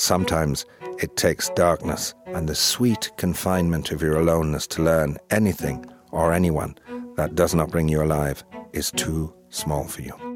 Sometimes 0.00 0.64
it 0.98 1.14
takes 1.18 1.50
darkness 1.50 2.14
and 2.28 2.48
the 2.48 2.54
sweet 2.54 3.10
confinement 3.18 3.92
of 3.92 4.00
your 4.00 4.16
aloneness 4.16 4.66
to 4.68 4.82
learn 4.82 5.18
anything 5.28 5.84
or 6.10 6.32
anyone 6.32 6.78
that 7.16 7.34
does 7.34 7.54
not 7.54 7.70
bring 7.70 7.86
you 7.86 8.02
alive 8.02 8.42
is 8.72 8.90
too 8.92 9.30
small 9.50 9.84
for 9.84 10.00
you. 10.00 10.29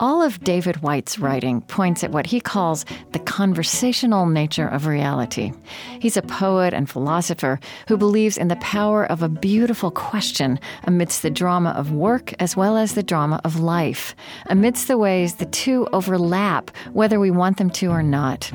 All 0.00 0.22
of 0.22 0.38
David 0.44 0.76
Whyte's 0.76 1.18
writing 1.18 1.60
points 1.62 2.04
at 2.04 2.12
what 2.12 2.26
he 2.26 2.40
calls 2.40 2.84
the 3.10 3.18
conversational 3.18 4.26
nature 4.26 4.68
of 4.68 4.86
reality. 4.86 5.52
He's 5.98 6.16
a 6.16 6.22
poet 6.22 6.72
and 6.72 6.88
philosopher 6.88 7.58
who 7.88 7.96
believes 7.96 8.38
in 8.38 8.46
the 8.46 8.56
power 8.56 9.04
of 9.04 9.22
a 9.24 9.28
beautiful 9.28 9.90
question 9.90 10.60
amidst 10.84 11.22
the 11.22 11.30
drama 11.30 11.70
of 11.70 11.90
work 11.90 12.32
as 12.38 12.56
well 12.56 12.76
as 12.76 12.94
the 12.94 13.02
drama 13.02 13.40
of 13.44 13.58
life, 13.58 14.14
amidst 14.46 14.86
the 14.86 14.98
ways 14.98 15.34
the 15.34 15.46
two 15.46 15.88
overlap, 15.92 16.70
whether 16.92 17.18
we 17.18 17.32
want 17.32 17.56
them 17.56 17.70
to 17.70 17.90
or 17.90 18.02
not. 18.02 18.52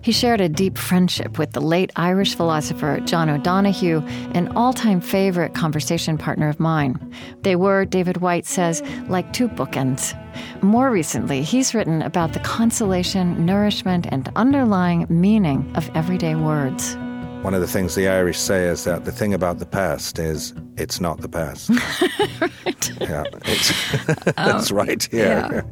He 0.00 0.12
shared 0.12 0.40
a 0.40 0.48
deep 0.48 0.78
friendship 0.78 1.38
with 1.38 1.52
the 1.52 1.60
late 1.60 1.92
Irish 1.96 2.34
philosopher 2.34 3.00
John 3.04 3.28
O'Donohue, 3.28 4.00
an 4.32 4.48
all 4.56 4.72
time 4.72 5.02
favorite 5.02 5.52
conversation 5.52 6.16
partner 6.16 6.48
of 6.48 6.58
mine. 6.58 7.12
They 7.42 7.56
were, 7.56 7.84
David 7.84 8.18
Whyte 8.18 8.46
says, 8.46 8.82
like 9.08 9.34
two 9.34 9.48
bookends. 9.48 10.14
More 10.62 10.90
recently, 10.90 11.42
he's 11.42 11.74
written 11.74 12.02
about 12.02 12.32
the 12.32 12.40
consolation, 12.40 13.44
nourishment, 13.44 14.06
and 14.10 14.30
underlying 14.36 15.06
meaning 15.08 15.70
of 15.76 15.90
everyday 15.94 16.34
words. 16.34 16.96
One 17.42 17.54
of 17.54 17.60
the 17.60 17.68
things 17.68 17.94
the 17.94 18.08
Irish 18.08 18.38
say 18.38 18.64
is 18.64 18.84
that 18.84 19.04
the 19.04 19.12
thing 19.12 19.32
about 19.32 19.58
the 19.58 19.66
past 19.66 20.18
is 20.18 20.52
it's 20.76 21.00
not 21.00 21.20
the 21.20 21.28
past. 21.28 21.70
right. 22.40 23.00
Yeah, 23.00 23.24
it's, 23.44 24.04
that's 24.36 24.70
um, 24.70 24.76
right 24.76 25.02
here 25.10 25.48
yeah. 25.52 25.62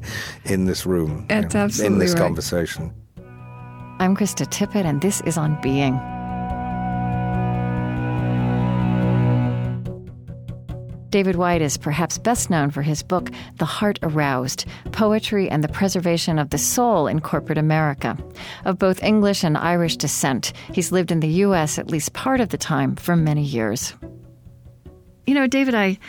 in 0.52 0.66
this 0.66 0.86
room. 0.86 1.26
It's 1.30 1.54
absolutely 1.54 1.94
in 1.94 1.98
this 1.98 2.12
right. 2.12 2.20
conversation. 2.20 2.92
I'm 3.98 4.16
Krista 4.16 4.46
Tippett, 4.46 4.84
and 4.84 5.00
this 5.00 5.20
is 5.22 5.36
On 5.36 5.60
Being. 5.62 5.94
David 11.14 11.36
Whyte 11.36 11.62
is 11.62 11.76
perhaps 11.76 12.18
best 12.18 12.50
known 12.50 12.70
for 12.70 12.82
his 12.82 13.04
book, 13.04 13.30
The 13.58 13.64
Heart 13.64 14.00
Aroused 14.02 14.64
Poetry 14.90 15.48
and 15.48 15.62
the 15.62 15.68
Preservation 15.68 16.40
of 16.40 16.50
the 16.50 16.58
Soul 16.58 17.06
in 17.06 17.20
Corporate 17.20 17.56
America. 17.56 18.18
Of 18.64 18.80
both 18.80 19.00
English 19.00 19.44
and 19.44 19.56
Irish 19.56 19.96
descent, 19.96 20.52
he's 20.72 20.90
lived 20.90 21.12
in 21.12 21.20
the 21.20 21.28
U.S. 21.46 21.78
at 21.78 21.88
least 21.88 22.14
part 22.14 22.40
of 22.40 22.48
the 22.48 22.58
time 22.58 22.96
for 22.96 23.14
many 23.14 23.44
years. 23.44 23.94
You 25.24 25.34
know, 25.34 25.46
David, 25.46 25.76
I, 25.76 26.00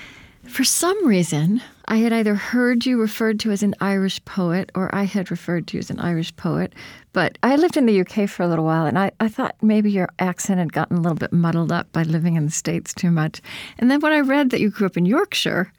for 0.48 0.64
some 0.64 1.06
reason, 1.06 1.62
I 1.88 1.98
had 1.98 2.12
either 2.12 2.34
heard 2.34 2.88
you 2.88 3.00
referred 3.00 3.40
to 3.42 3.52
as 3.52 3.62
an 3.62 3.76
Irish 3.80 4.26
poet 4.26 4.72
or 4.74 4.90
I 4.94 5.04
had 5.04 5.30
referred 5.30 5.68
to 5.68 5.78
you 5.78 5.82
as 5.82 5.92
an 5.92 6.00
Irish 6.00 6.36
poet. 6.36 6.74
But 7.16 7.38
I 7.44 7.56
lived 7.56 7.78
in 7.78 7.86
the 7.86 8.02
UK 8.02 8.30
for 8.30 8.44
a 8.44 8.48
little 8.50 8.66
while 8.66 8.86
and 8.86 9.00
I, 9.00 9.10
I 9.22 9.30
thought 9.30 9.56
maybe 9.62 9.90
your 9.90 10.10
accent 10.20 10.60
had 10.60 10.74
gotten 10.74 10.98
a 10.98 11.00
little 11.00 11.18
bit 11.18 11.32
muddled 11.32 11.72
up 11.72 11.90
by 11.94 12.04
living 12.04 12.36
in 12.36 12.44
the 12.44 12.52
States 12.52 12.94
too 12.94 13.10
much. 13.10 13.42
And 13.80 13.90
then 13.90 14.02
when 14.02 14.12
I 14.12 14.20
read 14.20 14.50
that 14.50 14.60
you 14.60 14.70
grew 14.70 14.86
up 14.86 14.98
in 14.98 15.06
Yorkshire 15.06 15.72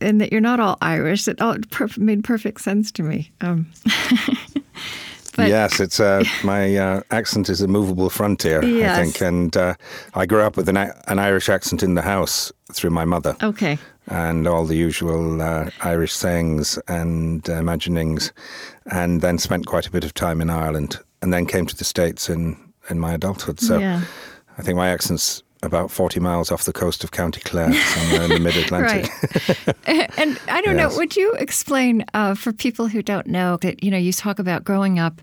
and 0.00 0.20
that 0.20 0.32
you're 0.32 0.40
not 0.40 0.58
all 0.58 0.78
Irish, 0.82 1.28
it 1.28 1.40
all 1.40 1.58
made 1.96 2.24
perfect 2.24 2.60
sense 2.60 2.90
to 2.90 3.04
me. 3.04 3.30
Um, 3.40 3.70
But, 5.36 5.48
yes, 5.48 5.78
it's 5.78 6.00
uh, 6.00 6.24
my 6.42 6.76
uh, 6.76 7.02
accent 7.12 7.48
is 7.48 7.62
a 7.62 7.68
movable 7.68 8.10
frontier, 8.10 8.64
yes. 8.64 8.98
I 8.98 9.02
think, 9.02 9.20
and 9.20 9.56
uh, 9.56 9.74
I 10.14 10.26
grew 10.26 10.42
up 10.42 10.56
with 10.56 10.68
an, 10.68 10.76
an 10.76 11.18
Irish 11.20 11.48
accent 11.48 11.84
in 11.84 11.94
the 11.94 12.02
house 12.02 12.52
through 12.72 12.90
my 12.90 13.04
mother. 13.04 13.36
Okay. 13.40 13.78
And 14.08 14.48
all 14.48 14.64
the 14.64 14.76
usual 14.76 15.40
uh, 15.40 15.70
Irish 15.82 16.12
sayings 16.12 16.78
and 16.88 17.48
imaginings, 17.48 18.32
and 18.90 19.20
then 19.20 19.38
spent 19.38 19.66
quite 19.66 19.86
a 19.86 19.90
bit 19.90 20.04
of 20.04 20.14
time 20.14 20.40
in 20.40 20.50
Ireland, 20.50 20.98
and 21.22 21.32
then 21.32 21.46
came 21.46 21.66
to 21.66 21.76
the 21.76 21.84
States 21.84 22.28
in, 22.28 22.56
in 22.88 22.98
my 22.98 23.12
adulthood. 23.14 23.60
So 23.60 23.78
yeah. 23.78 24.02
I 24.58 24.62
think 24.62 24.76
my 24.76 24.88
accent's 24.88 25.42
about 25.62 25.90
40 25.90 26.20
miles 26.20 26.50
off 26.50 26.64
the 26.64 26.72
coast 26.72 27.04
of 27.04 27.10
County 27.10 27.40
Clare, 27.40 27.72
somewhere 27.74 28.22
in 28.22 28.30
the 28.30 28.40
mid 28.40 28.56
Atlantic. 28.56 29.10
and 29.86 30.40
I 30.48 30.60
don't 30.62 30.76
yes. 30.76 30.92
know, 30.92 30.96
would 30.96 31.16
you 31.16 31.32
explain 31.34 32.04
uh, 32.14 32.34
for 32.34 32.52
people 32.52 32.88
who 32.88 33.02
don't 33.02 33.26
know 33.26 33.58
that, 33.58 33.82
you 33.84 33.90
know, 33.90 33.98
you 33.98 34.12
talk 34.12 34.38
about 34.38 34.64
growing 34.64 34.98
up, 34.98 35.20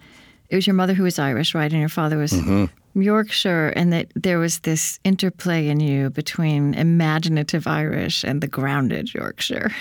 it 0.49 0.55
was 0.55 0.67
your 0.67 0.73
mother 0.73 0.93
who 0.93 1.03
was 1.03 1.19
Irish, 1.19 1.53
right? 1.53 1.71
And 1.71 1.79
your 1.79 1.89
father 1.89 2.17
was 2.17 2.31
mm-hmm. 2.31 3.01
Yorkshire, 3.01 3.73
and 3.75 3.93
that 3.93 4.07
there 4.15 4.39
was 4.39 4.59
this 4.59 4.99
interplay 5.03 5.67
in 5.67 5.79
you 5.79 6.09
between 6.09 6.73
imaginative 6.73 7.67
Irish 7.67 8.23
and 8.23 8.41
the 8.41 8.47
grounded 8.47 9.13
Yorkshire. 9.13 9.71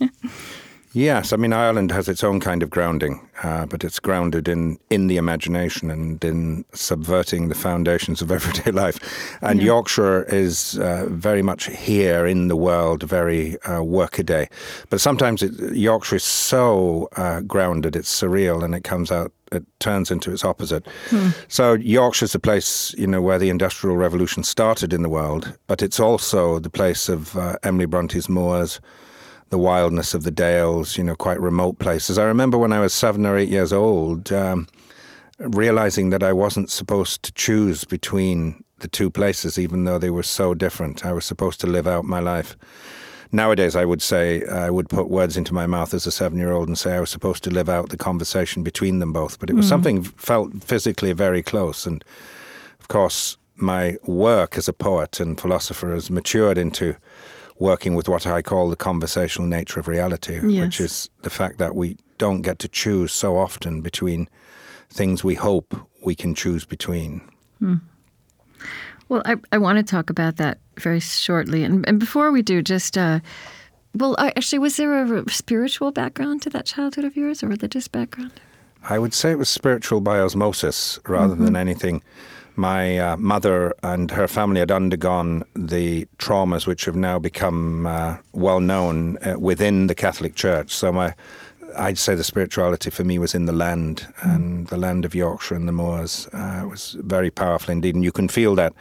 Yes, 0.96 1.32
I 1.32 1.36
mean 1.36 1.52
Ireland 1.52 1.90
has 1.90 2.08
its 2.08 2.22
own 2.22 2.38
kind 2.38 2.62
of 2.62 2.70
grounding, 2.70 3.28
uh, 3.42 3.66
but 3.66 3.82
it's 3.82 3.98
grounded 3.98 4.46
in 4.46 4.78
in 4.90 5.08
the 5.08 5.16
imagination 5.16 5.90
and 5.90 6.24
in 6.24 6.64
subverting 6.72 7.48
the 7.48 7.56
foundations 7.56 8.22
of 8.22 8.30
everyday 8.38 8.70
life. 8.70 9.00
And 9.42 9.58
yeah. 9.58 9.66
Yorkshire 9.66 10.22
is 10.28 10.78
uh, 10.78 11.06
very 11.08 11.42
much 11.42 11.66
here 11.66 12.26
in 12.26 12.46
the 12.46 12.54
world, 12.54 13.02
very 13.02 13.60
uh, 13.62 13.82
workaday. 13.82 14.48
But 14.88 15.00
sometimes 15.00 15.42
it, 15.42 15.52
Yorkshire 15.74 16.16
is 16.16 16.24
so 16.24 17.08
uh, 17.16 17.40
grounded, 17.40 17.96
it's 17.96 18.22
surreal, 18.22 18.62
and 18.62 18.72
it 18.72 18.84
comes 18.84 19.10
out 19.10 19.32
it 19.54 19.64
turns 19.80 20.10
into 20.10 20.32
its 20.32 20.44
opposite. 20.44 20.86
Hmm. 21.08 21.30
So 21.48 21.74
Yorkshire's 21.74 22.32
the 22.32 22.38
place, 22.38 22.94
you 22.98 23.06
know, 23.06 23.22
where 23.22 23.38
the 23.38 23.50
Industrial 23.50 23.96
Revolution 23.96 24.42
started 24.42 24.92
in 24.92 25.02
the 25.02 25.08
world, 25.08 25.56
but 25.66 25.82
it's 25.82 26.00
also 26.00 26.58
the 26.58 26.70
place 26.70 27.08
of 27.08 27.36
uh, 27.36 27.56
Emily 27.62 27.86
Bronte's 27.86 28.28
moors, 28.28 28.80
the 29.50 29.58
wildness 29.58 30.14
of 30.14 30.24
the 30.24 30.30
dales, 30.30 30.98
you 30.98 31.04
know, 31.04 31.14
quite 31.14 31.40
remote 31.40 31.78
places. 31.78 32.18
I 32.18 32.24
remember 32.24 32.58
when 32.58 32.72
I 32.72 32.80
was 32.80 32.92
seven 32.92 33.26
or 33.26 33.36
eight 33.36 33.48
years 33.48 33.72
old, 33.72 34.32
um, 34.32 34.66
realizing 35.38 36.10
that 36.10 36.22
I 36.22 36.32
wasn't 36.32 36.70
supposed 36.70 37.22
to 37.22 37.32
choose 37.32 37.84
between 37.84 38.64
the 38.78 38.88
two 38.88 39.10
places, 39.10 39.58
even 39.58 39.84
though 39.84 39.98
they 39.98 40.10
were 40.10 40.22
so 40.22 40.54
different. 40.54 41.04
I 41.04 41.12
was 41.12 41.24
supposed 41.24 41.60
to 41.60 41.66
live 41.66 41.86
out 41.86 42.04
my 42.04 42.20
life. 42.20 42.56
Nowadays, 43.34 43.74
I 43.74 43.84
would 43.84 44.00
say 44.00 44.44
I 44.46 44.70
would 44.70 44.88
put 44.88 45.10
words 45.10 45.36
into 45.36 45.52
my 45.52 45.66
mouth 45.66 45.92
as 45.92 46.06
a 46.06 46.12
seven-year-old 46.12 46.68
and 46.68 46.78
say 46.78 46.94
I 46.94 47.00
was 47.00 47.10
supposed 47.10 47.42
to 47.42 47.50
live 47.50 47.68
out 47.68 47.88
the 47.88 47.96
conversation 47.96 48.62
between 48.62 49.00
them 49.00 49.12
both. 49.12 49.40
But 49.40 49.50
it 49.50 49.54
was 49.54 49.66
mm. 49.66 49.70
something 49.70 50.04
felt 50.04 50.62
physically 50.62 51.12
very 51.12 51.42
close, 51.42 51.84
and 51.84 52.04
of 52.78 52.86
course, 52.86 53.36
my 53.56 53.96
work 54.04 54.56
as 54.56 54.68
a 54.68 54.72
poet 54.72 55.18
and 55.18 55.40
philosopher 55.40 55.92
has 55.92 56.10
matured 56.10 56.56
into 56.56 56.94
working 57.58 57.96
with 57.96 58.08
what 58.08 58.24
I 58.24 58.40
call 58.40 58.70
the 58.70 58.76
conversational 58.76 59.48
nature 59.48 59.80
of 59.80 59.88
reality, 59.88 60.34
yes. 60.34 60.64
which 60.64 60.80
is 60.80 61.10
the 61.22 61.30
fact 61.30 61.58
that 61.58 61.74
we 61.74 61.96
don't 62.18 62.42
get 62.42 62.60
to 62.60 62.68
choose 62.68 63.12
so 63.12 63.36
often 63.36 63.80
between 63.80 64.28
things 64.90 65.24
we 65.24 65.34
hope 65.34 65.74
we 66.04 66.14
can 66.14 66.36
choose 66.36 66.64
between. 66.64 67.20
Hmm. 67.58 67.76
Well, 69.08 69.22
I, 69.24 69.36
I 69.52 69.58
want 69.58 69.78
to 69.78 69.84
talk 69.84 70.10
about 70.10 70.36
that 70.36 70.58
very 70.78 71.00
shortly. 71.00 71.62
And, 71.64 71.86
and 71.88 72.00
before 72.00 72.30
we 72.30 72.42
do, 72.42 72.62
just, 72.62 72.96
uh, 72.96 73.20
well, 73.94 74.16
actually, 74.18 74.58
was 74.58 74.76
there 74.76 75.02
a 75.02 75.30
spiritual 75.30 75.92
background 75.92 76.42
to 76.42 76.50
that 76.50 76.66
childhood 76.66 77.04
of 77.04 77.16
yours, 77.16 77.42
a 77.42 77.46
religious 77.46 77.88
background? 77.88 78.32
I 78.82 78.98
would 78.98 79.14
say 79.14 79.30
it 79.30 79.38
was 79.38 79.48
spiritual 79.48 80.00
by 80.00 80.20
osmosis 80.20 80.98
rather 81.06 81.34
mm-hmm. 81.34 81.44
than 81.44 81.56
anything 81.56 82.02
my 82.56 82.98
uh, 82.98 83.16
mother 83.16 83.74
and 83.82 84.10
her 84.10 84.28
family 84.28 84.60
had 84.60 84.70
undergone 84.70 85.44
the 85.54 86.06
traumas 86.18 86.66
which 86.66 86.84
have 86.84 86.96
now 86.96 87.18
become 87.18 87.86
uh, 87.86 88.16
well 88.32 88.60
known 88.60 89.18
uh, 89.18 89.38
within 89.38 89.86
the 89.88 89.94
Catholic 89.94 90.34
Church. 90.34 90.72
So 90.72 90.92
my, 90.92 91.14
I'd 91.76 91.98
say 91.98 92.14
the 92.14 92.24
spirituality 92.24 92.90
for 92.90 93.04
me 93.04 93.18
was 93.18 93.34
in 93.34 93.46
the 93.46 93.52
land 93.52 94.06
mm. 94.20 94.34
and 94.34 94.66
the 94.68 94.76
land 94.76 95.04
of 95.04 95.14
Yorkshire 95.14 95.54
and 95.54 95.68
the 95.68 95.72
moors. 95.72 96.28
Uh, 96.32 96.62
it 96.64 96.68
was 96.68 96.96
very 97.00 97.30
powerful 97.30 97.72
indeed, 97.72 97.94
and 97.94 98.04
you 98.04 98.12
can 98.12 98.28
feel 98.28 98.54
that 98.56 98.72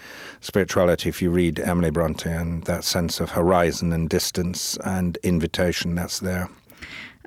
spirituality 0.42 1.10
if 1.10 1.22
you 1.22 1.30
read 1.30 1.60
Emily 1.60 1.90
Bronte 1.90 2.30
and 2.30 2.64
that 2.66 2.84
sense 2.84 3.20
of 3.20 3.32
horizon 3.32 3.94
and 3.94 4.10
distance 4.10 4.78
and 4.84 5.18
invitation 5.24 5.96
that's 5.96 6.20
there. 6.20 6.50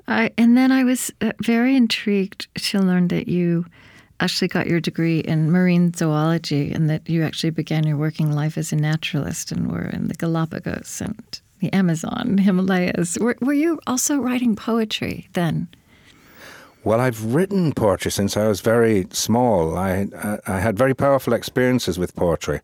I, 0.07 0.31
and 0.37 0.57
then 0.57 0.71
I 0.71 0.83
was 0.83 1.11
uh, 1.21 1.33
very 1.43 1.75
intrigued 1.75 2.47
to 2.69 2.79
learn 2.79 3.09
that 3.09 3.27
you 3.27 3.65
actually 4.19 4.47
got 4.47 4.67
your 4.67 4.79
degree 4.79 5.19
in 5.19 5.51
marine 5.51 5.93
zoology 5.93 6.71
and 6.71 6.89
that 6.89 7.07
you 7.07 7.23
actually 7.23 7.51
began 7.51 7.85
your 7.85 7.97
working 7.97 8.31
life 8.31 8.57
as 8.57 8.71
a 8.71 8.75
naturalist 8.75 9.51
and 9.51 9.71
were 9.71 9.85
in 9.85 10.07
the 10.07 10.15
Galapagos 10.15 11.01
and 11.01 11.41
the 11.59 11.71
Amazon, 11.73 12.37
Himalayas. 12.37 13.17
Were, 13.19 13.35
were 13.41 13.53
you 13.53 13.79
also 13.87 14.17
writing 14.17 14.55
poetry 14.55 15.27
then? 15.33 15.67
Well, 16.83 17.01
I've 17.01 17.33
written 17.35 17.73
poetry 17.73 18.11
since 18.11 18.37
I 18.37 18.47
was 18.47 18.61
very 18.61 19.07
small. 19.11 19.77
I, 19.77 20.07
I 20.47 20.59
had 20.59 20.77
very 20.77 20.93
powerful 20.93 21.33
experiences 21.33 21.99
with 21.99 22.15
poetry 22.15 22.61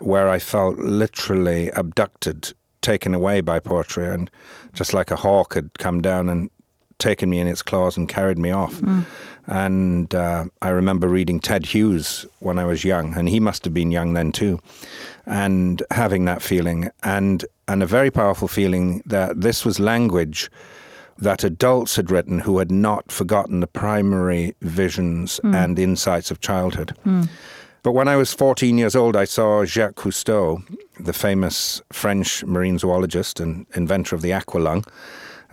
where 0.00 0.28
I 0.28 0.38
felt 0.38 0.76
literally 0.78 1.70
abducted, 1.70 2.52
taken 2.80 3.14
away 3.14 3.40
by 3.40 3.60
poetry, 3.60 4.08
and 4.08 4.30
just 4.72 4.92
like 4.92 5.10
a 5.10 5.16
hawk 5.16 5.54
had 5.54 5.78
come 5.78 6.02
down 6.02 6.28
and 6.28 6.50
taken 6.98 7.30
me 7.30 7.38
in 7.38 7.46
its 7.46 7.62
claws 7.62 7.96
and 7.96 8.08
carried 8.08 8.38
me 8.38 8.50
off. 8.50 8.74
Mm. 8.80 9.04
And 9.46 10.14
uh, 10.14 10.46
I 10.62 10.70
remember 10.70 11.08
reading 11.08 11.38
Ted 11.38 11.66
Hughes 11.66 12.26
when 12.40 12.58
I 12.58 12.64
was 12.64 12.84
young, 12.84 13.14
and 13.16 13.28
he 13.28 13.40
must 13.40 13.64
have 13.64 13.74
been 13.74 13.90
young 13.90 14.14
then 14.14 14.32
too, 14.32 14.60
and 15.26 15.82
having 15.90 16.24
that 16.24 16.42
feeling, 16.42 16.90
and 17.02 17.44
and 17.68 17.82
a 17.82 17.86
very 17.86 18.10
powerful 18.10 18.48
feeling 18.48 19.02
that 19.06 19.40
this 19.40 19.64
was 19.64 19.78
language 19.80 20.50
that 21.18 21.44
adults 21.44 21.96
had 21.96 22.10
written 22.10 22.40
who 22.40 22.58
had 22.58 22.70
not 22.70 23.12
forgotten 23.12 23.60
the 23.60 23.66
primary 23.66 24.54
visions 24.62 25.40
mm. 25.44 25.54
and 25.54 25.78
insights 25.78 26.30
of 26.30 26.40
childhood. 26.40 26.94
Mm. 27.06 27.28
But 27.82 27.92
when 27.92 28.08
I 28.08 28.16
was 28.16 28.32
14 28.32 28.78
years 28.78 28.96
old, 28.96 29.14
I 29.14 29.24
saw 29.24 29.64
Jacques 29.64 29.96
Cousteau, 29.96 30.62
the 30.98 31.12
famous 31.12 31.82
French 31.92 32.42
marine 32.44 32.78
zoologist 32.78 33.40
and 33.40 33.66
inventor 33.74 34.16
of 34.16 34.22
the 34.22 34.30
aqualung, 34.30 34.86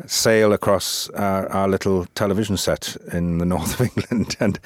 sail 0.07 0.53
across 0.53 1.09
our, 1.11 1.47
our, 1.49 1.67
little 1.67 2.05
television 2.15 2.57
set 2.57 2.97
in 3.11 3.37
the 3.37 3.45
north 3.55 3.79
of 3.79 3.87
England. 3.97 4.35
And 4.39 4.59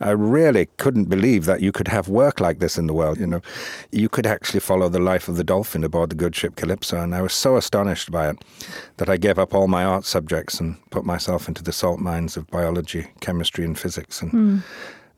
I 0.00 0.10
really 0.10 0.66
couldn't 0.78 1.04
believe 1.04 1.44
that 1.44 1.60
you 1.60 1.72
could 1.72 1.88
have 1.88 2.08
work 2.08 2.40
like 2.40 2.58
this 2.58 2.78
in 2.78 2.86
the 2.86 2.94
world. 2.94 3.18
You 3.18 3.26
know, 3.26 3.40
you 3.90 4.08
could 4.08 4.26
actually 4.26 4.60
follow 4.60 4.88
the 4.88 4.98
life 4.98 5.28
of 5.28 5.36
the 5.36 5.44
dolphin 5.44 5.84
aboard 5.84 6.10
the 6.10 6.16
good 6.16 6.34
ship 6.34 6.56
Calypso. 6.56 7.00
And 7.00 7.14
I 7.14 7.22
was 7.22 7.32
so 7.32 7.56
astonished 7.56 8.10
by 8.10 8.30
it 8.30 8.44
that 8.96 9.08
I 9.08 9.16
gave 9.16 9.38
up 9.38 9.54
all 9.54 9.68
my 9.68 9.84
art 9.84 10.04
subjects 10.04 10.60
and 10.60 10.76
put 10.90 11.04
myself 11.04 11.48
into 11.48 11.62
the 11.62 11.72
salt 11.72 12.00
mines 12.00 12.36
of 12.36 12.46
biology, 12.48 13.08
chemistry, 13.20 13.64
and 13.64 13.78
physics. 13.78 14.22
And 14.22 14.32
mm. 14.32 14.62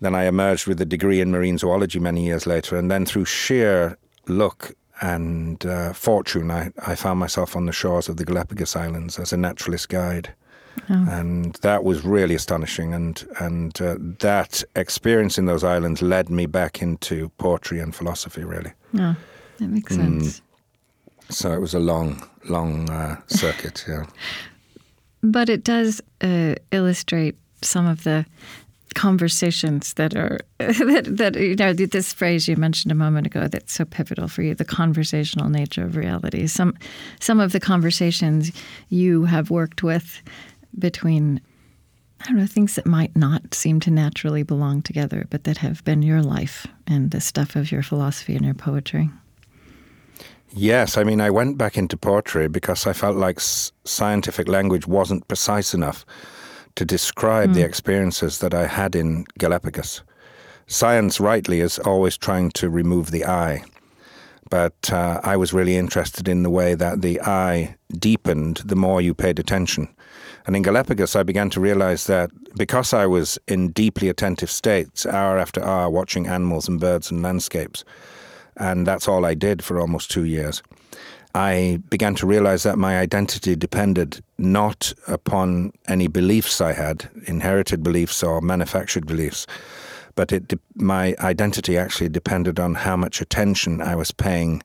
then 0.01 0.15
I 0.15 0.25
emerged 0.25 0.67
with 0.67 0.81
a 0.81 0.87
degree 0.87 1.21
in 1.21 1.31
marine 1.31 1.59
zoology 1.59 1.99
many 1.99 2.25
years 2.25 2.47
later. 2.47 2.77
And 2.77 2.91
then 2.91 3.07
through 3.07 3.27
sheer 3.27 3.99
luck 4.29 4.73
and 5.03 5.67
uh, 5.67 5.93
fortune, 5.93 6.51
I, 6.51 6.71
I 6.87 6.95
found 6.95 7.19
myself 7.19 7.57
on 7.57 7.67
the 7.67 7.73
shores 7.73 8.09
of 8.09 8.17
the 8.17 8.25
Galapagos 8.25 8.77
Islands 8.77 9.19
as 9.19 9.33
a 9.33 9.37
naturalist 9.37 9.89
guide. 9.89 10.33
Oh. 10.89 11.07
And 11.11 11.55
that 11.57 11.83
was 11.85 12.05
really 12.05 12.37
astonishing. 12.37 12.95
And, 12.95 13.27
and 13.41 13.79
uh, 13.83 13.97
that 14.21 14.63
experience 14.77 15.39
in 15.39 15.47
those 15.47 15.65
islands 15.65 16.03
led 16.03 16.31
me 16.31 16.47
back 16.47 16.81
into 16.81 17.31
poetry 17.37 17.81
and 17.81 17.95
philosophy, 17.95 18.45
really. 18.45 18.73
Oh, 18.99 19.17
that 19.59 19.69
makes 19.69 19.95
sense. 19.95 20.41
Mm. 20.41 21.35
So 21.35 21.53
it 21.53 21.61
was 21.61 21.75
a 21.75 21.81
long, 21.81 22.23
long 22.49 22.89
uh, 22.89 23.21
circuit, 23.27 23.85
yeah. 23.89 24.07
But 25.25 25.49
it 25.49 25.63
does 25.63 26.01
uh, 26.21 26.57
illustrate 26.73 27.37
some 27.63 27.87
of 27.87 28.03
the 28.03 28.27
conversations 28.93 29.95
that 29.95 30.17
are 30.17 30.39
that, 30.59 31.05
that 31.07 31.37
you 31.37 31.57
know 31.57 31.73
this 31.73 32.13
phrase 32.13 32.49
you 32.49 32.57
mentioned 32.57 32.93
a 32.93 32.95
moment 32.95 33.27
ago 33.27 33.49
that's 33.49 33.73
so 33.73 33.85
pivotal 33.85 34.29
for 34.29 34.43
you 34.43 34.55
the 34.55 34.65
conversational 34.65 35.49
nature 35.49 35.85
of 35.85 35.97
reality. 35.97 36.47
Some 36.47 36.77
some 37.21 37.41
of 37.41 37.53
the 37.53 37.61
conversations 37.61 38.53
you 38.89 39.25
have 39.25 39.51
worked 39.51 39.83
with 39.83 40.23
between 40.79 41.41
I 42.21 42.27
don't 42.27 42.37
know 42.37 42.47
things 42.47 42.77
that 42.77 42.87
might 42.87 43.15
not 43.17 43.55
seem 43.55 43.81
to 43.81 43.91
naturally 43.91 44.43
belong 44.43 44.83
together 44.83 45.27
but 45.31 45.45
that 45.45 45.59
have 45.59 45.85
been 45.85 46.03
your 46.03 46.23
life 46.23 46.67
and 46.87 47.11
the 47.11 47.21
stuff 47.21 47.57
of 47.57 47.73
your 47.73 47.83
philosophy 47.83 48.37
and 48.37 48.45
your 48.45 48.55
poetry. 48.55 49.11
Yes, 50.55 50.99
I 50.99 51.05
mean, 51.05 51.21
I 51.21 51.31
went 51.31 51.57
back 51.57 51.79
into 51.79 51.97
poetry 51.97 52.47
because 52.47 52.87
I 52.87 52.93
felt 52.93 53.17
like 53.17 53.41
scientific 53.41 54.49
language 54.49 54.87
wasn't 54.87 55.27
precise 55.27 55.73
enough 55.73 56.05
to 56.77 56.85
describe 56.85 57.51
mm. 57.51 57.55
the 57.55 57.61
hmm. 57.61 57.67
experiences 57.67 58.39
that 58.39 58.55
I 58.55 58.67
had 58.67 58.95
in 58.95 59.25
Galapagos. 59.39 60.03
Science, 60.67 61.21
rightly, 61.21 61.61
is 61.61 61.79
always 61.81 62.17
trying 62.17 62.51
to 62.53 62.71
remove 62.71 63.11
the 63.11 63.25
I. 63.25 63.65
But 64.49 64.93
uh, 64.93 65.21
I 65.23 65.37
was 65.37 65.53
really 65.53 65.77
interested 65.77 66.29
in 66.29 66.43
the 66.43 66.51
way 66.51 66.75
that 66.75 67.03
the 67.03 67.21
I 67.21 67.77
deepened 67.99 68.59
the 68.65 68.77
more 68.77 69.01
you 69.01 69.15
paid 69.15 69.39
attention. 69.39 69.89
And 70.47 70.57
in 70.57 70.63
Galapagos, 70.63 71.17
I 71.17 71.23
began 71.23 71.51
to 71.51 71.61
realize 71.61 72.07
that 72.07 72.31
because 72.57 72.93
I 72.93 73.07
was 73.07 73.39
in 73.49 73.71
deeply 73.71 74.09
attentive 74.09 74.51
states, 74.51 75.07
hour 75.07 75.39
after 75.39 75.63
hour, 75.63 75.89
watching 75.89 76.27
animals 76.27 76.69
and 76.69 76.81
birds 76.81 77.11
and 77.11 77.23
landscapes, 77.23 77.85
and 78.57 78.87
that's 78.87 79.09
all 79.09 79.25
I 79.25 79.35
did 79.35 79.65
for 79.65 79.81
almost 79.81 80.11
two 80.11 80.25
years, 80.25 80.63
I 81.35 81.81
began 81.89 82.15
to 82.17 82.27
realize 82.27 82.63
that 82.65 82.79
my 82.79 82.99
identity 82.99 83.57
depended 83.57 84.23
not 84.37 84.93
upon 85.07 85.73
any 85.89 86.07
beliefs 86.07 86.61
I 86.61 86.73
had, 86.73 87.09
inherited 87.27 87.83
beliefs 87.83 88.23
or 88.23 88.41
manufactured 88.41 89.07
beliefs, 89.07 89.47
but 90.15 90.29
de- 90.29 90.59
my 90.75 91.15
identity 91.21 91.79
actually 91.79 92.11
depended 92.11 92.61
on 92.61 92.75
how 92.75 92.97
much 92.97 93.21
attention 93.21 93.81
I 93.81 93.97
was 93.97 94.11
paying 94.11 94.63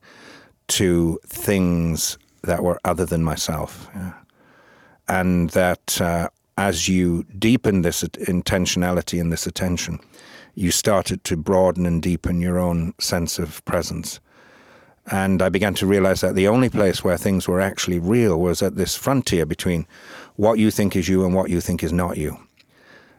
to 0.68 1.18
things 1.26 2.18
that 2.42 2.62
were 2.62 2.78
other 2.84 3.06
than 3.06 3.24
myself. 3.24 3.88
Yeah. 3.94 4.12
And 5.08 5.50
that 5.50 6.00
uh, 6.02 6.28
as 6.58 6.88
you 6.88 7.24
deepen 7.38 7.80
this 7.80 8.02
intentionality 8.02 9.18
and 9.18 9.32
this 9.32 9.46
attention, 9.46 10.00
you 10.54 10.70
started 10.70 11.24
to 11.24 11.36
broaden 11.36 11.86
and 11.86 12.02
deepen 12.02 12.42
your 12.42 12.58
own 12.58 12.92
sense 12.98 13.38
of 13.38 13.64
presence. 13.64 14.20
And 15.10 15.40
I 15.40 15.48
began 15.48 15.74
to 15.74 15.86
realize 15.86 16.20
that 16.20 16.34
the 16.34 16.48
only 16.48 16.68
place 16.68 17.02
where 17.02 17.16
things 17.16 17.48
were 17.48 17.60
actually 17.60 17.98
real 17.98 18.38
was 18.38 18.62
at 18.62 18.76
this 18.76 18.94
frontier 18.94 19.46
between 19.46 19.86
what 20.36 20.58
you 20.58 20.70
think 20.70 20.94
is 20.94 21.08
you 21.08 21.24
and 21.24 21.34
what 21.34 21.50
you 21.50 21.60
think 21.60 21.82
is 21.82 21.92
not 21.92 22.18
you. 22.18 22.38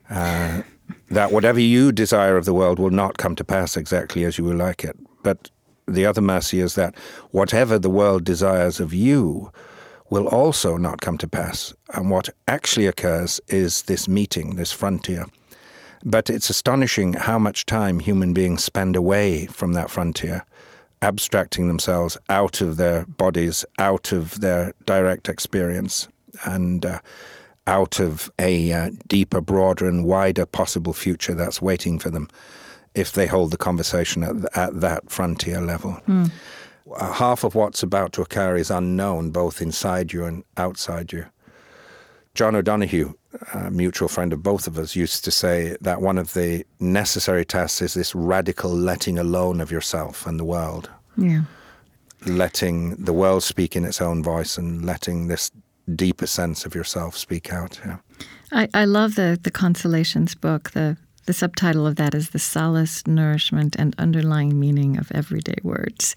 Uh, 0.09 0.61
that 1.09 1.31
whatever 1.31 1.59
you 1.59 1.91
desire 1.91 2.37
of 2.37 2.45
the 2.45 2.53
world 2.53 2.79
will 2.79 2.89
not 2.91 3.17
come 3.17 3.35
to 3.35 3.43
pass 3.43 3.75
exactly 3.75 4.23
as 4.23 4.37
you 4.37 4.43
will 4.43 4.55
like 4.55 4.83
it. 4.83 4.95
But 5.23 5.49
the 5.87 6.05
other 6.05 6.21
mercy 6.21 6.59
is 6.59 6.75
that 6.75 6.95
whatever 7.31 7.79
the 7.79 7.89
world 7.89 8.23
desires 8.23 8.79
of 8.79 8.93
you 8.93 9.51
will 10.09 10.27
also 10.27 10.77
not 10.77 11.01
come 11.01 11.17
to 11.19 11.27
pass. 11.27 11.73
And 11.93 12.09
what 12.09 12.29
actually 12.47 12.87
occurs 12.87 13.39
is 13.47 13.83
this 13.83 14.07
meeting, 14.07 14.55
this 14.55 14.71
frontier. 14.71 15.25
But 16.03 16.29
it's 16.29 16.49
astonishing 16.49 17.13
how 17.13 17.37
much 17.37 17.65
time 17.65 17.99
human 17.99 18.33
beings 18.33 18.63
spend 18.63 18.95
away 18.95 19.47
from 19.47 19.73
that 19.73 19.89
frontier 19.89 20.45
abstracting 21.01 21.67
themselves 21.67 22.17
out 22.29 22.61
of 22.61 22.77
their 22.77 23.05
bodies, 23.05 23.65
out 23.77 24.11
of 24.11 24.39
their 24.41 24.73
direct 24.85 25.29
experience, 25.29 26.07
and 26.45 26.85
uh, 26.85 26.99
out 27.67 27.99
of 27.99 28.31
a 28.39 28.71
uh, 28.73 28.91
deeper, 29.07 29.41
broader, 29.41 29.87
and 29.87 30.05
wider 30.05 30.45
possible 30.45 30.93
future 30.93 31.33
that's 31.33 31.61
waiting 31.61 31.99
for 31.99 32.09
them 32.09 32.27
if 32.95 33.11
they 33.11 33.27
hold 33.27 33.51
the 33.51 33.57
conversation 33.57 34.23
at, 34.23 34.57
at 34.57 34.81
that 34.81 35.09
frontier 35.09 35.61
level. 35.61 36.01
Mm. 36.07 36.31
Half 36.99 37.43
of 37.43 37.53
what's 37.53 37.83
about 37.83 38.13
to 38.13 38.21
occur 38.21 38.55
is 38.55 38.71
unknown, 38.71 39.29
both 39.29 39.61
inside 39.61 40.11
you 40.11 40.25
and 40.25 40.43
outside 40.57 41.13
you. 41.13 41.25
John 42.33 42.55
O'Donohue, 42.55 43.13
a 43.53 43.69
mutual 43.69 44.07
friend 44.07 44.33
of 44.33 44.41
both 44.41 44.67
of 44.67 44.77
us, 44.77 44.95
used 44.95 45.23
to 45.25 45.31
say 45.31 45.77
that 45.81 46.01
one 46.01 46.17
of 46.17 46.33
the 46.33 46.65
necessary 46.79 47.45
tasks 47.45 47.81
is 47.81 47.93
this 47.93 48.15
radical 48.15 48.71
letting 48.71 49.19
alone 49.19 49.61
of 49.61 49.71
yourself 49.71 50.25
and 50.25 50.39
the 50.39 50.45
world. 50.45 50.89
Yeah. 51.17 51.41
Letting 52.25 52.95
the 52.95 53.13
world 53.13 53.43
speak 53.43 53.75
in 53.75 53.85
its 53.85 54.01
own 54.01 54.23
voice 54.23 54.57
and 54.57 54.85
letting 54.85 55.27
this 55.27 55.51
deeper 55.95 56.27
sense 56.27 56.65
of 56.65 56.75
yourself 56.75 57.15
speak 57.15 57.53
out. 57.53 57.79
Yeah. 57.85 57.97
I, 58.51 58.67
I 58.73 58.85
love 58.85 59.15
the, 59.15 59.39
the 59.41 59.51
Consolations 59.51 60.35
book. 60.35 60.71
The 60.71 60.97
the 61.25 61.33
subtitle 61.33 61.85
of 61.85 61.97
that 61.97 62.15
is 62.15 62.31
the 62.31 62.39
solace, 62.39 63.05
nourishment, 63.05 63.75
and 63.77 63.93
underlying 63.99 64.59
meaning 64.59 64.97
of 64.97 65.11
everyday 65.11 65.57
words, 65.61 66.15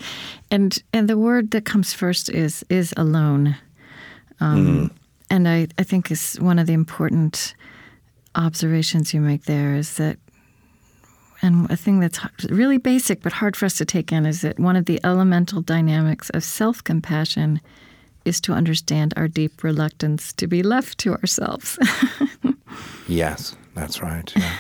and 0.50 0.82
and 0.94 1.06
the 1.06 1.18
word 1.18 1.50
that 1.50 1.66
comes 1.66 1.92
first 1.92 2.30
is 2.30 2.64
is 2.70 2.94
alone. 2.96 3.56
Um, 4.40 4.88
mm 4.88 5.01
and 5.32 5.48
I, 5.48 5.66
I 5.78 5.82
think 5.82 6.10
is 6.10 6.38
one 6.40 6.58
of 6.58 6.66
the 6.66 6.74
important 6.74 7.54
observations 8.34 9.14
you 9.14 9.20
make 9.20 9.44
there 9.44 9.74
is 9.74 9.94
that 9.96 10.18
and 11.40 11.68
a 11.70 11.76
thing 11.76 12.00
that's 12.00 12.20
really 12.50 12.78
basic 12.78 13.22
but 13.22 13.32
hard 13.32 13.56
for 13.56 13.64
us 13.64 13.78
to 13.78 13.84
take 13.84 14.12
in 14.12 14.26
is 14.26 14.42
that 14.42 14.60
one 14.60 14.76
of 14.76 14.84
the 14.84 15.00
elemental 15.02 15.62
dynamics 15.62 16.30
of 16.30 16.44
self 16.44 16.84
compassion 16.84 17.60
is 18.26 18.40
to 18.42 18.52
understand 18.52 19.14
our 19.16 19.26
deep 19.26 19.64
reluctance 19.64 20.32
to 20.34 20.46
be 20.46 20.62
left 20.62 20.98
to 20.98 21.14
ourselves. 21.14 21.78
yes, 23.08 23.56
that's 23.74 24.00
right. 24.00 24.32
Yeah. 24.36 24.56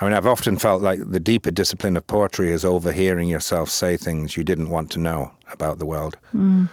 I 0.00 0.04
mean, 0.04 0.12
I've 0.12 0.28
often 0.28 0.58
felt 0.58 0.80
like 0.80 1.00
the 1.10 1.18
deeper 1.18 1.50
discipline 1.50 1.96
of 1.96 2.06
poetry 2.06 2.52
is 2.52 2.64
overhearing 2.64 3.28
yourself 3.28 3.68
say 3.68 3.96
things 3.96 4.36
you 4.36 4.44
didn't 4.44 4.68
want 4.68 4.92
to 4.92 5.00
know 5.00 5.32
about 5.50 5.80
the 5.80 5.86
world. 5.86 6.16
Mm 6.32 6.68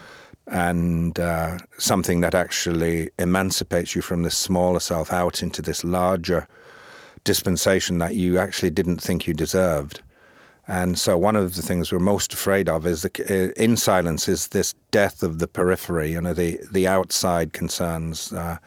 and 0.48 1.20
uh, 1.20 1.58
something 1.78 2.22
that 2.22 2.36
actually 2.36 3.10
emancipates 3.18 3.96
you 3.96 4.02
from 4.02 4.24
this 4.24 4.38
smaller 4.38 4.80
self 4.80 5.12
out 5.12 5.42
into 5.42 5.62
this 5.62 5.84
larger 5.84 6.48
dispensation 7.24 7.98
that 7.98 8.16
you 8.16 8.38
actually 8.38 8.70
didn't 8.70 9.02
think 9.02 9.28
you 9.28 9.34
deserved. 9.34 10.02
And 10.68 10.98
so, 10.98 11.18
one 11.18 11.36
of 11.36 11.56
the 11.56 11.62
things 11.62 11.92
we're 11.92 12.00
most 12.00 12.34
afraid 12.34 12.68
of 12.70 12.88
is 12.88 13.04
the, 13.04 13.12
uh, 13.30 13.62
in 13.62 13.78
silence 13.78 14.28
is 14.28 14.48
this 14.48 14.74
death 14.90 15.22
of 15.22 15.38
the 15.38 15.48
periphery, 15.48 16.12
you 16.12 16.22
know, 16.22 16.34
the 16.34 16.60
the 16.72 16.88
outside 16.88 17.54
concerns, 17.54 18.34
uh, 18.34 18.58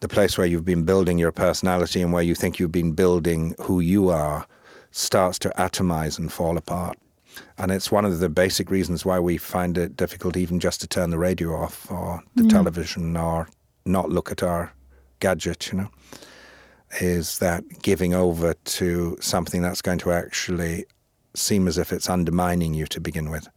the 0.00 0.08
place 0.08 0.36
where 0.36 0.46
you've 0.46 0.64
been 0.64 0.84
building 0.84 1.18
your 1.18 1.30
personality 1.30 2.02
and 2.02 2.12
where 2.12 2.22
you 2.22 2.34
think 2.34 2.58
you've 2.58 2.72
been 2.72 2.92
building 2.92 3.54
who 3.60 3.78
you 3.78 4.08
are, 4.08 4.46
starts 4.90 5.38
to 5.40 5.50
atomize 5.50 6.18
and 6.18 6.32
fall 6.32 6.56
apart. 6.56 6.98
And 7.58 7.70
it's 7.70 7.92
one 7.92 8.04
of 8.04 8.18
the 8.18 8.28
basic 8.28 8.70
reasons 8.70 9.04
why 9.04 9.18
we 9.18 9.36
find 9.36 9.76
it 9.76 9.96
difficult 9.96 10.36
even 10.36 10.60
just 10.60 10.80
to 10.80 10.86
turn 10.86 11.10
the 11.10 11.18
radio 11.18 11.54
off 11.54 11.90
or 11.90 12.22
the 12.34 12.44
mm. 12.44 12.50
television 12.50 13.16
or 13.16 13.48
not 13.84 14.10
look 14.10 14.30
at 14.30 14.42
our 14.42 14.72
gadget, 15.20 15.70
you 15.70 15.78
know, 15.78 15.90
is 17.00 17.38
that 17.38 17.82
giving 17.82 18.14
over 18.14 18.54
to 18.64 19.16
something 19.20 19.62
that's 19.62 19.82
going 19.82 19.98
to 19.98 20.12
actually 20.12 20.86
seem 21.34 21.68
as 21.68 21.78
if 21.78 21.92
it's 21.92 22.10
undermining 22.10 22.74
you 22.74 22.86
to 22.86 23.00
begin 23.00 23.30
with 23.30 23.48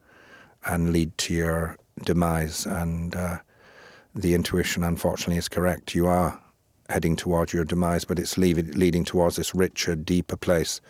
and 0.66 0.92
lead 0.92 1.18
to 1.18 1.34
your 1.34 1.78
demise. 2.04 2.66
And 2.66 3.16
uh, 3.16 3.40
the 4.14 4.34
intuition, 4.34 4.84
unfortunately, 4.84 5.38
is 5.38 5.50
correct. 5.50 5.96
You 5.96 6.08
are 6.08 6.40
heading 6.90 7.16
towards 7.16 7.54
your 7.54 7.66
demise, 7.66 8.06
but 8.06 8.20
it's 8.20 8.38
leading 8.38 9.06
towards 9.06 9.38
this 9.38 9.56
richer, 9.56 9.96
deeper 9.96 10.36
place 10.36 10.82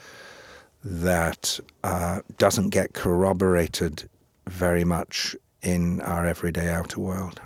that 0.83 1.59
uh, 1.83 2.21
doesn't 2.37 2.69
get 2.69 2.93
corroborated 2.93 4.09
very 4.47 4.83
much 4.83 5.35
in 5.61 6.01
our 6.01 6.25
everyday 6.25 6.69
outer 6.69 6.99
world. 6.99 7.39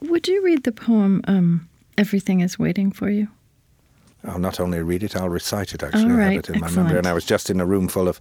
Would 0.00 0.26
you 0.26 0.42
read 0.42 0.64
the 0.64 0.72
poem 0.72 1.22
um, 1.28 1.68
Everything 1.98 2.40
is 2.40 2.58
Waiting 2.58 2.90
for 2.90 3.10
You? 3.10 3.28
I'll 4.24 4.38
not 4.38 4.60
only 4.60 4.80
read 4.80 5.02
it, 5.02 5.16
I'll 5.16 5.28
recite 5.28 5.74
it 5.74 5.82
actually. 5.82 6.12
Right, 6.12 6.20
I 6.20 6.32
have 6.32 6.38
it 6.38 6.48
in 6.48 6.54
excellent. 6.56 6.76
my 6.76 6.82
memory. 6.82 6.98
And 6.98 7.06
I 7.06 7.12
was 7.12 7.24
just 7.24 7.50
in 7.50 7.60
a 7.60 7.66
room 7.66 7.88
full 7.88 8.08
of 8.08 8.20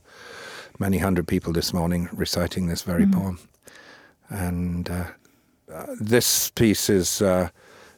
many 0.79 0.97
hundred 0.97 1.27
people 1.27 1.53
this 1.53 1.73
morning 1.73 2.09
reciting 2.11 2.67
this 2.67 2.81
very 2.81 3.05
mm. 3.05 3.13
poem. 3.13 3.39
And 4.29 4.89
uh, 4.89 5.05
uh, 5.71 5.85
this 5.99 6.49
piece 6.51 6.89
is 6.89 7.21
uh, 7.21 7.49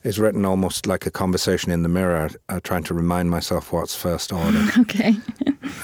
is 0.03 0.19
written 0.19 0.45
almost 0.45 0.85
like 0.85 1.05
a 1.05 1.11
conversation 1.11 1.71
in 1.71 1.83
the 1.83 1.89
mirror, 1.89 2.29
uh, 2.49 2.59
trying 2.63 2.83
to 2.83 2.93
remind 2.93 3.29
myself 3.29 3.71
what's 3.71 3.95
first 3.95 4.33
order. 4.33 4.65
okay. 4.79 5.15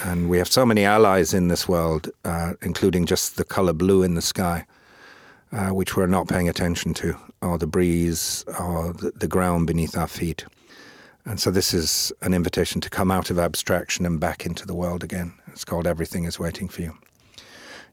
And 0.04 0.28
we 0.28 0.38
have 0.38 0.48
so 0.48 0.64
many 0.64 0.84
allies 0.84 1.34
in 1.34 1.48
this 1.48 1.68
world, 1.68 2.10
uh, 2.24 2.54
including 2.62 3.06
just 3.06 3.36
the 3.36 3.44
color 3.44 3.72
blue 3.72 4.02
in 4.02 4.14
the 4.14 4.22
sky, 4.22 4.66
uh, 5.52 5.68
which 5.68 5.96
we're 5.96 6.06
not 6.06 6.28
paying 6.28 6.48
attention 6.48 6.94
to, 6.94 7.16
or 7.42 7.58
the 7.58 7.66
breeze, 7.66 8.44
or 8.58 8.92
the, 8.92 9.12
the 9.14 9.28
ground 9.28 9.66
beneath 9.66 9.96
our 9.96 10.08
feet. 10.08 10.44
And 11.24 11.38
so 11.38 11.50
this 11.50 11.74
is 11.74 12.12
an 12.22 12.32
invitation 12.34 12.80
to 12.80 12.90
come 12.90 13.10
out 13.10 13.30
of 13.30 13.38
abstraction 13.38 14.06
and 14.06 14.18
back 14.18 14.46
into 14.46 14.66
the 14.66 14.74
world 14.74 15.04
again. 15.04 15.34
It's 15.48 15.64
called 15.64 15.86
Everything 15.86 16.24
is 16.24 16.38
Waiting 16.38 16.68
for 16.68 16.82
You. 16.82 16.96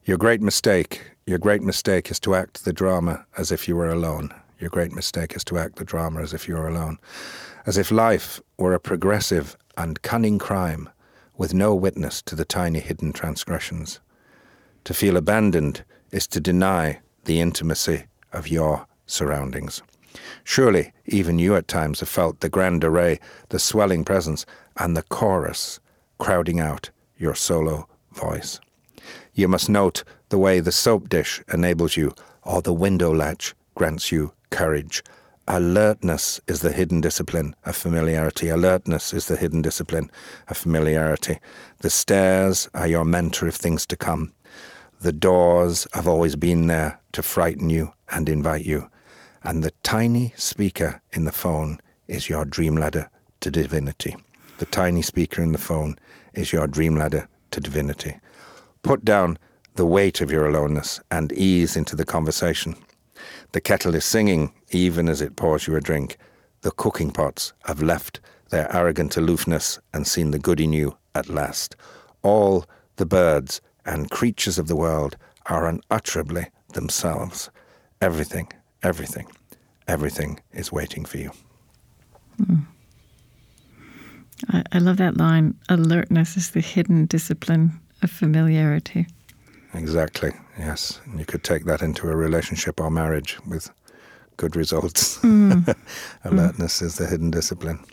Your 0.04 0.16
great 0.16 0.40
mistake, 0.40 1.02
your 1.26 1.38
great 1.38 1.62
mistake 1.62 2.10
is 2.10 2.18
to 2.20 2.34
act 2.34 2.64
the 2.64 2.72
drama 2.72 3.26
as 3.36 3.52
if 3.52 3.68
you 3.68 3.76
were 3.76 3.90
alone. 3.90 4.32
Your 4.58 4.70
great 4.70 4.92
mistake 4.92 5.36
is 5.36 5.44
to 5.44 5.58
act 5.58 5.76
the 5.76 5.84
drama 5.84 6.22
as 6.22 6.32
if 6.32 6.48
you 6.48 6.54
were 6.54 6.68
alone. 6.68 6.98
As 7.66 7.76
if 7.76 7.90
life 7.90 8.40
were 8.56 8.74
a 8.74 8.80
progressive 8.80 9.56
and 9.76 10.00
cunning 10.02 10.38
crime 10.38 10.88
with 11.38 11.54
no 11.54 11.74
witness 11.74 12.20
to 12.20 12.34
the 12.34 12.44
tiny 12.44 12.80
hidden 12.80 13.12
transgressions. 13.12 14.00
To 14.84 14.92
feel 14.92 15.16
abandoned 15.16 15.84
is 16.10 16.26
to 16.26 16.40
deny 16.40 17.00
the 17.24 17.40
intimacy 17.40 18.04
of 18.32 18.48
your 18.48 18.86
surroundings. 19.06 19.82
Surely 20.44 20.92
even 21.06 21.38
you 21.38 21.54
at 21.54 21.68
times 21.68 22.00
have 22.00 22.08
felt 22.08 22.40
the 22.40 22.48
grand 22.48 22.84
array, 22.84 23.20
the 23.50 23.58
swelling 23.58 24.04
presence, 24.04 24.44
and 24.76 24.96
the 24.96 25.02
chorus 25.04 25.80
crowding 26.18 26.60
out 26.60 26.90
your 27.16 27.34
solo 27.34 27.86
voice. 28.12 28.60
You 29.32 29.46
must 29.48 29.68
note 29.68 30.02
the 30.30 30.38
way 30.38 30.60
the 30.60 30.72
soap 30.72 31.08
dish 31.08 31.42
enables 31.52 31.96
you, 31.96 32.12
or 32.42 32.60
the 32.62 32.72
window 32.72 33.14
latch 33.14 33.54
grants 33.74 34.10
you 34.10 34.32
courage. 34.50 35.04
Alertness 35.50 36.42
is 36.46 36.60
the 36.60 36.72
hidden 36.72 37.00
discipline 37.00 37.56
of 37.64 37.74
familiarity. 37.74 38.50
Alertness 38.50 39.14
is 39.14 39.28
the 39.28 39.36
hidden 39.36 39.62
discipline 39.62 40.10
of 40.48 40.58
familiarity. 40.58 41.38
The 41.78 41.88
stairs 41.88 42.68
are 42.74 42.86
your 42.86 43.06
mentor 43.06 43.48
of 43.48 43.54
things 43.54 43.86
to 43.86 43.96
come. 43.96 44.34
The 45.00 45.10
doors 45.12 45.86
have 45.94 46.06
always 46.06 46.36
been 46.36 46.66
there 46.66 47.00
to 47.12 47.22
frighten 47.22 47.70
you 47.70 47.94
and 48.10 48.28
invite 48.28 48.66
you. 48.66 48.90
And 49.42 49.64
the 49.64 49.72
tiny 49.82 50.34
speaker 50.36 51.00
in 51.12 51.24
the 51.24 51.32
phone 51.32 51.80
is 52.08 52.28
your 52.28 52.44
dream 52.44 52.76
ladder 52.76 53.08
to 53.40 53.50
divinity. 53.50 54.16
The 54.58 54.66
tiny 54.66 55.00
speaker 55.00 55.40
in 55.40 55.52
the 55.52 55.58
phone 55.58 55.96
is 56.34 56.52
your 56.52 56.66
dream 56.66 56.94
ladder 56.94 57.26
to 57.52 57.60
divinity. 57.60 58.18
Put 58.82 59.02
down 59.02 59.38
the 59.76 59.86
weight 59.86 60.20
of 60.20 60.30
your 60.30 60.46
aloneness 60.46 61.00
and 61.10 61.32
ease 61.32 61.74
into 61.74 61.96
the 61.96 62.04
conversation. 62.04 62.76
The 63.52 63.60
kettle 63.60 63.94
is 63.94 64.04
singing 64.04 64.52
even 64.70 65.08
as 65.08 65.20
it 65.20 65.36
pours 65.36 65.66
you 65.66 65.76
a 65.76 65.80
drink. 65.80 66.18
The 66.60 66.70
cooking 66.70 67.10
pots 67.10 67.52
have 67.64 67.82
left 67.82 68.20
their 68.50 68.74
arrogant 68.74 69.16
aloofness 69.16 69.78
and 69.94 70.06
seen 70.06 70.30
the 70.30 70.38
good 70.38 70.60
in 70.60 70.72
you 70.72 70.96
at 71.14 71.28
last. 71.28 71.76
All 72.22 72.66
the 72.96 73.06
birds 73.06 73.60
and 73.86 74.10
creatures 74.10 74.58
of 74.58 74.68
the 74.68 74.76
world 74.76 75.16
are 75.46 75.66
unutterably 75.66 76.48
themselves. 76.74 77.50
Everything, 78.00 78.48
everything, 78.82 79.26
everything 79.86 80.40
is 80.52 80.70
waiting 80.70 81.04
for 81.04 81.18
you. 81.18 81.30
Mm. 82.40 82.66
I, 84.50 84.62
I 84.72 84.78
love 84.78 84.98
that 84.98 85.16
line 85.16 85.54
alertness 85.68 86.36
is 86.36 86.50
the 86.50 86.60
hidden 86.60 87.06
discipline 87.06 87.80
of 88.02 88.10
familiarity. 88.10 89.06
Exactly, 89.74 90.32
yes. 90.58 91.00
And 91.06 91.18
you 91.18 91.26
could 91.26 91.44
take 91.44 91.64
that 91.64 91.82
into 91.82 92.08
a 92.08 92.16
relationship 92.16 92.80
or 92.80 92.90
marriage 92.90 93.38
with 93.46 93.70
good 94.36 94.56
results. 94.56 95.18
Mm. 95.28 95.76
Alertness 96.24 96.80
mm. 96.80 96.86
is 96.86 96.96
the 96.96 97.06
hidden 97.06 97.30
discipline 97.30 97.84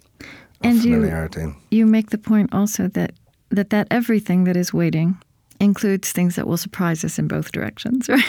and 0.62 0.82
familiarity. 0.82 1.42
You, 1.42 1.56
you 1.72 1.86
make 1.86 2.10
the 2.10 2.18
point 2.18 2.54
also 2.54 2.88
that, 2.90 3.14
that 3.50 3.70
that 3.70 3.88
everything 3.92 4.46
that 4.46 4.56
is 4.56 4.74
waiting 4.74 5.18
includes 5.60 6.12
things 6.12 6.36
that 6.36 6.48
will 6.48 6.58
surprise 6.58 7.04
us 7.04 7.18
in 7.20 7.28
both 7.28 7.52
directions, 7.52 8.10
right? 8.10 8.24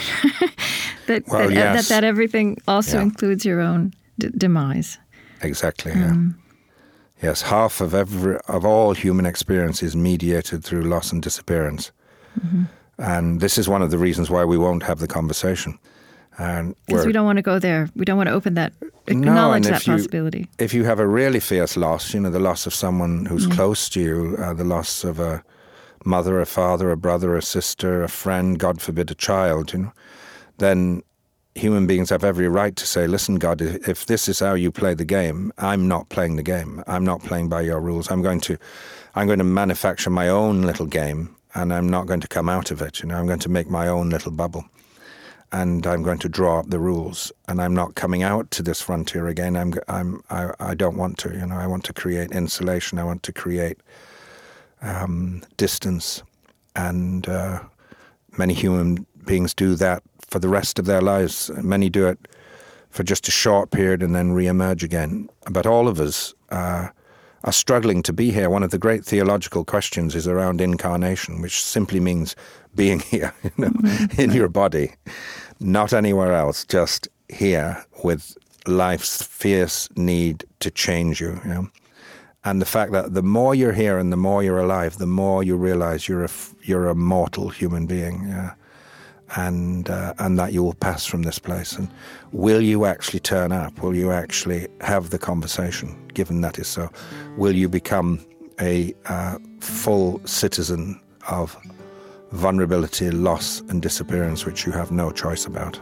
that, 1.07 1.27
well, 1.27 1.47
that, 1.47 1.53
yes. 1.53 1.87
that, 1.87 1.95
that 1.95 2.03
everything 2.03 2.57
also 2.67 2.97
yeah. 2.97 3.03
includes 3.03 3.45
your 3.45 3.59
own 3.59 3.93
d- 4.19 4.29
demise. 4.37 4.97
Exactly, 5.41 5.91
yeah. 5.91 6.11
Um, 6.11 6.37
yes, 7.21 7.43
half 7.43 7.81
of 7.81 7.93
every 7.93 8.37
of 8.47 8.65
all 8.65 8.93
human 8.93 9.25
experience 9.25 9.83
is 9.83 9.95
mediated 9.95 10.63
through 10.63 10.83
loss 10.83 11.11
and 11.11 11.21
disappearance. 11.21 11.91
Mm-hmm. 12.39 12.63
And 12.97 13.39
this 13.39 13.57
is 13.57 13.69
one 13.69 13.81
of 13.81 13.91
the 13.91 13.97
reasons 13.97 14.29
why 14.29 14.43
we 14.45 14.57
won't 14.57 14.83
have 14.83 14.99
the 14.99 15.07
conversation. 15.07 15.77
And 16.39 16.75
because 16.85 17.05
we 17.05 17.11
don't 17.13 17.25
want 17.25 17.37
to 17.37 17.41
go 17.41 17.57
there, 17.57 17.89
we 17.95 18.05
don't 18.05 18.17
want 18.17 18.29
to 18.29 18.33
open 18.33 18.53
that, 18.55 18.73
acknowledge 19.07 19.63
no, 19.63 19.71
that 19.71 19.87
you, 19.87 19.93
possibility. 19.93 20.47
If 20.59 20.71
you 20.73 20.83
have 20.83 20.99
a 20.99 21.07
really 21.07 21.39
fierce 21.39 21.75
loss, 21.75 22.13
you 22.13 22.19
know, 22.19 22.29
the 22.29 22.39
loss 22.39 22.67
of 22.67 22.75
someone 22.75 23.25
who's 23.25 23.45
mm-hmm. 23.47 23.55
close 23.55 23.89
to 23.89 24.01
you, 24.01 24.37
uh, 24.39 24.53
the 24.53 24.63
loss 24.63 25.03
of 25.03 25.19
a 25.19 25.43
mother, 26.05 26.39
a 26.39 26.45
father, 26.45 26.91
a 26.91 26.97
brother, 26.97 27.35
a 27.35 27.41
sister, 27.41 28.03
a 28.03 28.07
friend, 28.07 28.59
God 28.59 28.81
forbid, 28.81 29.09
a 29.09 29.15
child, 29.15 29.73
you 29.73 29.79
know, 29.79 29.93
then 30.59 31.01
human 31.55 31.87
beings 31.87 32.11
have 32.11 32.23
every 32.23 32.47
right 32.47 32.75
to 32.75 32.85
say, 32.85 33.07
listen, 33.07 33.35
God, 33.37 33.61
if 33.61 34.05
this 34.05 34.29
is 34.29 34.39
how 34.39 34.53
you 34.53 34.71
play 34.71 34.93
the 34.93 35.05
game, 35.05 35.51
I'm 35.57 35.87
not 35.87 36.09
playing 36.09 36.35
the 36.35 36.43
game. 36.43 36.83
I'm 36.85 37.03
not 37.03 37.23
playing 37.23 37.49
by 37.49 37.61
your 37.61 37.81
rules. 37.81 38.11
I'm 38.11 38.21
going 38.21 38.41
to, 38.41 38.59
I'm 39.15 39.25
going 39.25 39.39
to 39.39 39.43
manufacture 39.43 40.11
my 40.11 40.29
own 40.29 40.61
little 40.61 40.85
game 40.85 41.35
and 41.53 41.73
I'm 41.73 41.89
not 41.89 42.07
going 42.07 42.19
to 42.21 42.27
come 42.27 42.49
out 42.49 42.71
of 42.71 42.81
it. 42.81 43.01
You 43.01 43.07
know, 43.07 43.15
I'm 43.15 43.27
going 43.27 43.39
to 43.39 43.49
make 43.49 43.69
my 43.69 43.87
own 43.87 44.09
little 44.09 44.31
bubble, 44.31 44.65
and 45.51 45.85
I'm 45.85 46.03
going 46.03 46.19
to 46.19 46.29
draw 46.29 46.59
up 46.59 46.69
the 46.69 46.79
rules. 46.79 47.31
And 47.47 47.61
I'm 47.61 47.73
not 47.73 47.95
coming 47.95 48.23
out 48.23 48.51
to 48.51 48.63
this 48.63 48.81
frontier 48.81 49.27
again. 49.27 49.55
I'm, 49.55 49.73
I'm, 49.87 50.21
I, 50.29 50.51
I 50.59 50.75
don't 50.75 50.97
want 50.97 51.17
to. 51.19 51.29
You 51.33 51.45
know, 51.45 51.55
I 51.55 51.67
want 51.67 51.83
to 51.85 51.93
create 51.93 52.31
insulation. 52.31 52.99
I 52.99 53.03
want 53.03 53.23
to 53.23 53.33
create 53.33 53.79
um, 54.81 55.43
distance, 55.57 56.23
and 56.75 57.27
uh, 57.27 57.61
many 58.37 58.53
human 58.53 59.05
beings 59.25 59.53
do 59.53 59.75
that 59.75 60.03
for 60.21 60.39
the 60.39 60.49
rest 60.49 60.79
of 60.79 60.85
their 60.85 61.01
lives. 61.01 61.49
Many 61.61 61.89
do 61.89 62.07
it 62.07 62.19
for 62.89 63.03
just 63.03 63.27
a 63.27 63.31
short 63.31 63.71
period 63.71 64.01
and 64.01 64.15
then 64.15 64.31
re-emerge 64.31 64.83
again. 64.83 65.29
But 65.49 65.65
all 65.65 65.87
of 65.87 65.99
us. 65.99 66.33
Uh, 66.49 66.89
are 67.43 67.53
struggling 67.53 68.03
to 68.03 68.13
be 68.13 68.31
here. 68.31 68.49
One 68.49 68.63
of 68.63 68.71
the 68.71 68.77
great 68.77 69.05
theological 69.05 69.63
questions 69.63 70.15
is 70.15 70.27
around 70.27 70.61
incarnation, 70.61 71.41
which 71.41 71.61
simply 71.61 71.99
means 71.99 72.35
being 72.75 72.99
here, 73.11 73.33
you 73.43 73.51
know, 73.57 73.69
mm-hmm. 73.69 74.21
in 74.21 74.31
your 74.31 74.49
body, 74.49 74.93
not 75.59 75.93
anywhere 75.93 76.33
else, 76.33 76.65
just 76.65 77.07
here 77.29 77.83
with 78.03 78.37
life's 78.65 79.23
fierce 79.23 79.89
need 79.95 80.45
to 80.59 80.69
change 80.71 81.21
you. 81.21 81.39
you 81.43 81.49
know? 81.49 81.67
And 82.43 82.61
the 82.61 82.65
fact 82.65 82.91
that 82.93 83.13
the 83.13 83.23
more 83.23 83.55
you're 83.55 83.73
here 83.73 83.97
and 83.97 84.11
the 84.11 84.17
more 84.17 84.43
you're 84.43 84.59
alive, 84.59 84.97
the 84.97 85.07
more 85.07 85.43
you 85.43 85.57
realize 85.57 86.07
you're 86.07 86.25
a, 86.25 86.29
you're 86.63 86.87
a 86.87 86.95
mortal 86.95 87.49
human 87.49 87.85
being. 87.85 88.27
Yeah? 88.27 88.53
And 89.35 89.89
uh, 89.89 90.13
and 90.19 90.39
that 90.39 90.53
you 90.53 90.63
will 90.63 90.73
pass 90.73 91.05
from 91.05 91.23
this 91.23 91.39
place. 91.39 91.73
And 91.73 91.89
will 92.31 92.61
you 92.61 92.85
actually 92.85 93.19
turn 93.19 93.51
up? 93.51 93.81
Will 93.81 93.95
you 93.95 94.11
actually 94.11 94.67
have 94.81 95.09
the 95.09 95.19
conversation? 95.19 95.95
Given 96.13 96.41
that 96.41 96.57
is 96.59 96.67
so, 96.67 96.89
will 97.37 97.55
you 97.55 97.69
become 97.69 98.25
a 98.59 98.93
uh, 99.05 99.37
full 99.59 100.21
citizen 100.25 100.99
of 101.29 101.57
vulnerability, 102.31 103.11
loss, 103.11 103.61
and 103.69 103.81
disappearance, 103.81 104.45
which 104.45 104.65
you 104.65 104.71
have 104.71 104.91
no 104.91 105.11
choice 105.11 105.45
about? 105.45 105.79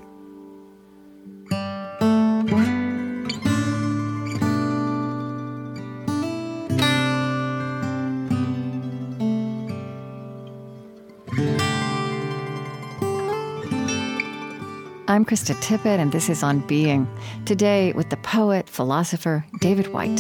I'm 15.16 15.24
Krista 15.24 15.56
Tippett, 15.62 15.98
and 15.98 16.12
this 16.12 16.28
is 16.28 16.44
On 16.44 16.60
Being. 16.60 17.08
Today, 17.46 17.94
with 17.94 18.10
the 18.10 18.18
poet, 18.18 18.68
philosopher 18.68 19.46
David 19.62 19.88
Whyte. 19.94 20.20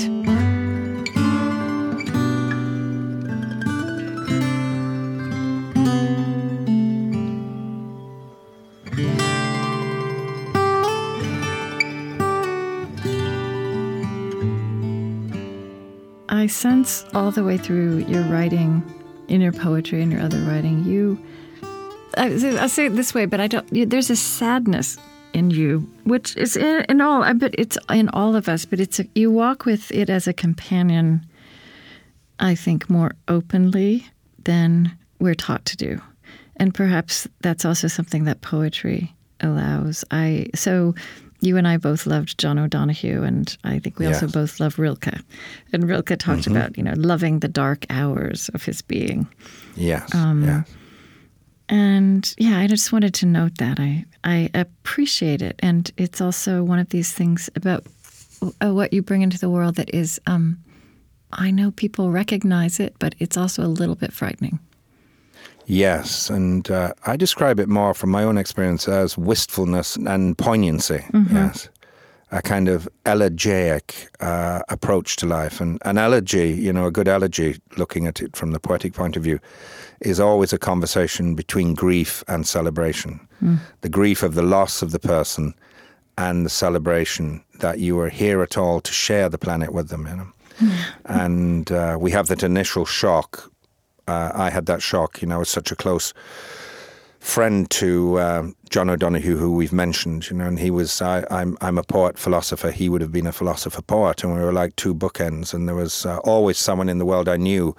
I 16.29 16.47
sense 16.47 17.03
all 17.13 17.31
the 17.31 17.43
way 17.43 17.57
through 17.57 18.05
your 18.05 18.23
writing, 18.29 18.81
in 19.27 19.41
your 19.41 19.51
poetry 19.51 20.01
and 20.01 20.09
your 20.09 20.21
other 20.21 20.39
writing, 20.43 20.85
you 20.85 21.21
I, 22.17 22.29
will 22.29 22.69
say 22.69 22.85
it 22.87 22.95
this 22.95 23.13
way, 23.13 23.25
but 23.25 23.39
I 23.39 23.47
don't. 23.47 23.89
There's 23.89 24.09
a 24.09 24.15
sadness 24.15 24.97
in 25.33 25.51
you, 25.51 25.87
which 26.03 26.35
is 26.37 26.55
in, 26.55 26.85
in 26.89 27.01
all. 27.01 27.33
But 27.33 27.55
it's 27.57 27.77
in 27.89 28.09
all 28.09 28.35
of 28.35 28.47
us. 28.47 28.65
But 28.65 28.79
it's 28.79 28.99
a, 28.99 29.07
you 29.15 29.31
walk 29.31 29.65
with 29.65 29.91
it 29.91 30.09
as 30.09 30.27
a 30.27 30.33
companion. 30.33 31.25
I 32.39 32.55
think 32.55 32.89
more 32.89 33.11
openly 33.27 34.05
than 34.43 34.91
we're 35.19 35.35
taught 35.35 35.65
to 35.65 35.77
do, 35.77 36.01
and 36.57 36.73
perhaps 36.73 37.27
that's 37.41 37.65
also 37.65 37.87
something 37.87 38.25
that 38.25 38.41
poetry 38.41 39.13
allows. 39.41 40.03
I 40.11 40.47
so 40.55 40.95
you 41.41 41.57
and 41.57 41.67
I 41.67 41.77
both 41.77 42.05
loved 42.07 42.37
John 42.37 42.57
O'Donohue, 42.57 43.23
and 43.23 43.55
I 43.63 43.79
think 43.79 43.99
we 43.99 44.07
yes. 44.07 44.21
also 44.21 44.39
both 44.39 44.59
love 44.59 44.79
Rilke. 44.79 45.19
And 45.73 45.87
Rilke 45.87 46.17
talked 46.17 46.41
mm-hmm. 46.41 46.55
about, 46.55 46.77
you 46.77 46.83
know, 46.83 46.93
loving 46.95 47.39
the 47.39 47.47
dark 47.47 47.85
hours 47.89 48.49
of 48.49 48.63
his 48.63 48.81
being. 48.81 49.27
Yes. 49.75 50.13
Um, 50.13 50.43
yes. 50.43 50.69
And 51.67 52.33
yeah, 52.37 52.59
I 52.59 52.67
just 52.67 52.91
wanted 52.91 53.13
to 53.15 53.25
note 53.25 53.57
that 53.57 53.79
I 53.79 54.05
I 54.23 54.49
appreciate 54.53 55.41
it, 55.41 55.59
and 55.59 55.91
it's 55.97 56.21
also 56.21 56.63
one 56.63 56.79
of 56.79 56.89
these 56.89 57.11
things 57.11 57.49
about 57.55 57.85
uh, 58.61 58.73
what 58.73 58.93
you 58.93 59.01
bring 59.01 59.21
into 59.21 59.39
the 59.39 59.49
world 59.49 59.75
that 59.75 59.93
is. 59.93 60.19
Um, 60.27 60.59
I 61.31 61.51
know 61.51 61.71
people 61.71 62.11
recognize 62.11 62.79
it, 62.79 62.95
but 62.99 63.15
it's 63.19 63.35
also 63.35 63.63
a 63.63 63.67
little 63.67 63.95
bit 63.95 64.13
frightening. 64.13 64.59
Yes, 65.67 66.29
and 66.29 66.69
uh, 66.69 66.93
I 67.07 67.17
describe 67.17 67.59
it 67.59 67.67
more 67.67 67.95
from 67.95 68.11
my 68.11 68.23
own 68.23 68.37
experience 68.37 68.87
as 68.87 69.17
wistfulness 69.17 69.95
and 69.95 70.37
poignancy. 70.37 71.03
Mm-hmm. 71.11 71.35
Yes, 71.35 71.69
a 72.31 72.41
kind 72.41 72.67
of 72.67 72.89
elegiac 73.05 74.09
uh, 74.19 74.61
approach 74.69 75.15
to 75.17 75.25
life, 75.25 75.61
and 75.61 75.79
an 75.85 75.97
elegy, 75.97 76.51
you 76.51 76.73
know, 76.73 76.85
a 76.85 76.91
good 76.91 77.07
elegy, 77.07 77.59
looking 77.77 78.07
at 78.07 78.21
it 78.21 78.35
from 78.35 78.51
the 78.51 78.59
poetic 78.59 78.93
point 78.93 79.15
of 79.15 79.23
view, 79.23 79.39
is 80.01 80.19
always 80.19 80.51
a 80.51 80.57
conversation 80.57 81.35
between 81.35 81.73
grief 81.73 82.23
and 82.27 82.47
celebration. 82.47 83.27
Mm. 83.41 83.59
The 83.81 83.89
grief 83.89 84.23
of 84.23 84.35
the 84.35 84.41
loss 84.41 84.81
of 84.81 84.91
the 84.91 84.99
person, 84.99 85.53
and 86.17 86.45
the 86.45 86.49
celebration 86.49 87.43
that 87.59 87.79
you 87.79 87.99
are 87.99 88.09
here 88.09 88.41
at 88.41 88.57
all 88.57 88.79
to 88.81 88.91
share 88.91 89.29
the 89.29 89.37
planet 89.37 89.73
with 89.73 89.89
them. 89.89 90.07
You 90.07 90.15
know. 90.15 90.27
Mm. 90.59 90.85
And 91.05 91.71
uh, 91.71 91.97
we 91.99 92.11
have 92.11 92.27
that 92.27 92.43
initial 92.43 92.85
shock 92.85 93.51
uh, 94.07 94.31
I 94.33 94.49
had 94.49 94.65
that 94.67 94.81
shock. 94.81 95.21
You 95.21 95.27
know, 95.27 95.35
I 95.35 95.39
was 95.39 95.49
such 95.49 95.71
a 95.71 95.75
close 95.75 96.13
friend 97.25 97.69
to 97.71 98.19
uh, 98.19 98.47
John 98.69 98.89
O'Donohue, 98.89 99.37
who 99.37 99.51
we've 99.51 99.73
mentioned. 99.73 100.29
You 100.29 100.37
know, 100.37 100.45
and 100.45 100.59
he 100.59 100.69
was 100.69 101.01
I, 101.01 101.19
am 101.19 101.25
I'm, 101.31 101.57
I'm 101.61 101.77
a 101.77 101.83
poet 101.83 102.19
philosopher. 102.19 102.71
He 102.71 102.87
would 102.87 103.01
have 103.01 103.11
been 103.11 103.27
a 103.27 103.31
philosopher 103.31 103.81
poet, 103.81 104.23
and 104.23 104.33
we 104.33 104.39
were 104.39 104.53
like 104.53 104.75
two 104.75 104.93
bookends. 104.93 105.53
And 105.53 105.67
there 105.67 105.75
was 105.75 106.05
uh, 106.05 106.19
always 106.19 106.57
someone 106.57 106.87
in 106.87 106.99
the 106.99 107.05
world 107.05 107.27
I 107.27 107.37
knew 107.37 107.75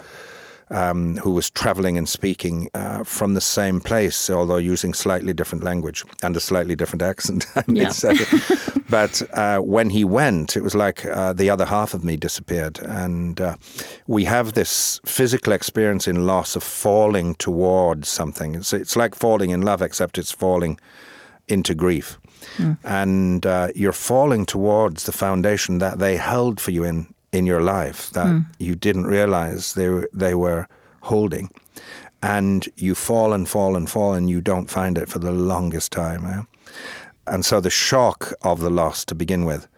um, 0.71 1.17
who 1.19 1.31
was 1.31 1.51
traveling 1.51 1.97
and 1.97 2.09
speaking 2.09 2.69
uh, 2.75 3.05
from 3.05 3.35
the 3.35 3.41
same 3.41 3.81
place, 3.81 4.29
although 4.29 4.57
using 4.57 4.95
slightly 4.95 5.33
different 5.33 5.63
language 5.63 6.05
and 6.23 6.37
a 6.37 6.41
slightly 6.41 6.75
different 6.75 7.03
accent. 7.03 7.47
yeah. 7.69 7.93
but 8.91 9.23
uh, 9.33 9.59
when 9.59 9.91
he 9.91 10.05
went, 10.05 10.57
it 10.57 10.63
was 10.63 10.75
like 10.75 11.05
uh, 11.07 11.33
the 11.33 11.51
other 11.51 11.67
half 11.67 11.95
of 11.95 12.03
me 12.03 12.17
disappeared. 12.17 12.79
And 12.81 13.41
uh, 13.41 13.57
we 14.07 14.25
have 14.25 14.55
this 14.55 15.01
physical 15.05 15.53
experience 15.53 16.09
in 16.09 16.27
loss 16.27 16.57
of 16.57 16.63
falling 16.63 17.37
towards 17.37 18.09
something. 18.09 18.57
It's, 18.57 18.73
it's 18.73 18.97
like 18.97 19.15
falling 19.15 19.51
in 19.51 19.63
love, 19.63 19.83
except 19.83 20.19
it's 20.19 20.33
falling 20.33 20.81
into 21.49 21.75
grief. 21.75 22.19
Mm. 22.57 22.79
And 22.85 23.47
uh, 23.47 23.69
you're 23.75 23.93
falling 23.93 24.47
towards 24.47 25.05
the 25.05 25.13
foundation 25.13 25.79
that 25.79 25.99
they 25.99 26.17
held 26.17 26.61
for 26.61 26.73
you 26.73 26.85
in 26.85 27.15
in 27.37 27.47
your 27.47 27.63
life 27.63 28.11
that 28.11 28.27
mm. 28.27 28.47
you 28.59 28.75
didn't 28.75 29.07
realize 29.07 29.75
they 29.75 29.89
were, 29.89 30.09
they 30.13 30.35
were 30.35 30.67
holding. 31.03 31.51
And 32.23 32.69
you 32.77 32.95
fall 32.95 33.33
and 33.33 33.49
fall 33.49 33.77
and 33.77 33.89
fall, 33.89 34.15
and 34.15 34.29
you 34.29 34.41
don't 34.41 34.71
find 34.71 34.99
it 34.99 35.09
for 35.09 35.19
the 35.19 35.33
longest 35.33 35.93
time. 35.93 36.25
Eh? 36.27 36.43
And 37.27 37.45
so 37.45 37.61
the 37.61 37.71
shock 37.71 38.33
of 38.43 38.61
the 38.61 38.71
loss 38.71 39.05
to 39.05 39.15
begin 39.15 39.45
with, 39.45 39.69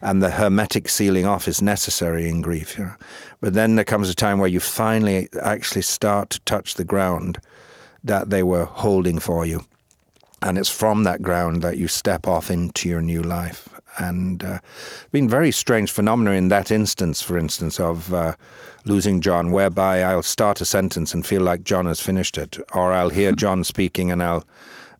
and 0.00 0.22
the 0.22 0.30
hermetic 0.30 0.88
sealing 0.88 1.26
off 1.26 1.46
is 1.46 1.62
necessary 1.62 2.28
in 2.28 2.40
grief. 2.40 2.78
You 2.78 2.84
know? 2.84 2.94
But 3.40 3.54
then 3.54 3.76
there 3.76 3.84
comes 3.84 4.08
a 4.08 4.14
time 4.14 4.38
where 4.38 4.48
you 4.48 4.60
finally 4.60 5.28
actually 5.42 5.82
start 5.82 6.30
to 6.30 6.40
touch 6.40 6.74
the 6.74 6.84
ground 6.84 7.38
that 8.02 8.30
they 8.30 8.42
were 8.42 8.64
holding 8.64 9.18
for 9.18 9.46
you. 9.46 9.64
And 10.40 10.58
it's 10.58 10.70
from 10.70 11.04
that 11.04 11.22
ground 11.22 11.62
that 11.62 11.78
you 11.78 11.86
step 11.86 12.26
off 12.26 12.50
into 12.50 12.88
your 12.88 13.02
new 13.02 13.22
life 13.22 13.68
and 13.98 14.44
uh, 14.44 14.58
been 15.10 15.28
very 15.28 15.50
strange 15.50 15.90
phenomena 15.90 16.32
in 16.32 16.48
that 16.48 16.70
instance, 16.70 17.22
for 17.22 17.38
instance, 17.38 17.78
of 17.80 18.12
uh, 18.12 18.34
losing 18.84 19.20
John, 19.20 19.50
whereby 19.50 20.02
I'll 20.02 20.22
start 20.22 20.60
a 20.60 20.64
sentence 20.64 21.14
and 21.14 21.26
feel 21.26 21.42
like 21.42 21.64
John 21.64 21.86
has 21.86 22.00
finished 22.00 22.38
it, 22.38 22.58
or 22.74 22.92
I'll 22.92 23.10
hear 23.10 23.32
John 23.32 23.64
speaking 23.64 24.10
and 24.10 24.22
I'll 24.22 24.44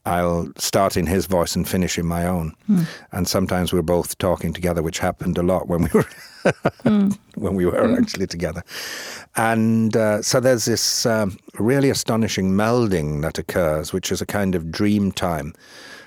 I'll 0.04 0.48
start 0.56 0.96
in 0.96 1.06
his 1.06 1.26
voice 1.26 1.54
and 1.54 1.68
finish 1.68 1.96
in 1.96 2.06
my 2.06 2.26
own. 2.26 2.54
Mm. 2.68 2.86
And 3.12 3.28
sometimes 3.28 3.72
we're 3.72 3.82
both 3.82 4.18
talking 4.18 4.52
together, 4.52 4.82
which 4.82 4.98
happened 4.98 5.38
a 5.38 5.44
lot 5.44 5.68
when 5.68 5.82
we 5.82 5.90
were 5.94 6.06
mm. 6.84 7.16
when 7.36 7.54
we 7.54 7.64
were 7.64 7.72
mm. 7.72 8.00
actually 8.00 8.26
together. 8.26 8.64
And 9.36 9.96
uh, 9.96 10.22
so 10.22 10.40
there's 10.40 10.64
this 10.64 11.06
um, 11.06 11.38
really 11.58 11.88
astonishing 11.88 12.52
melding 12.52 13.22
that 13.22 13.38
occurs, 13.38 13.92
which 13.92 14.10
is 14.10 14.20
a 14.20 14.26
kind 14.26 14.56
of 14.56 14.72
dream 14.72 15.12
time 15.12 15.54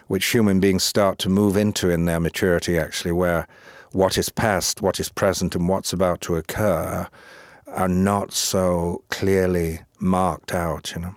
which 0.07 0.25
human 0.27 0.59
beings 0.59 0.83
start 0.83 1.17
to 1.19 1.29
move 1.29 1.57
into 1.57 1.89
in 1.89 2.05
their 2.05 2.19
maturity, 2.19 2.77
actually, 2.77 3.11
where 3.11 3.47
what 3.91 4.17
is 4.17 4.29
past, 4.29 4.81
what 4.81 4.99
is 4.99 5.09
present, 5.09 5.55
and 5.55 5.69
what's 5.69 5.93
about 5.93 6.21
to 6.21 6.35
occur 6.35 7.07
are 7.67 7.87
not 7.87 8.31
so 8.31 9.03
clearly 9.09 9.79
marked 9.99 10.53
out, 10.53 10.93
you 10.95 11.01
know. 11.01 11.15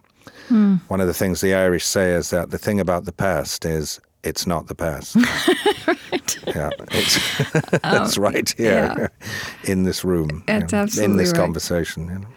Hmm. 0.48 0.76
One 0.88 1.00
of 1.00 1.06
the 1.06 1.14
things 1.14 1.40
the 1.40 1.54
Irish 1.54 1.84
say 1.84 2.12
is 2.12 2.30
that 2.30 2.50
the 2.50 2.58
thing 2.58 2.80
about 2.80 3.04
the 3.04 3.12
past 3.12 3.64
is 3.64 4.00
it's 4.24 4.46
not 4.46 4.66
the 4.66 4.74
past. 4.74 5.14
right. 5.86 6.38
Yeah, 6.46 6.70
it's, 6.90 7.40
um, 7.54 7.62
it's 8.02 8.18
right 8.18 8.48
here 8.56 8.94
yeah. 8.98 9.70
in 9.70 9.84
this 9.84 10.04
room. 10.04 10.42
It's 10.48 10.72
you 10.72 10.76
know, 10.76 10.82
absolutely 10.82 11.04
in 11.04 11.16
this 11.16 11.32
right. 11.32 11.40
conversation. 11.40 12.08
You 12.08 12.18
know. 12.20 12.28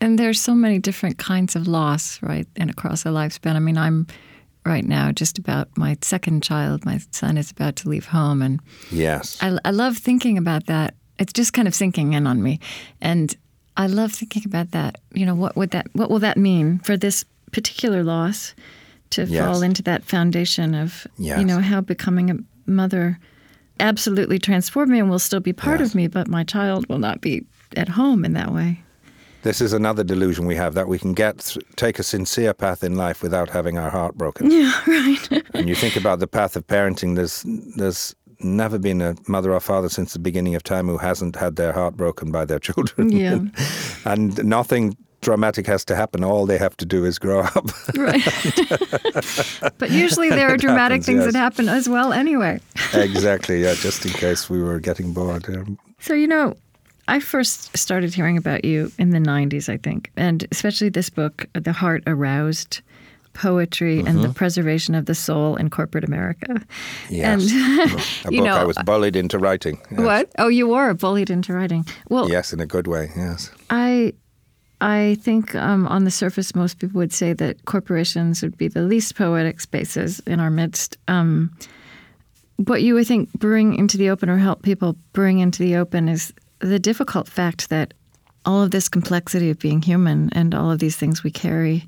And 0.00 0.18
there's 0.18 0.40
so 0.40 0.54
many 0.54 0.78
different 0.78 1.18
kinds 1.18 1.56
of 1.56 1.66
loss, 1.68 2.20
right, 2.22 2.46
and 2.56 2.70
across 2.70 3.04
a 3.04 3.08
lifespan. 3.08 3.56
I 3.56 3.60
mean, 3.60 3.78
I'm 3.78 4.06
right 4.66 4.84
now, 4.84 5.12
just 5.12 5.38
about 5.38 5.68
my 5.76 5.96
second 6.02 6.42
child. 6.42 6.84
My 6.84 7.00
son 7.12 7.38
is 7.38 7.50
about 7.50 7.76
to 7.76 7.88
leave 7.88 8.06
home, 8.06 8.42
and 8.42 8.60
yes, 8.90 9.38
I, 9.40 9.58
I 9.64 9.70
love 9.70 9.96
thinking 9.96 10.36
about 10.36 10.66
that. 10.66 10.94
It's 11.18 11.32
just 11.32 11.52
kind 11.52 11.66
of 11.66 11.74
sinking 11.74 12.12
in 12.12 12.26
on 12.26 12.42
me, 12.42 12.60
and 13.00 13.34
I 13.76 13.86
love 13.86 14.12
thinking 14.12 14.42
about 14.44 14.72
that. 14.72 15.00
You 15.14 15.24
know, 15.24 15.34
what 15.34 15.56
would 15.56 15.70
that? 15.70 15.88
What 15.94 16.10
will 16.10 16.18
that 16.18 16.36
mean 16.36 16.80
for 16.80 16.96
this 16.96 17.24
particular 17.52 18.02
loss 18.02 18.54
to 19.10 19.24
yes. 19.24 19.44
fall 19.44 19.62
into 19.62 19.82
that 19.84 20.04
foundation 20.04 20.74
of 20.74 21.06
yes. 21.16 21.38
you 21.38 21.44
know 21.44 21.60
how 21.60 21.80
becoming 21.80 22.30
a 22.30 22.36
mother 22.66 23.18
absolutely 23.78 24.38
transformed 24.38 24.90
me 24.90 24.98
and 24.98 25.08
will 25.08 25.18
still 25.18 25.40
be 25.40 25.52
part 25.52 25.80
yes. 25.80 25.90
of 25.90 25.94
me, 25.94 26.08
but 26.08 26.28
my 26.28 26.44
child 26.44 26.88
will 26.88 26.98
not 26.98 27.20
be 27.20 27.46
at 27.76 27.88
home 27.88 28.24
in 28.24 28.32
that 28.32 28.52
way. 28.52 28.82
This 29.46 29.60
is 29.60 29.72
another 29.72 30.02
delusion 30.02 30.44
we 30.44 30.56
have 30.56 30.74
that 30.74 30.88
we 30.88 30.98
can 30.98 31.14
get 31.14 31.56
take 31.76 32.00
a 32.00 32.02
sincere 32.02 32.52
path 32.52 32.82
in 32.82 32.96
life 32.96 33.22
without 33.22 33.48
having 33.48 33.78
our 33.78 33.90
heart 33.90 34.16
broken. 34.16 34.50
Yeah, 34.56 34.72
right. 34.88 35.44
and 35.54 35.68
you 35.68 35.76
think 35.76 35.94
about 35.94 36.18
the 36.18 36.26
path 36.26 36.56
of 36.56 36.66
parenting. 36.66 37.14
There's 37.14 37.44
there's 37.76 38.16
never 38.40 38.76
been 38.76 39.00
a 39.00 39.14
mother 39.28 39.52
or 39.52 39.60
father 39.60 39.88
since 39.88 40.14
the 40.14 40.18
beginning 40.18 40.56
of 40.56 40.64
time 40.64 40.88
who 40.88 40.98
hasn't 40.98 41.36
had 41.36 41.54
their 41.54 41.72
heart 41.72 41.96
broken 41.96 42.32
by 42.32 42.44
their 42.44 42.58
children. 42.68 43.12
Yeah. 43.12 43.38
and 44.04 44.44
nothing 44.44 44.96
dramatic 45.20 45.66
has 45.68 45.84
to 45.84 45.94
happen. 45.94 46.24
All 46.24 46.44
they 46.46 46.58
have 46.58 46.76
to 46.78 46.86
do 46.86 47.04
is 47.04 47.16
grow 47.18 47.42
up. 47.42 47.66
right. 47.96 48.24
but 49.78 49.90
usually 49.90 50.30
there 50.30 50.48
are 50.48 50.56
dramatic 50.56 51.02
happens, 51.02 51.06
things 51.06 51.24
yes. 51.24 51.32
that 51.32 51.38
happen 51.38 51.68
as 51.68 51.88
well 51.88 52.12
anyway. 52.12 52.58
exactly. 52.94 53.62
Yeah, 53.62 53.74
just 53.74 54.04
in 54.04 54.12
case 54.12 54.50
we 54.50 54.60
were 54.60 54.80
getting 54.80 55.12
bored. 55.12 55.46
So, 56.00 56.14
you 56.14 56.26
know, 56.26 56.54
I 57.08 57.20
first 57.20 57.76
started 57.76 58.14
hearing 58.14 58.36
about 58.36 58.64
you 58.64 58.90
in 58.98 59.10
the 59.10 59.18
90s, 59.18 59.68
I 59.68 59.76
think, 59.76 60.10
and 60.16 60.46
especially 60.50 60.88
this 60.88 61.08
book, 61.08 61.46
The 61.52 61.72
Heart 61.72 62.02
Aroused 62.06 62.80
Poetry 63.32 63.98
mm-hmm. 63.98 64.08
and 64.08 64.18
the 64.18 64.28
mm-hmm. 64.28 64.32
Preservation 64.32 64.94
of 64.94 65.06
the 65.06 65.14
Soul 65.14 65.56
in 65.56 65.70
Corporate 65.70 66.04
America. 66.04 66.60
Yes. 67.08 67.42
And, 67.42 67.42
a 68.24 68.34
you 68.34 68.40
book 68.40 68.46
know, 68.46 68.56
I 68.56 68.64
was 68.64 68.78
bullied 68.84 69.14
into 69.14 69.38
writing. 69.38 69.80
Yes. 69.90 70.00
What? 70.00 70.32
Oh, 70.38 70.48
you 70.48 70.68
were 70.68 70.94
bullied 70.94 71.30
into 71.30 71.52
writing. 71.52 71.86
Well, 72.08 72.28
yes, 72.28 72.52
in 72.52 72.60
a 72.60 72.66
good 72.66 72.86
way, 72.86 73.10
yes. 73.16 73.50
I. 73.70 74.14
I 74.78 75.16
think 75.22 75.54
um, 75.54 75.86
on 75.86 76.04
the 76.04 76.10
surface, 76.10 76.54
most 76.54 76.78
people 76.78 76.98
would 76.98 77.10
say 77.10 77.32
that 77.32 77.64
corporations 77.64 78.42
would 78.42 78.58
be 78.58 78.68
the 78.68 78.82
least 78.82 79.16
poetic 79.16 79.58
spaces 79.58 80.20
in 80.26 80.38
our 80.38 80.50
midst. 80.50 80.98
Um, 81.08 81.56
what 82.56 82.82
you, 82.82 82.98
I 82.98 83.04
think, 83.04 83.32
bring 83.32 83.74
into 83.74 83.96
the 83.96 84.10
open 84.10 84.28
or 84.28 84.36
help 84.36 84.60
people 84.60 84.94
bring 85.14 85.38
into 85.38 85.62
the 85.62 85.76
open 85.76 86.10
is 86.10 86.30
the 86.60 86.78
difficult 86.78 87.28
fact 87.28 87.68
that 87.68 87.94
all 88.44 88.62
of 88.62 88.70
this 88.70 88.88
complexity 88.88 89.50
of 89.50 89.58
being 89.58 89.82
human 89.82 90.30
and 90.32 90.54
all 90.54 90.70
of 90.70 90.78
these 90.78 90.96
things 90.96 91.24
we 91.24 91.30
carry, 91.30 91.84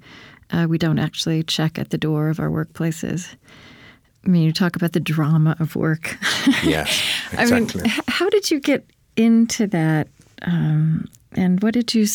uh, 0.51 0.67
we 0.69 0.79
don't 0.79 0.99
actually 0.99 1.43
check 1.43 1.79
at 1.79 1.91
the 1.91 1.99
door 1.99 2.29
of 2.29 2.41
our 2.41 2.49
workplaces. 2.49 3.35
I 4.25 4.29
mean, 4.29 4.43
you 4.43 4.53
talk 4.53 4.77
about 4.77 4.93
the 4.93 5.01
drama 5.01 5.57
of 5.61 5.77
work. 5.77 6.17
Yes, 6.65 7.03
exactly. 7.33 7.83
I 7.85 7.85
mean, 7.85 8.03
how 8.09 8.29
did 8.31 8.51
you 8.51 8.61
get 8.61 8.85
into 9.17 9.67
that 9.69 10.09
Um, 10.43 11.09
and 11.33 11.63
what 11.63 11.75
did 11.75 11.95
you 11.95 12.07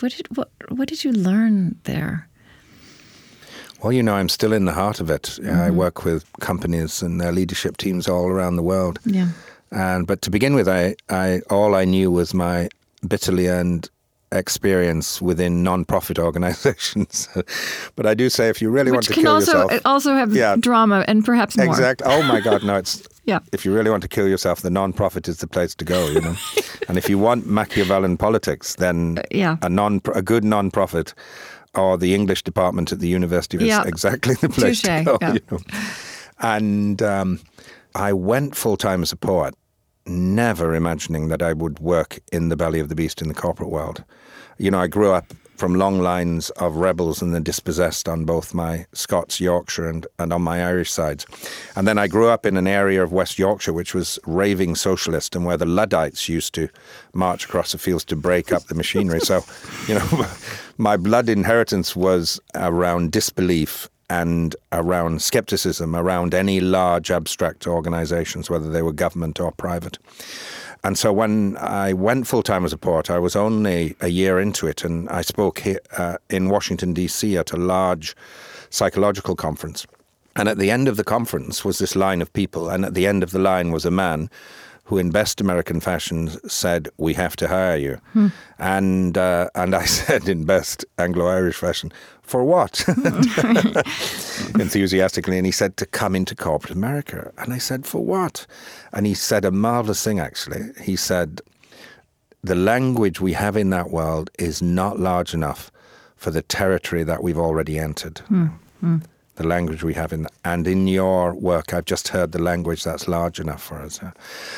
what 0.00 0.12
did 0.12 0.36
what 0.36 0.50
what 0.68 0.88
did 0.88 1.04
you 1.04 1.12
learn 1.12 1.76
there? 1.84 2.28
Well, 3.82 3.92
you 3.92 4.02
know, 4.02 4.14
I'm 4.14 4.28
still 4.28 4.52
in 4.52 4.64
the 4.64 4.72
heart 4.72 5.00
of 5.00 5.10
it. 5.10 5.22
Mm-hmm. 5.22 5.60
I 5.60 5.70
work 5.70 6.04
with 6.04 6.24
companies 6.40 7.02
and 7.02 7.20
their 7.20 7.32
leadership 7.32 7.76
teams 7.76 8.08
all 8.08 8.26
around 8.26 8.56
the 8.56 8.62
world. 8.62 8.98
Yeah. 9.04 9.28
And 9.70 10.06
but 10.06 10.22
to 10.22 10.30
begin 10.30 10.54
with, 10.54 10.68
I, 10.68 10.94
I 11.08 11.40
all 11.50 11.74
I 11.74 11.84
knew 11.84 12.10
was 12.10 12.34
my 12.34 12.68
bitterly 13.06 13.48
earned 13.48 13.90
experience 14.32 15.22
within 15.22 15.62
non-profit 15.62 16.18
organizations. 16.28 17.28
but 17.96 18.06
I 18.06 18.14
do 18.14 18.28
say, 18.28 18.48
if 18.48 18.60
you 18.60 18.70
really 18.70 18.90
Which 18.90 18.96
want 18.96 19.06
to 19.06 19.14
can 19.14 19.22
kill 19.24 19.34
also, 19.34 19.62
yourself, 19.62 19.82
also 19.84 20.14
have 20.14 20.34
yeah, 20.34 20.56
drama 20.56 21.04
and 21.08 21.24
perhaps 21.24 21.56
more. 21.56 21.66
Exact. 21.66 22.02
Oh 22.04 22.22
my 22.22 22.40
God, 22.40 22.64
no! 22.64 22.76
It's 22.78 23.06
yeah. 23.24 23.40
If 23.52 23.64
you 23.64 23.74
really 23.74 23.90
want 23.90 24.02
to 24.02 24.08
kill 24.08 24.28
yourself, 24.28 24.62
the 24.62 24.70
non-profit 24.70 25.28
is 25.28 25.38
the 25.38 25.46
place 25.46 25.74
to 25.74 25.84
go. 25.84 26.08
You 26.08 26.20
know, 26.20 26.34
and 26.88 26.96
if 26.96 27.08
you 27.08 27.18
want 27.18 27.46
Machiavellian 27.46 28.16
politics, 28.16 28.76
then 28.76 29.18
uh, 29.18 29.22
yeah. 29.30 29.56
a 29.62 29.68
non 29.68 30.00
a 30.14 30.22
good 30.22 30.44
non-profit 30.44 31.14
or 31.74 31.98
the 31.98 32.14
English 32.14 32.42
department 32.42 32.92
at 32.92 33.00
the 33.00 33.08
university 33.08 33.58
is 33.58 33.64
yeah. 33.64 33.84
exactly 33.86 34.34
the 34.34 34.48
place 34.48 34.82
Touché. 34.82 34.98
to 34.98 35.04
go. 35.04 35.18
Yeah. 35.20 35.32
You 35.34 35.40
know? 35.50 35.58
And 36.40 37.02
um, 37.02 37.40
I 37.94 38.12
went 38.12 38.56
full 38.56 38.76
time 38.76 39.02
as 39.02 39.12
a 39.12 39.16
poet, 39.16 39.54
never 40.06 40.74
imagining 40.74 41.28
that 41.28 41.42
I 41.42 41.52
would 41.52 41.78
work 41.78 42.18
in 42.32 42.48
the 42.48 42.56
belly 42.56 42.80
of 42.80 42.88
the 42.88 42.94
beast 42.94 43.22
in 43.22 43.28
the 43.28 43.34
corporate 43.34 43.70
world. 43.70 44.04
You 44.58 44.70
know, 44.70 44.80
I 44.80 44.86
grew 44.88 45.12
up 45.12 45.32
from 45.58 45.74
long 45.74 45.98
lines 46.00 46.50
of 46.50 46.76
rebels 46.76 47.20
and 47.20 47.34
the 47.34 47.40
dispossessed 47.40 48.08
on 48.08 48.24
both 48.24 48.54
my 48.54 48.86
Scots, 48.92 49.40
Yorkshire, 49.40 49.88
and, 49.88 50.06
and 50.20 50.32
on 50.32 50.40
my 50.40 50.64
Irish 50.64 50.90
sides. 50.90 51.26
And 51.74 51.86
then 51.86 51.98
I 51.98 52.06
grew 52.06 52.28
up 52.28 52.46
in 52.46 52.56
an 52.56 52.68
area 52.68 53.02
of 53.02 53.10
West 53.10 53.40
Yorkshire 53.40 53.72
which 53.72 53.92
was 53.92 54.20
raving 54.24 54.76
socialist 54.76 55.34
and 55.34 55.44
where 55.44 55.56
the 55.56 55.66
Luddites 55.66 56.28
used 56.28 56.54
to 56.54 56.68
march 57.12 57.44
across 57.44 57.72
the 57.72 57.78
fields 57.78 58.04
to 58.06 58.16
break 58.16 58.52
up 58.52 58.64
the 58.64 58.76
machinery. 58.76 59.18
so, 59.20 59.44
you 59.88 59.94
know, 59.94 60.26
my 60.78 60.96
blood 60.96 61.28
inheritance 61.28 61.96
was 61.96 62.38
around 62.54 63.10
disbelief 63.10 63.88
and 64.10 64.56
around 64.72 65.22
skepticism 65.22 65.94
around 65.94 66.34
any 66.34 66.60
large 66.60 67.10
abstract 67.10 67.66
organizations, 67.66 68.48
whether 68.48 68.70
they 68.70 68.82
were 68.82 68.92
government 68.92 69.40
or 69.40 69.52
private. 69.52 69.98
And 70.84 70.96
so 70.96 71.12
when 71.12 71.56
I 71.56 71.92
went 71.92 72.26
full 72.26 72.42
time 72.42 72.64
as 72.64 72.72
a 72.72 72.78
poet, 72.78 73.10
I 73.10 73.18
was 73.18 73.34
only 73.34 73.96
a 74.00 74.08
year 74.08 74.38
into 74.38 74.66
it, 74.66 74.84
and 74.84 75.08
I 75.08 75.22
spoke 75.22 75.60
here, 75.60 75.80
uh, 75.96 76.18
in 76.30 76.48
Washington, 76.48 76.94
D.C. 76.94 77.36
at 77.36 77.52
a 77.52 77.56
large 77.56 78.14
psychological 78.70 79.34
conference. 79.34 79.86
And 80.36 80.48
at 80.48 80.58
the 80.58 80.70
end 80.70 80.86
of 80.86 80.96
the 80.96 81.04
conference 81.04 81.64
was 81.64 81.78
this 81.78 81.96
line 81.96 82.22
of 82.22 82.32
people, 82.32 82.68
and 82.68 82.84
at 82.84 82.94
the 82.94 83.06
end 83.08 83.22
of 83.24 83.32
the 83.32 83.40
line 83.40 83.72
was 83.72 83.84
a 83.84 83.90
man 83.90 84.30
who, 84.84 84.96
in 84.96 85.10
best 85.10 85.40
American 85.40 85.80
fashion, 85.80 86.28
said, 86.48 86.88
"We 86.96 87.12
have 87.14 87.34
to 87.36 87.48
hire 87.48 87.76
you," 87.76 88.00
hmm. 88.12 88.28
and 88.58 89.18
uh, 89.18 89.50
and 89.56 89.74
I 89.74 89.84
said, 89.98 90.28
in 90.28 90.44
best 90.44 90.84
Anglo-Irish 90.96 91.56
fashion, 91.56 91.92
"For 92.28 92.44
what?" 92.44 92.84
Enthusiastically, 94.60 95.38
and 95.38 95.46
he 95.46 95.52
said, 95.52 95.76
"To 95.78 95.86
come 95.86 96.14
into 96.14 96.36
corporate 96.36 96.72
America." 96.72 97.32
And 97.38 97.54
I 97.54 97.58
said, 97.58 97.86
"For 97.86 98.04
what?" 98.04 98.46
And 98.92 99.06
he 99.06 99.14
said 99.14 99.44
a 99.44 99.50
marvelous 99.50 100.04
thing. 100.04 100.20
Actually, 100.20 100.72
he 100.80 100.94
said, 100.94 101.40
"The 102.44 102.54
language 102.54 103.18
we 103.20 103.32
have 103.32 103.56
in 103.56 103.70
that 103.70 103.90
world 103.90 104.30
is 104.38 104.60
not 104.60 105.00
large 105.00 105.32
enough 105.32 105.72
for 106.16 106.30
the 106.30 106.42
territory 106.42 107.02
that 107.02 107.22
we've 107.22 107.38
already 107.38 107.78
entered." 107.78 108.18
Hmm. 108.28 108.46
Hmm 108.80 108.98
the 109.38 109.46
language 109.46 109.84
we 109.84 109.94
have 109.94 110.12
in 110.12 110.26
and 110.44 110.66
in 110.66 110.88
your 110.88 111.32
work 111.32 111.72
I've 111.72 111.84
just 111.84 112.08
heard 112.08 112.32
the 112.32 112.42
language 112.42 112.82
that's 112.82 113.06
large 113.06 113.38
enough 113.38 113.62
for 113.62 113.76
us 113.76 114.00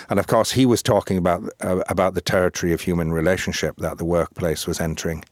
and 0.09 0.19
of 0.19 0.27
course 0.27 0.53
he 0.53 0.65
was 0.65 0.83
talking 0.83 1.19
about 1.19 1.43
uh, 1.61 1.83
about 1.89 2.15
the 2.15 2.23
territory 2.23 2.73
of 2.73 2.81
human 2.81 3.13
relationship 3.13 3.77
that 3.77 3.99
the 3.99 4.07
workplace 4.07 4.67
was 4.67 4.81
entering 4.81 5.23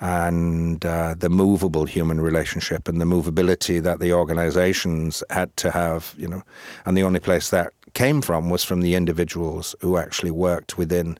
and 0.00 0.84
uh, 0.84 1.14
the 1.18 1.30
movable 1.30 1.84
human 1.84 2.20
relationship 2.20 2.88
and 2.88 3.00
the 3.00 3.04
movability 3.04 3.82
that 3.82 4.00
the 4.00 4.12
organizations 4.12 5.22
had 5.30 5.56
to 5.56 5.70
have 5.70 6.14
you 6.18 6.28
know. 6.28 6.42
And 6.84 6.96
the 6.96 7.02
only 7.02 7.20
place 7.20 7.50
that 7.50 7.72
came 7.94 8.20
from 8.20 8.50
was 8.50 8.64
from 8.64 8.80
the 8.80 8.94
individuals 8.94 9.74
who 9.80 9.96
actually 9.96 10.32
worked 10.32 10.76
within 10.76 11.16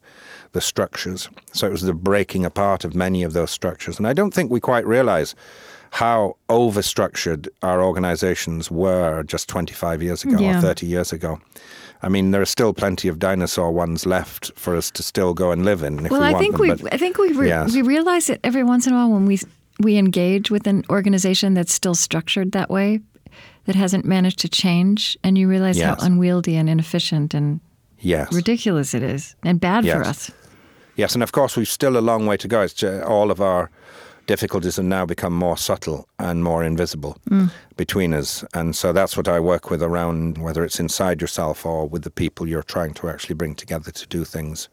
the 0.52 0.60
structures. 0.60 1.28
So 1.52 1.66
it 1.66 1.70
was 1.70 1.82
the 1.82 1.94
breaking 1.94 2.44
apart 2.44 2.84
of 2.84 2.94
many 2.94 3.22
of 3.22 3.32
those 3.32 3.50
structures. 3.50 3.98
And 3.98 4.06
I 4.06 4.12
don't 4.12 4.34
think 4.34 4.50
we 4.50 4.60
quite 4.60 4.86
realize 4.86 5.34
how 5.94 6.36
overstructured 6.48 7.46
our 7.62 7.80
organizations 7.80 8.68
were 8.68 9.22
just 9.22 9.48
25 9.48 10.02
years 10.02 10.24
ago 10.24 10.36
yeah. 10.40 10.58
or 10.58 10.60
30 10.60 10.86
years 10.86 11.12
ago. 11.12 11.40
I 12.02 12.08
mean, 12.08 12.32
there 12.32 12.42
are 12.42 12.46
still 12.46 12.74
plenty 12.74 13.06
of 13.06 13.20
dinosaur 13.20 13.70
ones 13.70 14.04
left 14.04 14.50
for 14.56 14.74
us 14.74 14.90
to 14.90 15.04
still 15.04 15.34
go 15.34 15.52
and 15.52 15.64
live 15.64 15.84
in. 15.84 16.02
well, 16.08 16.20
we 16.20 16.26
I, 16.26 16.34
think 16.36 16.56
them, 16.56 16.62
we, 16.62 16.74
but, 16.74 16.92
I 16.92 16.96
think 16.98 17.16
we 17.16 17.30
re- 17.30 17.46
yes. 17.46 17.72
we 17.72 17.82
realize 17.82 18.28
it 18.28 18.40
every 18.42 18.64
once 18.64 18.88
in 18.88 18.92
a 18.92 18.96
while 18.96 19.10
when 19.10 19.24
we 19.24 19.38
we 19.78 19.96
engage 19.96 20.50
with 20.50 20.66
an 20.66 20.82
organization 20.90 21.54
that's 21.54 21.72
still 21.72 21.94
structured 21.94 22.50
that 22.52 22.70
way, 22.70 22.98
that 23.66 23.76
hasn't 23.76 24.04
managed 24.04 24.40
to 24.40 24.48
change, 24.48 25.16
and 25.22 25.38
you 25.38 25.46
realize 25.48 25.78
yes. 25.78 26.00
how 26.00 26.06
unwieldy 26.06 26.56
and 26.56 26.68
inefficient 26.68 27.34
and 27.34 27.60
yes. 28.00 28.32
ridiculous 28.32 28.94
it 28.94 29.04
is, 29.04 29.36
and 29.44 29.60
bad 29.60 29.84
yes. 29.84 29.94
for 29.94 30.02
us. 30.02 30.30
Yes, 30.96 31.14
and 31.14 31.22
of 31.22 31.30
course 31.30 31.56
we've 31.56 31.68
still 31.68 31.96
a 31.96 32.02
long 32.02 32.26
way 32.26 32.36
to 32.36 32.48
go. 32.48 32.62
It's 32.62 32.82
all 32.82 33.30
of 33.30 33.40
our 33.40 33.70
difficulties 34.26 34.76
have 34.76 34.84
now 34.84 35.06
become 35.06 35.32
more 35.32 35.56
subtle 35.56 36.08
and 36.18 36.42
more 36.42 36.64
invisible 36.64 37.16
mm. 37.30 37.50
between 37.76 38.14
us. 38.14 38.44
And 38.54 38.74
so 38.74 38.92
that's 38.92 39.16
what 39.16 39.28
I 39.28 39.40
work 39.40 39.70
with 39.70 39.82
around, 39.82 40.38
whether 40.38 40.64
it's 40.64 40.80
inside 40.80 41.20
yourself 41.20 41.66
or 41.66 41.88
with 41.88 42.02
the 42.02 42.10
people 42.10 42.48
you're 42.48 42.62
trying 42.62 42.94
to 42.94 43.08
actually 43.08 43.34
bring 43.34 43.54
together 43.54 43.90
to 43.90 44.06
do 44.06 44.24
things 44.24 44.68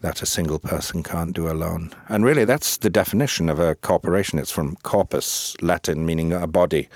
that 0.00 0.20
a 0.20 0.26
single 0.26 0.58
person 0.58 1.02
can't 1.02 1.32
do 1.32 1.48
alone. 1.48 1.90
And 2.08 2.24
really, 2.24 2.44
that's 2.44 2.76
the 2.76 2.90
definition 2.90 3.48
of 3.48 3.58
a 3.58 3.74
corporation. 3.76 4.38
It's 4.38 4.50
from 4.50 4.76
corpus, 4.82 5.56
Latin, 5.62 6.04
meaning 6.04 6.32
a 6.32 6.46
body. 6.46 6.88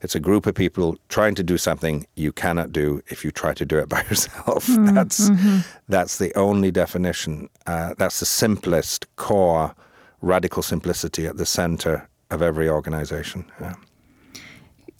It's 0.00 0.14
a 0.14 0.20
group 0.20 0.46
of 0.46 0.54
people 0.54 0.96
trying 1.08 1.34
to 1.34 1.42
do 1.42 1.58
something 1.58 2.06
you 2.14 2.32
cannot 2.32 2.72
do 2.72 3.02
if 3.08 3.24
you 3.24 3.30
try 3.30 3.52
to 3.52 3.66
do 3.66 3.78
it 3.78 3.88
by 3.88 4.02
yourself. 4.08 4.66
Mm, 4.66 4.94
that's 4.94 5.28
mm-hmm. 5.28 5.58
that's 5.88 6.18
the 6.18 6.34
only 6.36 6.70
definition. 6.70 7.50
Uh, 7.66 7.94
that's 7.98 8.20
the 8.20 8.26
simplest 8.26 9.14
core 9.16 9.74
radical 10.20 10.62
simplicity 10.62 11.26
at 11.26 11.36
the 11.36 11.46
center 11.46 12.08
of 12.30 12.42
every 12.42 12.68
organization. 12.68 13.44
Yeah. 13.60 13.74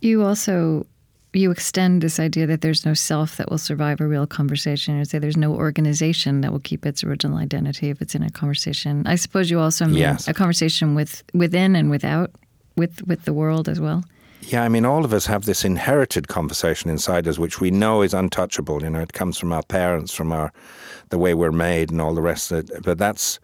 You 0.01 0.23
also 0.23 0.87
you 1.35 1.51
extend 1.51 2.03
this 2.03 2.19
idea 2.19 2.47
that 2.47 2.63
there's 2.63 2.87
no 2.87 2.95
self 2.95 3.37
that 3.37 3.51
will 3.51 3.59
survive 3.59 4.01
a 4.01 4.07
real 4.07 4.27
conversation. 4.27 4.99
You 4.99 5.05
say 5.05 5.19
there's 5.19 5.37
no 5.37 5.53
organization 5.53 6.41
that 6.41 6.53
will 6.53 6.61
keep 6.61 6.87
its 6.87 7.05
original 7.05 7.39
identity 7.39 7.91
if 7.91 8.01
it's 8.01 8.15
in 8.15 8.23
a 8.23 8.31
conversation. 8.31 9.07
I 9.07 9.17
suppose 9.17 9.51
you 9.51 9.61
also 9.61 9.87
mean 9.87 9.99
yes. 9.99 10.27
a 10.27 10.35
conversation 10.35 10.95
with 10.95 11.23
within 11.35 11.77
and 11.77 11.91
without, 11.91 12.31
with 12.77 13.07
with 13.07 13.25
the 13.25 13.33
world 13.33 13.69
as 13.69 13.81
well. 13.81 14.05
Yeah, 14.43 14.63
I 14.63 14.69
mean, 14.69 14.87
all 14.87 15.05
of 15.05 15.13
us 15.13 15.27
have 15.27 15.45
this 15.45 15.65
inherited 15.65 16.29
conversation 16.29 16.91
inside 16.91 17.27
us, 17.27 17.39
which 17.39 17.61
we 17.61 17.71
know 17.71 18.03
is 18.03 18.15
untouchable. 18.15 18.83
You 18.83 18.91
know, 18.91 19.01
it 19.01 19.13
comes 19.13 19.37
from 19.37 19.53
our 19.53 19.65
parents, 19.65 20.15
from 20.15 20.33
our 20.33 20.53
the 21.11 21.19
way 21.19 21.35
we're 21.35 21.53
made, 21.53 21.91
and 21.91 22.01
all 22.01 22.15
the 22.15 22.23
rest 22.23 22.53
of 22.53 22.71
it. 22.71 22.83
But 22.83 22.99
that's 22.99 23.39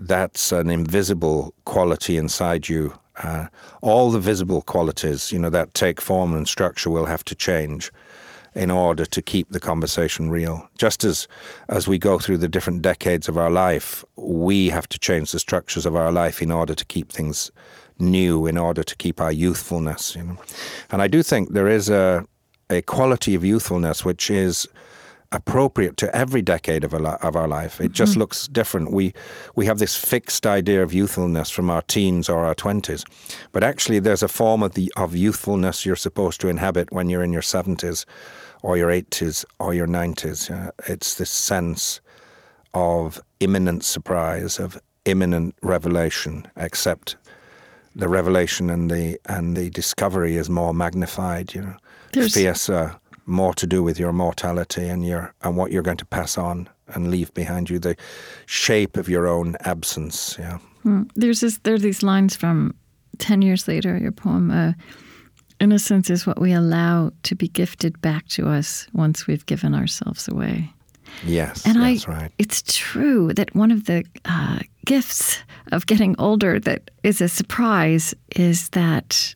that's 0.00 0.50
an 0.50 0.70
invisible 0.70 1.54
quality 1.66 2.16
inside 2.16 2.68
you. 2.68 2.98
Uh, 3.22 3.46
all 3.82 4.10
the 4.10 4.18
visible 4.18 4.62
qualities, 4.62 5.30
you 5.30 5.38
know, 5.38 5.50
that 5.50 5.74
take 5.74 6.00
form 6.00 6.34
and 6.34 6.48
structure 6.48 6.88
will 6.88 7.04
have 7.04 7.22
to 7.24 7.34
change 7.34 7.92
in 8.54 8.70
order 8.70 9.04
to 9.04 9.22
keep 9.22 9.50
the 9.50 9.60
conversation 9.60 10.30
real. 10.30 10.68
Just 10.78 11.04
as 11.04 11.28
as 11.68 11.86
we 11.86 11.98
go 11.98 12.18
through 12.18 12.38
the 12.38 12.48
different 12.48 12.82
decades 12.82 13.28
of 13.28 13.36
our 13.36 13.50
life, 13.50 14.02
we 14.16 14.70
have 14.70 14.88
to 14.88 14.98
change 14.98 15.32
the 15.32 15.38
structures 15.38 15.84
of 15.84 15.94
our 15.94 16.10
life 16.10 16.40
in 16.40 16.50
order 16.50 16.74
to 16.74 16.84
keep 16.86 17.12
things 17.12 17.50
new, 17.98 18.46
in 18.46 18.56
order 18.56 18.82
to 18.82 18.96
keep 18.96 19.20
our 19.20 19.30
youthfulness. 19.30 20.16
You 20.16 20.22
know, 20.22 20.36
and 20.90 21.02
I 21.02 21.08
do 21.08 21.22
think 21.22 21.52
there 21.52 21.68
is 21.68 21.90
a 21.90 22.24
a 22.70 22.80
quality 22.82 23.34
of 23.34 23.44
youthfulness 23.44 24.04
which 24.04 24.30
is 24.30 24.66
appropriate 25.32 25.96
to 25.96 26.14
every 26.14 26.42
decade 26.42 26.82
of, 26.82 26.92
our, 26.92 27.16
of 27.16 27.36
our 27.36 27.46
life. 27.46 27.80
It 27.80 27.92
just 27.92 28.12
mm-hmm. 28.12 28.20
looks 28.20 28.48
different. 28.48 28.92
We 28.92 29.14
we 29.54 29.66
have 29.66 29.78
this 29.78 29.96
fixed 29.96 30.46
idea 30.46 30.82
of 30.82 30.92
youthfulness 30.92 31.50
from 31.50 31.70
our 31.70 31.82
teens 31.82 32.28
or 32.28 32.44
our 32.44 32.54
twenties, 32.54 33.04
but 33.52 33.62
actually 33.62 34.00
there's 34.00 34.22
a 34.22 34.28
form 34.28 34.62
of 34.62 34.72
the 34.74 34.92
of 34.96 35.14
youthfulness 35.14 35.86
you're 35.86 35.96
supposed 35.96 36.40
to 36.40 36.48
inhabit 36.48 36.90
when 36.92 37.08
you're 37.08 37.22
in 37.22 37.32
your 37.32 37.42
seventies, 37.42 38.06
or 38.62 38.76
your 38.76 38.90
eighties, 38.90 39.44
or 39.58 39.72
your 39.72 39.86
nineties. 39.86 40.50
Uh, 40.50 40.70
it's 40.88 41.14
this 41.14 41.30
sense 41.30 42.00
of 42.74 43.20
imminent 43.38 43.84
surprise, 43.84 44.58
of 44.58 44.80
imminent 45.04 45.54
revelation, 45.62 46.46
except 46.56 47.16
the 47.96 48.08
revelation 48.08 48.70
and 48.70 48.90
the 48.90 49.18
and 49.26 49.56
the 49.56 49.70
discovery 49.70 50.36
is 50.36 50.50
more 50.50 50.74
magnified. 50.74 51.54
You 51.54 51.62
know, 51.62 51.76
there's, 52.12 52.34
fiercer 52.34 52.99
more 53.26 53.54
to 53.54 53.66
do 53.66 53.82
with 53.82 53.98
your 53.98 54.12
mortality 54.12 54.88
and 54.88 55.04
your 55.04 55.34
and 55.42 55.56
what 55.56 55.70
you're 55.72 55.82
going 55.82 55.96
to 55.98 56.06
pass 56.06 56.38
on 56.38 56.68
and 56.94 57.10
leave 57.10 57.32
behind 57.34 57.70
you, 57.70 57.78
the 57.78 57.96
shape 58.46 58.96
of 58.96 59.08
your 59.08 59.26
own 59.26 59.56
absence. 59.60 60.36
Yeah. 60.38 60.58
Hmm. 60.82 61.02
There's 61.14 61.40
this, 61.40 61.58
there 61.62 61.74
are 61.74 61.78
these 61.78 62.02
lines 62.02 62.36
from 62.36 62.74
ten 63.18 63.42
years 63.42 63.68
later, 63.68 63.96
your 63.98 64.12
poem. 64.12 64.50
Uh, 64.50 64.72
Innocence 65.60 66.08
is 66.08 66.26
what 66.26 66.40
we 66.40 66.54
allow 66.54 67.10
to 67.24 67.34
be 67.34 67.46
gifted 67.46 68.00
back 68.00 68.26
to 68.28 68.48
us 68.48 68.86
once 68.94 69.26
we've 69.26 69.44
given 69.44 69.74
ourselves 69.74 70.26
away. 70.26 70.72
Yes, 71.22 71.66
And 71.66 71.82
that's 71.82 72.08
I, 72.08 72.12
right. 72.12 72.32
it's 72.38 72.62
true 72.66 73.34
that 73.34 73.54
one 73.54 73.70
of 73.70 73.84
the 73.84 74.04
uh, 74.24 74.60
gifts 74.86 75.38
of 75.70 75.84
getting 75.84 76.16
older 76.18 76.58
that 76.60 76.90
is 77.02 77.20
a 77.20 77.28
surprise 77.28 78.14
is 78.36 78.70
that 78.70 79.34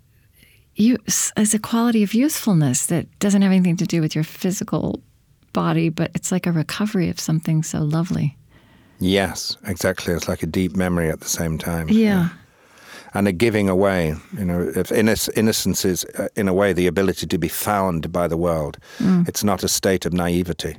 you, 0.77 0.99
as 1.37 1.55
a 1.55 1.59
quality 1.59 2.03
of 2.03 2.15
usefulness 2.15 2.87
that 2.87 3.07
doesn't 3.19 3.43
have 3.43 3.53
anything 3.53 3.77
to 3.79 3.87
do 3.87 4.01
with 4.01 4.15
your 4.15 4.25
physical 4.25 5.03
body, 5.53 5.89
but 5.89 6.11
it's 6.15 6.33
like 6.33 6.47
a 6.47 6.53
recovery 6.53 7.09
of 7.09 7.21
something 7.21 7.63
so 7.63 7.79
lovely. 7.81 8.37
Yes, 9.01 9.57
exactly. 9.67 10.15
It's 10.15 10.29
like 10.29 10.43
a 10.43 10.47
deep 10.47 10.77
memory 10.77 11.11
at 11.11 11.21
the 11.21 11.29
same 11.29 11.59
time. 11.59 11.89
Yeah. 11.89 12.29
and 13.13 13.29
a 13.29 13.33
giving 13.33 13.69
away. 13.69 14.15
You 14.37 14.45
know, 14.45 14.73
if 14.75 14.91
innocence 14.91 15.85
is, 15.85 16.05
uh, 16.19 16.29
in 16.35 16.49
a 16.49 16.53
way, 16.55 16.73
the 16.73 16.89
ability 16.89 17.27
to 17.27 17.39
be 17.39 17.49
found 17.49 18.11
by 18.11 18.27
the 18.29 18.37
world. 18.37 18.79
It's 19.01 19.45
not 19.45 19.63
a 19.63 19.69
state 19.69 20.05
of 20.07 20.13
naivety. 20.13 20.79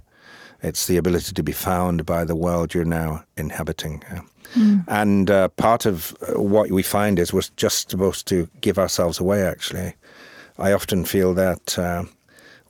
It's 0.62 0.88
the 0.88 0.98
ability 0.98 1.34
to 1.34 1.44
be 1.44 1.52
found 1.54 2.06
by 2.06 2.26
the 2.26 2.36
world 2.36 2.74
you're 2.74 2.86
now 2.86 3.24
inhabiting. 3.38 4.04
yeah. 4.12 4.22
And 4.88 5.30
uh, 5.30 5.50
part 5.50 5.86
of 5.86 6.16
uh, 6.22 6.42
what 6.42 6.72
we 6.72 6.84
find 6.84 7.20
is 7.20 7.34
we're 7.34 7.42
just 7.58 7.90
supposed 7.90 8.28
to 8.28 8.48
give 8.62 8.80
ourselves 8.80 9.20
away. 9.20 9.44
Actually, 9.44 9.96
I 10.58 10.74
often 10.74 11.06
feel 11.06 11.34
that. 11.34 11.78
Uh, 11.78 12.06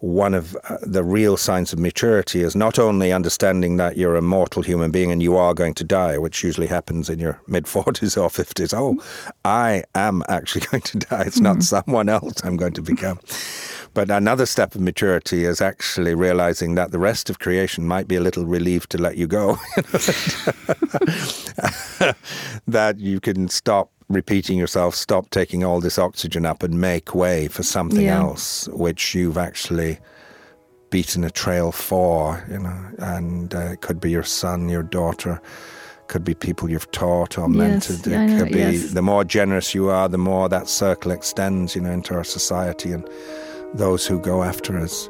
one 0.05 0.35
of 0.35 0.55
uh, 0.69 0.77
the 0.83 1.03
real 1.03 1.35
signs 1.35 1.73
of 1.73 1.79
maturity 1.79 2.41
is 2.41 2.55
not 2.55 2.77
only 2.77 3.11
understanding 3.11 3.77
that 3.77 3.97
you're 3.97 4.15
a 4.15 4.21
mortal 4.21 4.61
human 4.61 4.91
being 4.91 5.11
and 5.11 5.23
you 5.23 5.35
are 5.35 5.55
going 5.55 5.73
to 5.73 5.83
die, 5.83 6.19
which 6.19 6.43
usually 6.43 6.67
happens 6.67 7.09
in 7.09 7.17
your 7.17 7.41
mid 7.47 7.65
40s 7.65 8.15
or 8.15 8.29
50s. 8.29 8.71
Oh, 8.77 9.03
I 9.43 9.83
am 9.95 10.21
actually 10.29 10.67
going 10.71 10.83
to 10.83 10.99
die. 10.99 11.23
It's 11.25 11.39
not 11.39 11.63
someone 11.63 12.07
else 12.07 12.35
I'm 12.43 12.55
going 12.55 12.73
to 12.73 12.83
become. 12.83 13.19
But 13.95 14.11
another 14.11 14.45
step 14.45 14.75
of 14.75 14.81
maturity 14.81 15.43
is 15.43 15.59
actually 15.59 16.13
realizing 16.13 16.75
that 16.75 16.91
the 16.91 16.99
rest 16.99 17.31
of 17.31 17.39
creation 17.39 17.87
might 17.87 18.07
be 18.07 18.15
a 18.15 18.21
little 18.21 18.45
relieved 18.45 18.91
to 18.91 18.99
let 18.99 19.17
you 19.17 19.25
go. 19.25 19.57
that 22.67 22.99
you 22.99 23.19
can 23.19 23.47
stop 23.47 23.89
repeating 24.09 24.57
yourself, 24.57 24.95
stop 24.95 25.29
taking 25.29 25.63
all 25.63 25.79
this 25.81 25.97
oxygen 25.97 26.45
up, 26.45 26.63
and 26.63 26.79
make 26.79 27.15
way 27.15 27.47
for 27.47 27.63
something 27.63 28.05
Yeah. 28.05 28.19
else, 28.19 28.67
which 28.69 29.15
you've 29.15 29.37
actually 29.37 29.99
beaten 30.91 31.23
a 31.23 31.29
trail 31.31 31.71
for. 31.71 32.43
You 32.49 32.59
know, 32.59 32.79
and 32.99 33.53
uh, 33.53 33.71
it 33.73 33.81
could 33.81 33.99
be 33.99 34.11
your 34.11 34.23
son, 34.23 34.69
your 34.69 34.83
daughter. 34.83 35.41
Could 36.07 36.23
be 36.23 36.35
people 36.35 36.69
you've 36.69 36.91
taught 36.91 37.37
or 37.39 37.49
Yes, 37.49 37.87
mentored. 37.89 38.15
I 38.15 38.25
It 38.25 38.37
could 38.39 38.51
be 38.51 38.59
yes. 38.59 38.91
the 38.93 39.01
more 39.01 39.23
generous 39.23 39.73
you 39.73 39.89
are, 39.89 40.07
the 40.07 40.19
more 40.19 40.47
that 40.49 40.67
circle 40.69 41.11
extends, 41.11 41.75
you 41.75 41.81
know, 41.81 41.91
into 41.91 42.13
our 42.13 42.23
society 42.23 42.91
and 42.91 43.03
those 43.73 44.05
who 44.05 44.19
go 44.19 44.43
after 44.43 44.77
us. 44.77 45.09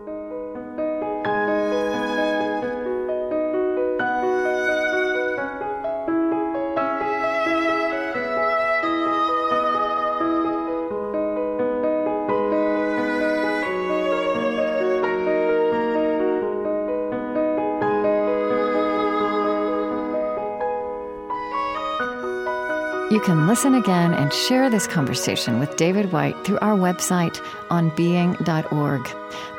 You 23.16 23.22
can 23.22 23.48
listen 23.48 23.76
again 23.76 24.14
and 24.14 24.34
share 24.34 24.70
this 24.70 24.88
conversation 24.88 25.58
with 25.58 25.78
David 25.78 26.12
Whyte 26.12 26.36
through 26.44 26.60
our 26.60 26.76
website 26.78 27.38
onbeing.org. 27.70 29.10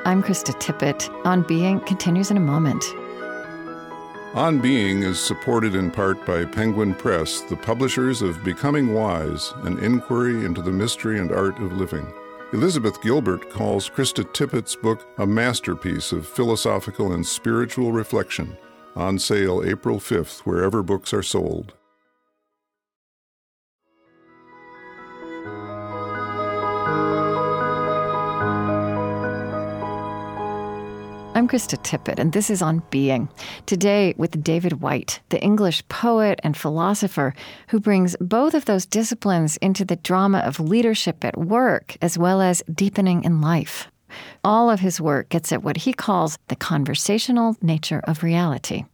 I'm 0.04 0.22
Krista 0.22 0.52
Tippett. 0.60 1.08
On 1.24 1.40
Being 1.40 1.80
continues 1.80 2.30
in 2.30 2.36
a 2.36 2.40
moment. 2.40 2.84
On 4.34 4.60
Being 4.60 5.04
is 5.04 5.18
supported 5.18 5.74
in 5.74 5.90
part 5.90 6.26
by 6.26 6.44
Penguin 6.44 6.94
Press, 6.94 7.40
the 7.40 7.56
publishers 7.56 8.20
of 8.20 8.44
Becoming 8.44 8.92
Wise, 8.92 9.54
an 9.62 9.78
inquiry 9.78 10.44
into 10.44 10.60
the 10.60 10.70
mystery 10.70 11.18
and 11.18 11.32
art 11.32 11.58
of 11.58 11.72
living. 11.72 12.06
Elizabeth 12.52 13.00
Gilbert 13.00 13.48
calls 13.48 13.88
Krista 13.88 14.30
Tippett's 14.34 14.76
book 14.76 15.08
a 15.16 15.26
masterpiece 15.26 16.12
of 16.12 16.28
philosophical 16.28 17.14
and 17.14 17.26
spiritual 17.26 17.92
reflection. 17.92 18.54
On 18.96 19.18
sale 19.18 19.62
April 19.64 19.98
5th, 19.98 20.40
wherever 20.40 20.82
books 20.82 21.14
are 21.14 21.22
sold. 21.22 21.72
I'm 31.36 31.48
Krista 31.48 31.76
Tippett, 31.76 32.18
and 32.18 32.32
this 32.32 32.48
is 32.48 32.62
On 32.62 32.82
Being. 32.88 33.28
Today, 33.66 34.14
with 34.16 34.42
David 34.42 34.80
Whyte, 34.80 35.20
the 35.28 35.38
English 35.42 35.86
poet 35.88 36.40
and 36.42 36.56
philosopher 36.56 37.34
who 37.68 37.78
brings 37.78 38.16
both 38.22 38.54
of 38.54 38.64
those 38.64 38.86
disciplines 38.86 39.58
into 39.58 39.84
the 39.84 39.96
drama 39.96 40.38
of 40.38 40.60
leadership 40.60 41.22
at 41.26 41.36
work 41.36 41.98
as 42.00 42.16
well 42.16 42.40
as 42.40 42.62
deepening 42.74 43.22
in 43.22 43.42
life. 43.42 43.88
All 44.44 44.70
of 44.70 44.80
his 44.80 44.98
work 44.98 45.28
gets 45.28 45.52
at 45.52 45.62
what 45.62 45.76
he 45.76 45.92
calls 45.92 46.38
the 46.48 46.56
conversational 46.56 47.54
nature 47.60 48.00
of 48.04 48.22
reality. 48.22 48.86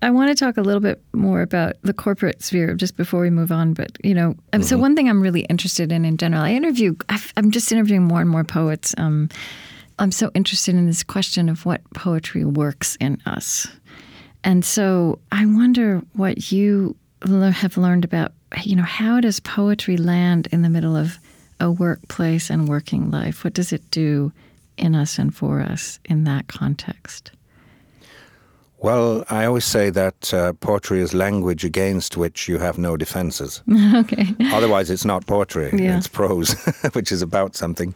I 0.00 0.08
want 0.08 0.30
to 0.30 0.44
talk 0.44 0.56
a 0.56 0.62
little 0.62 0.80
bit 0.80 1.02
more 1.12 1.42
about 1.42 1.74
the 1.82 1.92
corporate 1.92 2.42
sphere 2.42 2.72
just 2.72 2.96
before 2.96 3.20
we 3.20 3.28
move 3.28 3.52
on. 3.52 3.74
But, 3.74 3.98
you 4.02 4.14
know, 4.14 4.34
um, 4.54 4.62
so 4.62 4.78
one 4.78 4.96
thing 4.96 5.10
I'm 5.10 5.20
really 5.20 5.42
interested 5.42 5.92
in 5.92 6.06
in 6.06 6.16
general, 6.16 6.42
I 6.42 6.52
interview, 6.52 6.96
I've, 7.10 7.34
I'm 7.36 7.50
just 7.50 7.70
interviewing 7.70 8.04
more 8.04 8.22
and 8.22 8.30
more 8.30 8.44
poets. 8.44 8.94
Um, 8.96 9.28
I'm 9.98 10.12
so 10.12 10.30
interested 10.34 10.74
in 10.74 10.86
this 10.86 11.02
question 11.02 11.48
of 11.48 11.64
what 11.64 11.82
poetry 11.94 12.44
works 12.44 12.96
in 13.00 13.20
us. 13.24 13.66
And 14.44 14.64
so 14.64 15.18
I 15.32 15.46
wonder 15.46 16.02
what 16.12 16.52
you 16.52 16.96
have 17.22 17.76
learned 17.76 18.04
about, 18.04 18.32
you 18.62 18.76
know, 18.76 18.82
how 18.82 19.20
does 19.20 19.40
poetry 19.40 19.96
land 19.96 20.48
in 20.52 20.62
the 20.62 20.68
middle 20.68 20.96
of 20.96 21.18
a 21.60 21.70
workplace 21.70 22.50
and 22.50 22.68
working 22.68 23.10
life? 23.10 23.42
What 23.42 23.54
does 23.54 23.72
it 23.72 23.90
do 23.90 24.32
in 24.76 24.94
us 24.94 25.18
and 25.18 25.34
for 25.34 25.60
us 25.60 25.98
in 26.04 26.24
that 26.24 26.48
context? 26.48 27.30
Well, 28.78 29.24
I 29.30 29.46
always 29.46 29.64
say 29.64 29.88
that 29.90 30.34
uh, 30.34 30.52
poetry 30.54 31.00
is 31.00 31.14
language 31.14 31.64
against 31.64 32.16
which 32.16 32.46
you 32.46 32.58
have 32.58 32.76
no 32.76 32.96
defenses. 32.96 33.62
okay. 33.94 34.34
Otherwise, 34.52 34.90
it's 34.90 35.04
not 35.04 35.26
poetry. 35.26 35.70
Yeah. 35.72 35.96
It's 35.96 36.08
prose, 36.08 36.52
which 36.92 37.10
is 37.10 37.22
about 37.22 37.56
something. 37.56 37.94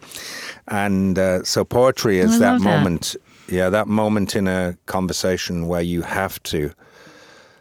And 0.68 1.18
uh, 1.18 1.44
so 1.44 1.64
poetry 1.64 2.18
is 2.18 2.38
that 2.38 2.60
that. 2.60 2.64
moment, 2.64 3.14
yeah, 3.48 3.68
that 3.68 3.88
moment 3.88 4.34
in 4.34 4.48
a 4.48 4.76
conversation 4.86 5.66
where 5.68 5.82
you 5.82 6.02
have 6.02 6.42
to 6.44 6.72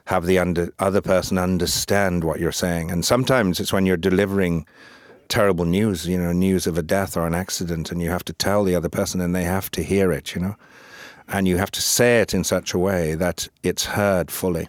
have 0.05 0.25
the 0.25 0.39
under, 0.39 0.73
other 0.79 1.01
person 1.01 1.37
understand 1.37 2.23
what 2.23 2.39
you're 2.39 2.51
saying. 2.51 2.89
And 2.89 3.05
sometimes 3.05 3.59
it's 3.59 3.73
when 3.73 3.85
you're 3.85 3.97
delivering 3.97 4.65
terrible 5.27 5.65
news, 5.65 6.07
you 6.07 6.17
know, 6.17 6.31
news 6.31 6.65
of 6.65 6.77
a 6.77 6.81
death 6.81 7.15
or 7.15 7.27
an 7.27 7.35
accident, 7.35 7.91
and 7.91 8.01
you 8.01 8.09
have 8.09 8.25
to 8.25 8.33
tell 8.33 8.63
the 8.63 8.75
other 8.75 8.89
person 8.89 9.21
and 9.21 9.35
they 9.35 9.43
have 9.43 9.69
to 9.71 9.83
hear 9.83 10.11
it, 10.11 10.33
you 10.33 10.41
know. 10.41 10.55
And 11.29 11.47
you 11.47 11.57
have 11.57 11.71
to 11.71 11.81
say 11.81 12.21
it 12.21 12.33
in 12.33 12.43
such 12.43 12.73
a 12.73 12.79
way 12.79 13.15
that 13.15 13.47
it's 13.63 13.85
heard 13.85 14.31
fully. 14.31 14.67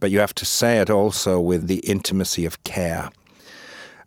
But 0.00 0.10
you 0.10 0.18
have 0.20 0.34
to 0.34 0.44
say 0.44 0.78
it 0.78 0.90
also 0.90 1.38
with 1.38 1.68
the 1.68 1.78
intimacy 1.78 2.44
of 2.46 2.62
care 2.64 3.10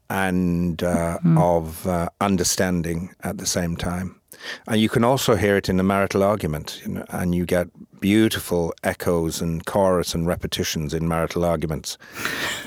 and 0.09 0.83
uh, 0.83 1.17
of 1.37 1.87
uh, 1.87 2.09
understanding 2.21 3.15
at 3.23 3.37
the 3.37 3.45
same 3.45 3.75
time. 3.75 4.19
And 4.67 4.79
you 4.79 4.89
can 4.89 5.03
also 5.03 5.35
hear 5.35 5.57
it 5.57 5.69
in 5.69 5.77
the 5.77 5.83
marital 5.83 6.23
argument, 6.23 6.81
you 6.85 6.93
know, 6.93 7.05
and 7.09 7.33
you 7.33 7.45
get 7.45 7.67
beautiful 7.99 8.73
echoes 8.83 9.41
and 9.41 9.65
chorus 9.65 10.13
and 10.13 10.27
repetitions 10.27 10.93
in 10.93 11.07
marital 11.07 11.45
arguments. 11.45 11.97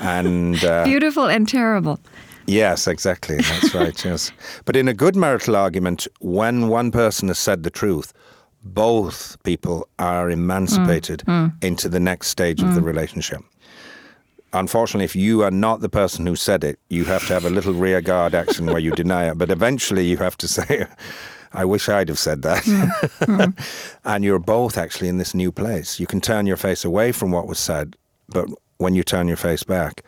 And 0.01 0.61
uh, 0.63 0.83
Beautiful 0.83 1.27
and 1.27 1.47
terrible. 1.47 1.99
Yes, 2.45 2.87
exactly. 2.87 3.37
That's 3.37 3.75
right. 3.75 4.05
Yes. 4.05 4.31
But 4.65 4.75
in 4.75 4.87
a 4.87 4.93
good 4.93 5.15
marital 5.15 5.55
argument, 5.55 6.07
when 6.19 6.67
one 6.67 6.91
person 6.91 7.27
has 7.27 7.37
said 7.37 7.63
the 7.63 7.69
truth, 7.69 8.11
both 8.73 9.41
people 9.43 9.87
are 9.97 10.29
emancipated 10.29 11.23
mm, 11.27 11.51
mm. 11.51 11.63
into 11.63 11.89
the 11.89 11.99
next 11.99 12.27
stage 12.27 12.61
of 12.61 12.75
the 12.75 12.81
mm. 12.81 12.85
relationship. 12.85 13.41
Unfortunately, 14.53 15.05
if 15.05 15.15
you 15.15 15.43
are 15.43 15.51
not 15.51 15.81
the 15.81 15.89
person 15.89 16.25
who 16.25 16.35
said 16.35 16.63
it, 16.63 16.79
you 16.89 17.05
have 17.05 17.27
to 17.27 17.33
have 17.33 17.45
a 17.45 17.49
little 17.49 17.73
rear 17.73 18.01
guard 18.01 18.33
action 18.33 18.65
where 18.65 18.79
you 18.79 18.91
deny 18.91 19.29
it. 19.29 19.37
But 19.37 19.51
eventually, 19.51 20.07
you 20.07 20.17
have 20.17 20.37
to 20.37 20.47
say, 20.57 20.87
I 21.53 21.65
wish 21.65 21.87
I'd 21.87 22.09
have 22.09 22.19
said 22.19 22.41
that. 22.43 23.53
and 24.05 24.23
you're 24.23 24.39
both 24.39 24.77
actually 24.77 25.07
in 25.07 25.17
this 25.17 25.33
new 25.33 25.51
place. 25.51 25.99
You 25.99 26.07
can 26.07 26.21
turn 26.21 26.47
your 26.47 26.57
face 26.57 26.83
away 26.83 27.11
from 27.11 27.31
what 27.31 27.47
was 27.47 27.59
said, 27.59 27.95
but 28.27 28.47
when 28.77 28.95
you 28.95 29.03
turn 29.03 29.27
your 29.27 29.37
face 29.37 29.63
back, 29.63 30.03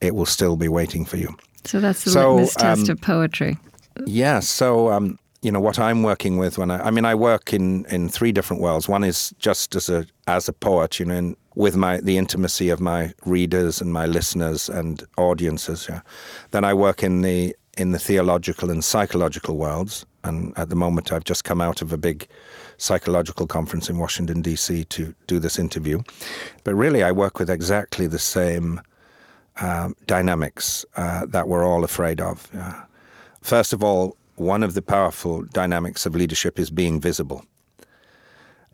it 0.00 0.14
will 0.14 0.26
still 0.26 0.56
be 0.56 0.68
waiting 0.68 1.04
for 1.04 1.16
you. 1.16 1.36
So 1.64 1.80
that's 1.80 2.04
the 2.04 2.10
So, 2.10 2.34
litmus 2.34 2.54
test 2.54 2.84
um, 2.84 2.90
of 2.90 3.00
poetry. 3.00 3.58
Yeah. 4.06 4.40
So, 4.40 4.90
um, 4.90 5.18
you 5.44 5.52
know, 5.52 5.60
what 5.60 5.78
I'm 5.78 6.02
working 6.02 6.38
with 6.38 6.56
when 6.56 6.70
I, 6.70 6.86
I 6.86 6.90
mean, 6.90 7.04
I 7.04 7.14
work 7.14 7.52
in, 7.52 7.84
in 7.86 8.08
three 8.08 8.32
different 8.32 8.62
worlds. 8.62 8.88
One 8.88 9.04
is 9.04 9.34
just 9.38 9.76
as 9.76 9.90
a 9.90 10.06
as 10.26 10.48
a 10.48 10.52
poet, 10.52 10.98
you 10.98 11.04
know, 11.04 11.14
in, 11.14 11.36
with 11.54 11.76
my 11.76 12.00
the 12.00 12.16
intimacy 12.16 12.70
of 12.70 12.80
my 12.80 13.12
readers 13.26 13.80
and 13.80 13.92
my 13.92 14.06
listeners 14.06 14.70
and 14.70 15.04
audiences. 15.18 15.86
Yeah. 15.88 16.00
Then 16.52 16.64
I 16.64 16.72
work 16.72 17.02
in 17.02 17.20
the 17.20 17.54
in 17.76 17.92
the 17.92 17.98
theological 17.98 18.70
and 18.70 18.82
psychological 18.82 19.56
worlds, 19.56 20.06
And 20.22 20.56
at 20.56 20.70
the 20.70 20.76
moment, 20.76 21.12
I've 21.12 21.24
just 21.24 21.44
come 21.44 21.60
out 21.60 21.82
of 21.82 21.92
a 21.92 21.98
big 21.98 22.26
psychological 22.78 23.46
conference 23.46 23.90
in 23.90 23.98
Washington, 23.98 24.42
D.C. 24.42 24.84
to 24.84 25.14
do 25.26 25.38
this 25.38 25.58
interview. 25.58 26.00
But 26.62 26.74
really, 26.74 27.02
I 27.02 27.12
work 27.12 27.38
with 27.38 27.50
exactly 27.50 28.06
the 28.06 28.18
same 28.18 28.80
um, 29.60 29.94
dynamics 30.06 30.86
uh, 30.96 31.26
that 31.26 31.48
we're 31.48 31.66
all 31.66 31.84
afraid 31.84 32.20
of. 32.20 32.48
Uh, 32.56 32.82
first 33.42 33.72
of 33.72 33.82
all, 33.84 34.16
one 34.36 34.62
of 34.62 34.74
the 34.74 34.82
powerful 34.82 35.42
dynamics 35.52 36.06
of 36.06 36.14
leadership 36.14 36.58
is 36.58 36.70
being 36.70 37.00
visible. 37.00 37.44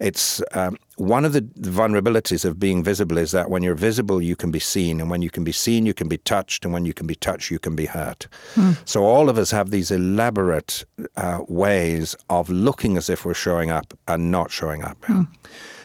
It's 0.01 0.43
um, 0.53 0.79
one 0.97 1.27
of 1.27 1.35
the 1.35 1.43
vulnerabilities 1.43 2.47
of 2.47 2.59
being 2.59 2.83
visible 2.83 3.19
is 3.19 3.33
that 3.33 3.51
when 3.51 3.63
you're 3.63 3.75
visible, 3.75 4.23
you 4.23 4.35
can 4.35 4.51
be 4.51 4.59
seen, 4.59 4.99
and 4.99 5.11
when 5.11 5.21
you 5.21 5.29
can 5.29 5.45
be 5.45 5.53
seen, 5.53 5.85
you 5.85 5.93
can 5.93 6.09
be 6.09 6.17
touched, 6.17 6.65
and 6.65 6.73
when 6.73 6.87
you 6.87 6.95
can 6.95 7.07
be 7.07 7.15
touched, 7.15 7.51
you 7.51 7.59
can 7.59 7.77
be 7.77 7.85
hurt. 7.85 8.27
Hmm. 8.55 8.73
So 8.87 9.05
all 9.05 9.29
of 9.29 9.37
us 9.37 9.51
have 9.51 9.71
these 9.71 9.91
elaborate 9.91 10.85
uh, 11.17 11.41
ways 11.49 12.17
of 12.31 12.49
looking 12.49 12.97
as 12.97 13.11
if 13.11 13.27
we're 13.27 13.35
showing 13.35 13.71
up 13.71 13.93
and 14.09 14.31
not 14.31 14.51
showing 14.51 14.83
up. 14.83 15.05
Hmm. 15.05 15.25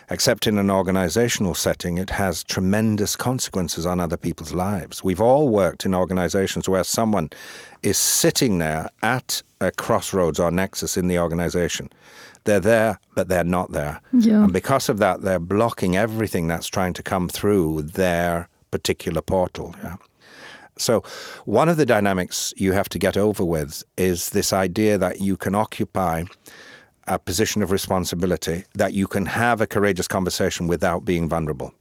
Except 0.09 0.45
in 0.45 0.57
an 0.57 0.69
organizational 0.69 1.55
setting, 1.55 1.97
it 1.97 2.11
has 2.11 2.43
tremendous 2.43 3.15
consequences 3.15 3.85
on 3.85 3.99
other 3.99 4.17
people's 4.17 4.53
lives. 4.53 5.03
We've 5.03 5.21
all 5.21 5.49
worked 5.49 5.85
in 5.85 5.95
organizations 5.95 6.69
where 6.69 6.83
someone 6.83 7.29
is 7.81 7.97
sitting 7.97 8.59
there 8.59 8.89
at 9.01 9.41
a 9.59 9.71
crossroads 9.71 10.39
or 10.39 10.51
nexus 10.51 10.95
in 10.95 11.07
the 11.07 11.17
organization 11.17 11.89
they're 12.45 12.59
there, 12.59 12.99
but 13.15 13.27
they're 13.27 13.43
not 13.43 13.71
there. 13.71 13.99
Yeah. 14.13 14.43
And 14.43 14.53
because 14.53 14.87
of 14.87 14.99
that, 14.99 15.21
they're 15.21 15.39
blocking 15.39 15.97
everything 15.97 16.47
that's 16.47 16.67
trying 16.67 16.93
to 16.93 17.03
come 17.03 17.27
through 17.27 17.81
their 17.81 18.47
particular 18.71 19.21
portal. 19.21 19.75
Yeah. 19.83 19.97
So, 20.77 21.03
one 21.45 21.69
of 21.69 21.77
the 21.77 21.85
dynamics 21.85 22.53
you 22.57 22.73
have 22.73 22.89
to 22.89 22.99
get 22.99 23.17
over 23.17 23.43
with 23.43 23.83
is 23.97 24.31
this 24.31 24.51
idea 24.51 24.97
that 24.97 25.21
you 25.21 25.37
can 25.37 25.55
occupy 25.55 26.25
a 27.07 27.19
position 27.19 27.61
of 27.61 27.71
responsibility, 27.71 28.63
that 28.73 28.93
you 28.93 29.07
can 29.07 29.25
have 29.25 29.61
a 29.61 29.67
courageous 29.67 30.07
conversation 30.07 30.67
without 30.67 31.05
being 31.05 31.29
vulnerable. 31.29 31.73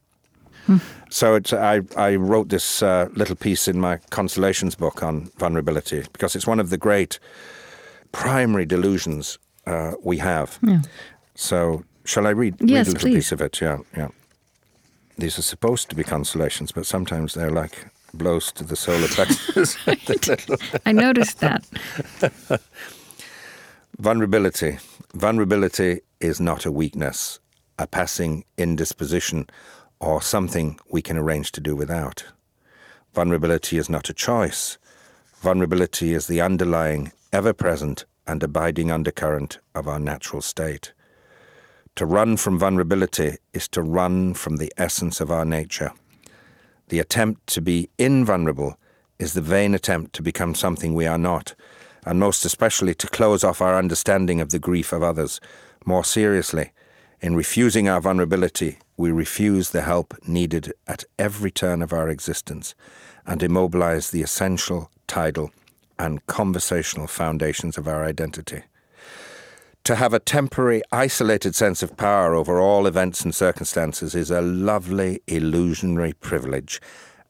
Hmm. 0.66 0.78
So 1.10 1.38
I, 1.52 1.82
I, 1.96 2.16
wrote 2.16 2.48
this 2.48 2.82
uh, 2.82 3.08
little 3.14 3.36
piece 3.36 3.68
in 3.68 3.78
my 3.78 3.98
Consolations 4.10 4.74
book 4.74 5.02
on 5.02 5.30
vulnerability 5.38 6.04
because 6.12 6.34
it's 6.34 6.46
one 6.46 6.58
of 6.58 6.70
the 6.70 6.78
great 6.78 7.18
primary 8.12 8.64
delusions 8.64 9.38
uh, 9.66 9.92
we 10.02 10.18
have. 10.18 10.58
Yeah. 10.62 10.80
So, 11.34 11.84
shall 12.04 12.26
I 12.26 12.30
read, 12.30 12.56
yes, 12.60 12.68
read 12.68 12.74
a 12.74 12.90
little 12.90 13.00
please. 13.00 13.14
piece 13.14 13.32
of 13.32 13.40
it? 13.40 13.60
Yeah, 13.60 13.78
yeah. 13.96 14.08
These 15.18 15.38
are 15.38 15.42
supposed 15.42 15.90
to 15.90 15.96
be 15.96 16.02
consolations, 16.02 16.72
but 16.72 16.86
sometimes 16.86 17.34
they're 17.34 17.50
like 17.50 17.86
blows 18.14 18.52
to 18.52 18.64
the 18.64 18.76
solar 18.76 19.08
plexus. 19.16 19.76
I 20.86 20.92
noticed 20.92 21.40
that. 21.40 21.66
Vulnerability. 23.98 24.78
Vulnerability 25.14 26.00
is 26.18 26.40
not 26.40 26.66
a 26.66 26.72
weakness, 26.72 27.38
a 27.78 27.86
passing 27.86 28.44
indisposition, 28.58 29.46
or 30.00 30.20
something 30.20 30.80
we 30.90 31.00
can 31.00 31.16
arrange 31.16 31.52
to 31.52 31.60
do 31.60 31.76
without. 31.76 32.24
Vulnerability 33.14 33.78
is 33.78 33.88
not 33.88 34.10
a 34.10 34.12
choice. 34.12 34.78
Vulnerability 35.42 36.12
is 36.12 36.26
the 36.26 36.40
underlying, 36.40 37.12
ever 37.32 37.52
present, 37.52 38.04
and 38.26 38.42
abiding 38.42 38.90
undercurrent 38.90 39.60
of 39.76 39.86
our 39.86 40.00
natural 40.00 40.42
state. 40.42 40.92
To 41.94 42.04
run 42.04 42.36
from 42.36 42.58
vulnerability 42.58 43.36
is 43.52 43.68
to 43.68 43.82
run 43.82 44.34
from 44.34 44.56
the 44.56 44.72
essence 44.76 45.20
of 45.20 45.30
our 45.30 45.44
nature. 45.44 45.92
The 46.88 46.98
attempt 46.98 47.46
to 47.48 47.60
be 47.60 47.88
invulnerable 47.96 48.76
is 49.20 49.34
the 49.34 49.40
vain 49.40 49.72
attempt 49.72 50.14
to 50.14 50.22
become 50.22 50.56
something 50.56 50.94
we 50.94 51.06
are 51.06 51.16
not, 51.16 51.54
and 52.04 52.18
most 52.18 52.44
especially 52.44 52.94
to 52.94 53.08
close 53.08 53.44
off 53.44 53.60
our 53.60 53.76
understanding 53.78 54.40
of 54.40 54.50
the 54.50 54.58
grief 54.58 54.92
of 54.92 55.02
others. 55.02 55.40
More 55.84 56.04
seriously, 56.04 56.72
in 57.20 57.36
refusing 57.36 57.88
our 57.88 58.00
vulnerability, 58.00 58.78
we 58.96 59.10
refuse 59.10 59.70
the 59.70 59.82
help 59.82 60.14
needed 60.26 60.72
at 60.86 61.04
every 61.18 61.50
turn 61.50 61.82
of 61.82 61.92
our 61.92 62.08
existence 62.08 62.74
and 63.26 63.42
immobilize 63.42 64.10
the 64.10 64.22
essential, 64.22 64.90
tidal, 65.06 65.50
and 65.98 66.26
conversational 66.26 67.06
foundations 67.06 67.78
of 67.78 67.88
our 67.88 68.04
identity. 68.04 68.62
To 69.84 69.96
have 69.96 70.14
a 70.14 70.18
temporary, 70.18 70.82
isolated 70.92 71.54
sense 71.54 71.82
of 71.82 71.96
power 71.96 72.34
over 72.34 72.58
all 72.58 72.86
events 72.86 73.22
and 73.22 73.34
circumstances 73.34 74.14
is 74.14 74.30
a 74.30 74.40
lovely, 74.40 75.20
illusionary 75.26 76.14
privilege, 76.14 76.80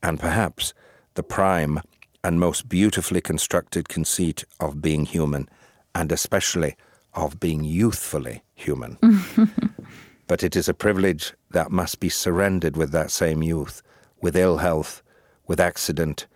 and 0.03 0.21
perhaps 0.21 0.73
the 1.15 1.25
prime 1.25 1.81
and 2.25 2.41
most 2.41 2.69
beautifully 2.69 3.21
constructed 3.21 3.89
conceit 3.89 4.45
of 4.59 4.83
being 4.83 5.05
human, 5.05 5.49
and 5.95 6.11
especially 6.11 6.75
of 7.13 7.39
being 7.39 7.63
youthfully 7.63 8.43
human. 8.55 8.99
but 10.27 10.43
it 10.43 10.57
is 10.57 10.69
a 10.69 10.75
privilege 10.75 11.35
that 11.51 11.71
must 11.71 12.01
be 12.01 12.09
surrendered 12.09 12.77
with 12.77 12.91
that 12.91 13.11
same 13.11 13.43
youth, 13.43 13.83
with 14.21 14.37
ill 14.37 14.57
health, 14.57 15.03
with 15.47 15.61
accident, 15.61 16.27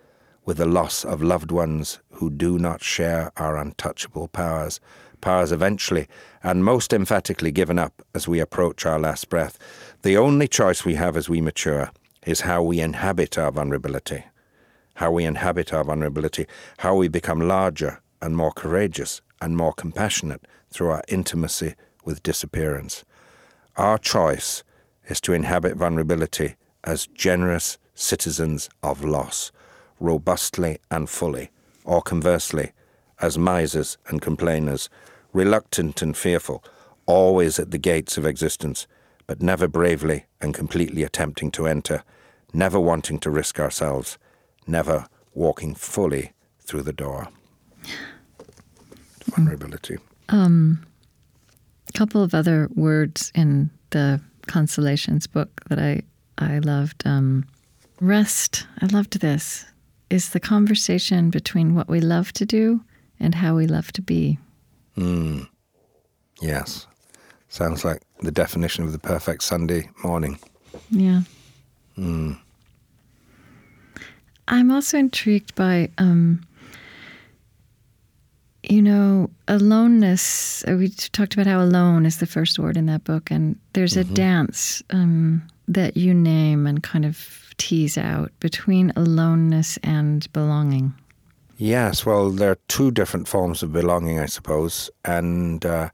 with 0.45 0.57
the 0.57 0.65
loss 0.65 1.03
of 1.03 1.21
loved 1.21 1.51
ones 1.51 1.99
who 2.11 2.29
do 2.29 2.57
not 2.57 2.83
share 2.83 3.31
our 3.37 3.57
untouchable 3.57 4.27
powers, 4.27 4.79
powers 5.21 5.51
eventually 5.51 6.07
and 6.43 6.63
most 6.63 6.93
emphatically 6.93 7.51
given 7.51 7.77
up 7.77 8.01
as 8.15 8.27
we 8.27 8.39
approach 8.39 8.85
our 8.85 8.99
last 8.99 9.29
breath. 9.29 9.57
The 10.03 10.17
only 10.17 10.47
choice 10.47 10.85
we 10.85 10.95
have 10.95 11.17
as 11.17 11.27
we 11.27 11.41
mature 11.41 11.91
is 12.25 12.41
how 12.41 12.61
we 12.61 12.79
inhabit 12.79 13.37
our 13.37 13.51
vulnerability, 13.51 14.23
how 14.99 15.09
we 15.09 15.23
inhabit 15.23 15.71
our 15.71 15.85
vulnerability, 15.85 16.45
how 16.79 16.93
we 16.93 17.07
become 17.07 17.39
larger 17.39 18.01
and 18.21 18.35
more 18.35 18.51
courageous 18.51 19.21
and 19.41 19.55
more 19.55 19.71
compassionate 19.71 20.45
through 20.69 20.89
our 20.89 21.01
intimacy 21.07 21.73
with 22.03 22.21
disappearance. 22.21 23.05
Our 23.77 23.97
choice 23.97 24.61
is 25.07 25.21
to 25.21 25.31
inhabit 25.31 25.77
vulnerability 25.77 26.55
as 26.83 27.07
generous 27.07 27.77
citizens 27.95 28.69
of 28.83 29.05
loss 29.05 29.53
robustly 30.01 30.79
and 30.91 31.09
fully, 31.09 31.49
or 31.85 32.01
conversely, 32.01 32.73
as 33.21 33.37
misers 33.37 33.97
and 34.07 34.21
complainers, 34.21 34.89
reluctant 35.31 36.01
and 36.01 36.17
fearful, 36.17 36.61
always 37.05 37.57
at 37.57 37.71
the 37.71 37.77
gates 37.77 38.17
of 38.17 38.25
existence, 38.25 38.85
but 39.27 39.41
never 39.41 39.67
bravely 39.67 40.25
and 40.41 40.53
completely 40.53 41.03
attempting 41.03 41.51
to 41.51 41.67
enter, 41.67 42.03
never 42.53 42.79
wanting 42.79 43.17
to 43.19 43.29
risk 43.29 43.61
ourselves, 43.61 44.17
never 44.69 45.07
walking 45.33 45.75
fully 45.75 46.31
through 46.61 46.83
the 46.83 46.93
door. 46.93 47.27
Vulnerability. 49.25 49.97
Um, 50.29 50.85
a 51.87 51.91
couple 51.97 52.23
of 52.23 52.33
other 52.33 52.69
words 52.75 53.31
in 53.35 53.69
the 53.89 54.21
Consolations 54.47 55.27
book 55.27 55.61
that 55.69 55.79
I 55.79 56.01
I 56.37 56.59
loved. 56.59 57.03
Um, 57.05 57.45
rest. 57.99 58.65
I 58.81 58.85
loved 58.87 59.19
this 59.19 59.65
is 60.09 60.29
the 60.29 60.39
conversation 60.39 61.29
between 61.29 61.75
what 61.75 61.87
we 61.87 61.99
love 61.99 62.31
to 62.33 62.45
do 62.45 62.81
and 63.19 63.35
how 63.35 63.55
we 63.55 63.67
love 63.67 63.91
to 63.93 64.01
be. 64.01 64.39
Mm. 64.97 65.47
Yes. 66.41 66.87
Sounds 67.49 67.85
like 67.85 68.01
the 68.21 68.31
definition 68.31 68.83
of 68.83 68.91
the 68.91 68.99
perfect 68.99 69.43
Sunday 69.43 69.89
morning. 70.03 70.39
Yeah. 70.89 71.21
Mm. 71.97 72.39
I'm 74.49 74.71
also 74.71 74.97
intrigued 74.97 75.55
by, 75.55 75.89
um, 75.97 76.41
you 78.63 78.81
know, 78.81 79.29
aloneness. 79.47 80.65
Uh, 80.67 80.75
we 80.75 80.89
talked 80.89 81.33
about 81.33 81.47
how 81.47 81.61
alone 81.61 82.05
is 82.05 82.17
the 82.17 82.27
first 82.27 82.59
word 82.59 82.75
in 82.75 82.87
that 82.87 83.03
book, 83.03 83.31
and 83.31 83.57
there's 83.73 83.93
mm-hmm. 83.93 84.11
a 84.11 84.15
dance 84.15 84.83
um, 84.89 85.47
that 85.67 85.95
you 85.95 86.13
name 86.13 86.67
and 86.67 86.83
kind 86.83 87.05
of 87.05 87.49
tease 87.59 87.97
out 87.97 88.31
between 88.39 88.91
aloneness 88.95 89.77
and 89.83 90.31
belonging? 90.33 90.93
Yes, 91.57 92.05
well, 92.05 92.31
there 92.31 92.51
are 92.51 92.59
two 92.67 92.89
different 92.89 93.27
forms 93.27 93.61
of 93.61 93.71
belonging, 93.71 94.17
I 94.17 94.25
suppose. 94.25 94.89
And 95.05 95.63
uh, 95.65 95.89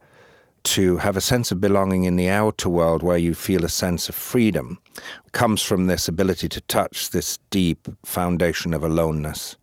to 0.66 0.98
have 0.98 1.16
a 1.16 1.22
sense 1.22 1.52
of 1.52 1.62
belonging 1.62 2.04
in 2.04 2.16
the 2.16 2.30
outer 2.30 2.70
world 2.70 3.04
where 3.04 3.18
you 3.18 3.34
feel 3.34 3.64
a 3.64 3.70
sense 3.70 4.10
of 4.10 4.16
freedom 4.16 4.80
comes 5.32 5.62
from 5.62 5.88
this 5.88 6.08
ability 6.08 6.50
to 6.50 6.62
touch 6.62 7.12
this 7.12 7.40
deep 7.50 7.88
foundation 8.04 8.74
of 8.74 8.84
aloneness. 8.84 9.58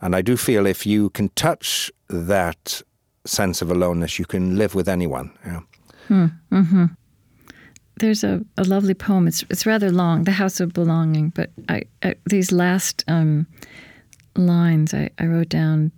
And 0.00 0.14
I 0.14 0.22
do 0.22 0.36
feel 0.36 0.66
if 0.66 0.84
you 0.84 1.10
can 1.10 1.30
touch 1.30 1.90
that 2.08 2.82
sense 3.24 3.62
of 3.62 3.70
aloneness, 3.70 4.18
you 4.18 4.26
can 4.26 4.58
live 4.58 4.74
with 4.74 4.88
anyone. 4.88 5.30
Yeah. 5.46 5.60
Hmm. 6.08 6.26
Mm-hmm 6.52 6.84
there's 7.96 8.24
a, 8.24 8.40
a 8.56 8.64
lovely 8.64 8.94
poem. 8.94 9.26
It's 9.26 9.44
it's 9.50 9.66
rather 9.66 9.90
long, 9.90 10.24
"The 10.24 10.32
House 10.32 10.60
of 10.60 10.72
Belonging." 10.72 11.30
But 11.30 11.50
I, 11.68 11.82
I 12.02 12.14
these 12.26 12.52
last 12.52 13.04
um, 13.08 13.46
lines 14.36 14.94
I, 14.94 15.10
I 15.18 15.26
wrote 15.26 15.48
down. 15.48 15.92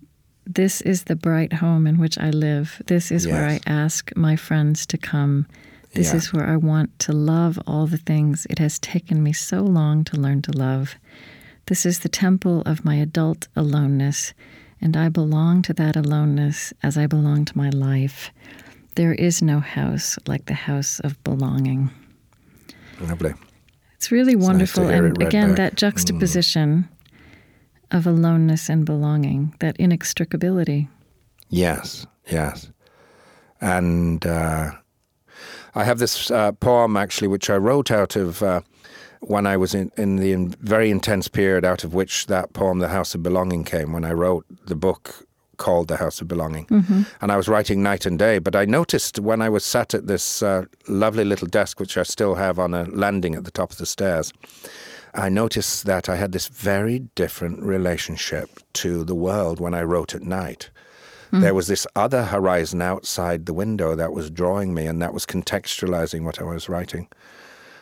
This 0.46 0.80
is 0.80 1.04
the 1.04 1.16
bright 1.16 1.54
home 1.54 1.88
in 1.88 1.98
which 1.98 2.16
I 2.18 2.30
live. 2.30 2.80
This 2.86 3.10
is 3.10 3.26
yes. 3.26 3.32
where 3.32 3.48
I 3.48 3.60
ask 3.66 4.14
my 4.16 4.36
friends 4.36 4.86
to 4.86 4.96
come. 4.96 5.46
This 5.92 6.10
yeah. 6.10 6.16
is 6.16 6.32
where 6.32 6.46
I 6.46 6.56
want 6.56 6.96
to 7.00 7.12
love 7.12 7.58
all 7.66 7.88
the 7.88 7.98
things 7.98 8.46
it 8.48 8.60
has 8.60 8.78
taken 8.78 9.24
me 9.24 9.32
so 9.32 9.60
long 9.60 10.04
to 10.04 10.16
learn 10.16 10.42
to 10.42 10.52
love. 10.52 10.94
This 11.66 11.84
is 11.84 11.98
the 11.98 12.08
temple 12.08 12.62
of 12.64 12.84
my 12.84 12.94
adult 12.94 13.48
aloneness, 13.56 14.34
and 14.80 14.96
I 14.96 15.08
belong 15.08 15.62
to 15.62 15.72
that 15.74 15.96
aloneness 15.96 16.72
as 16.80 16.96
I 16.96 17.08
belong 17.08 17.44
to 17.46 17.58
my 17.58 17.70
life. 17.70 18.30
There 18.94 19.14
is 19.14 19.42
no 19.42 19.58
house 19.58 20.16
like 20.28 20.46
the 20.46 20.54
house 20.54 21.00
of 21.00 21.22
belonging. 21.24 21.90
Lovely. 23.00 23.34
It's 23.96 24.12
really 24.12 24.36
nice 24.36 24.44
to 24.44 24.46
wonderful. 24.46 24.88
and 24.88 25.06
it 25.06 25.18
read 25.18 25.26
again, 25.26 25.48
back. 25.48 25.56
that 25.56 25.72
mm. 25.72 25.78
juxtaposition 25.78 26.88
of 27.90 28.06
aloneness 28.06 28.68
and 28.68 28.84
belonging, 28.84 29.54
that 29.60 29.76
inextricability. 29.78 30.88
Yes, 31.48 32.06
yes. 32.30 32.70
And 33.60 34.26
uh, 34.26 34.72
I 35.74 35.84
have 35.84 35.98
this 35.98 36.30
uh, 36.30 36.52
poem 36.52 36.96
actually, 36.96 37.28
which 37.28 37.48
I 37.50 37.56
wrote 37.56 37.90
out 37.90 38.16
of 38.16 38.42
uh, 38.42 38.60
when 39.20 39.46
I 39.46 39.56
was 39.56 39.74
in, 39.74 39.90
in 39.96 40.16
the 40.16 40.32
in 40.32 40.50
very 40.60 40.90
intense 40.90 41.28
period 41.28 41.64
out 41.64 41.84
of 41.84 41.94
which 41.94 42.26
that 42.26 42.52
poem, 42.52 42.78
The 42.80 42.88
House 42.88 43.14
of 43.14 43.22
Belonging, 43.22 43.64
came, 43.64 43.92
when 43.92 44.04
I 44.04 44.12
wrote 44.12 44.44
the 44.66 44.76
book 44.76 45.26
called 45.56 45.88
The 45.88 45.96
House 45.96 46.20
of 46.20 46.28
Belonging. 46.28 46.66
And 47.20 47.32
I 47.32 47.36
was 47.36 47.48
writing 47.48 47.82
night 47.82 48.04
and 48.06 48.18
day. 48.18 48.38
But 48.38 48.54
I 48.54 48.66
noticed 48.66 49.18
when 49.18 49.40
I 49.40 49.48
was 49.48 49.64
sat 49.64 49.94
at 49.94 50.06
this 50.06 50.42
uh, 50.42 50.64
lovely 50.86 51.24
little 51.24 51.48
desk, 51.48 51.80
which 51.80 51.96
I 51.96 52.02
still 52.02 52.34
have 52.34 52.58
on 52.58 52.74
a 52.74 52.84
landing 52.84 53.34
at 53.34 53.44
the 53.44 53.50
top 53.50 53.72
of 53.72 53.78
the 53.78 53.86
stairs, 53.86 54.32
I 55.16 55.28
noticed 55.28 55.86
that 55.86 56.08
I 56.08 56.16
had 56.16 56.32
this 56.32 56.48
very 56.48 57.00
different 57.14 57.62
relationship 57.62 58.60
to 58.74 59.04
the 59.04 59.14
world 59.14 59.60
when 59.60 59.74
I 59.74 59.82
wrote 59.82 60.14
at 60.14 60.22
night. 60.22 60.70
There 61.32 61.52
was 61.54 61.66
this 61.66 61.86
other 61.94 62.24
horizon 62.24 62.80
outside 62.80 63.44
the 63.44 63.52
window 63.52 63.94
that 63.94 64.12
was 64.14 64.30
drawing 64.30 64.72
me 64.72 64.86
and 64.86 65.02
that 65.02 65.12
was 65.12 65.26
contextualizing 65.26 66.22
what 66.24 66.40
I 66.40 66.44
was 66.44 66.66
writing. 66.66 67.08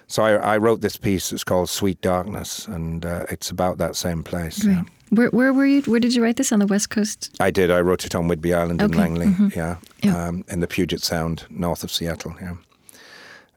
So 0.09 0.25
I, 0.25 0.55
I 0.55 0.57
wrote 0.57 0.81
this 0.81 0.97
piece. 0.97 1.33
It's 1.33 1.45
called 1.45 1.69
Sweet 1.71 2.01
Darkness, 2.01 2.67
and 2.67 3.07
uh, 3.07 3.27
it's 3.31 3.51
about 3.51 3.79
that 3.79 3.95
same 3.95 4.25
place. 4.25 4.65
yeah. 4.65 4.83
Where, 5.11 5.29
where 5.29 5.53
were 5.53 5.67
you? 5.67 5.83
Where 5.83 6.01
did 6.01 6.15
you 6.15 6.23
write 6.23 6.37
this? 6.37 6.51
On 6.51 6.59
the 6.59 6.67
West 6.67 6.91
Coast? 6.91 7.31
I 7.39 7.53
did. 7.53 7.71
I 7.71 7.81
wrote 7.81 8.05
it 8.05 8.15
on 8.17 8.27
Whidbey 8.27 8.57
Island 8.57 8.83
in 8.83 8.91
Okay, 8.91 8.99
Langley, 8.99 9.33
yeah, 9.55 9.77
Yeah. 10.03 10.17
Um, 10.29 10.45
in 10.49 10.59
the 10.59 10.67
Puget 10.67 11.01
Sound, 11.03 11.45
north 11.49 11.85
of 11.85 11.93
Seattle. 11.93 12.35
Yeah, 12.41 12.57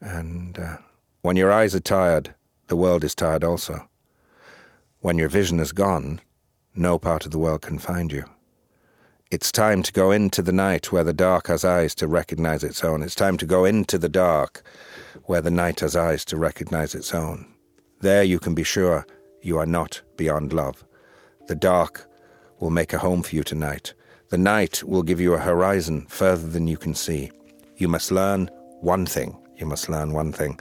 and 0.00 0.58
uh, 0.58 0.76
when 1.22 1.36
your 1.36 1.50
eyes 1.50 1.74
are 1.74 1.80
tired, 1.80 2.34
the 2.68 2.76
world 2.76 3.04
is 3.04 3.14
tired 3.14 3.44
also. 3.44 3.88
When 5.00 5.18
your 5.18 5.28
vision 5.28 5.60
is 5.60 5.72
gone, 5.72 6.20
no 6.74 6.98
part 6.98 7.26
of 7.26 7.32
the 7.32 7.38
world 7.38 7.62
can 7.62 7.78
find 7.78 8.12
you. 8.12 8.24
It's 9.30 9.52
time 9.52 9.82
to 9.82 9.92
go 9.92 10.10
into 10.10 10.40
the 10.40 10.52
night 10.52 10.90
where 10.90 11.04
the 11.04 11.12
dark 11.12 11.48
has 11.48 11.64
eyes 11.64 11.94
to 11.96 12.06
recognize 12.06 12.64
its 12.64 12.82
own. 12.82 13.02
It's 13.02 13.14
time 13.14 13.36
to 13.38 13.46
go 13.46 13.64
into 13.64 13.98
the 13.98 14.08
dark 14.08 14.62
where 15.24 15.42
the 15.42 15.50
night 15.50 15.80
has 15.80 15.96
eyes 15.96 16.24
to 16.26 16.36
recognize 16.38 16.94
its 16.94 17.12
own. 17.12 17.46
There 18.00 18.22
you 18.22 18.38
can 18.38 18.54
be 18.54 18.62
sure 18.62 19.06
you 19.42 19.58
are 19.58 19.66
not 19.66 20.00
beyond 20.16 20.52
love. 20.52 20.84
The 21.46 21.54
dark 21.54 22.06
will 22.58 22.70
make 22.70 22.92
a 22.92 22.98
home 22.98 23.22
for 23.22 23.34
you 23.34 23.42
tonight. 23.42 23.92
The 24.30 24.38
night 24.38 24.82
will 24.82 25.02
give 25.02 25.20
you 25.20 25.34
a 25.34 25.38
horizon 25.38 26.06
further 26.08 26.48
than 26.48 26.66
you 26.66 26.76
can 26.76 26.94
see. 26.94 27.30
You 27.76 27.88
must 27.88 28.10
learn 28.10 28.50
one 28.80 29.06
thing. 29.06 29.36
You 29.56 29.66
must 29.66 29.88
learn 29.88 30.12
one 30.12 30.32
thing. 30.32 30.58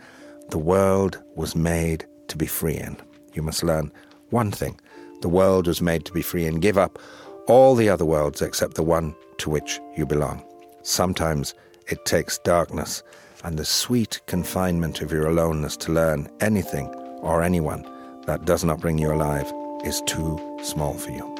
The 0.49 0.57
world 0.57 1.21
was 1.35 1.55
made 1.55 2.05
to 2.29 2.37
be 2.37 2.45
free 2.45 2.77
in. 2.77 2.97
You 3.33 3.41
must 3.41 3.63
learn 3.63 3.91
one 4.29 4.51
thing. 4.51 4.79
The 5.21 5.29
world 5.29 5.67
was 5.67 5.81
made 5.81 6.05
to 6.05 6.13
be 6.13 6.21
free 6.21 6.45
and 6.45 6.61
give 6.61 6.77
up 6.77 6.99
all 7.47 7.75
the 7.75 7.89
other 7.89 8.05
worlds 8.05 8.41
except 8.41 8.75
the 8.75 8.83
one 8.83 9.15
to 9.39 9.49
which 9.49 9.79
you 9.95 10.05
belong. 10.05 10.43
Sometimes 10.83 11.53
it 11.87 12.05
takes 12.05 12.37
darkness 12.39 13.03
and 13.43 13.57
the 13.57 13.65
sweet 13.65 14.21
confinement 14.25 15.01
of 15.01 15.11
your 15.11 15.27
aloneness 15.27 15.77
to 15.77 15.91
learn 15.91 16.29
anything 16.39 16.87
or 17.21 17.43
anyone 17.43 17.85
that 18.25 18.45
does 18.45 18.63
not 18.63 18.79
bring 18.79 18.97
you 18.97 19.11
alive 19.11 19.51
is 19.83 20.01
too 20.05 20.39
small 20.63 20.93
for 20.93 21.11
you. 21.11 21.33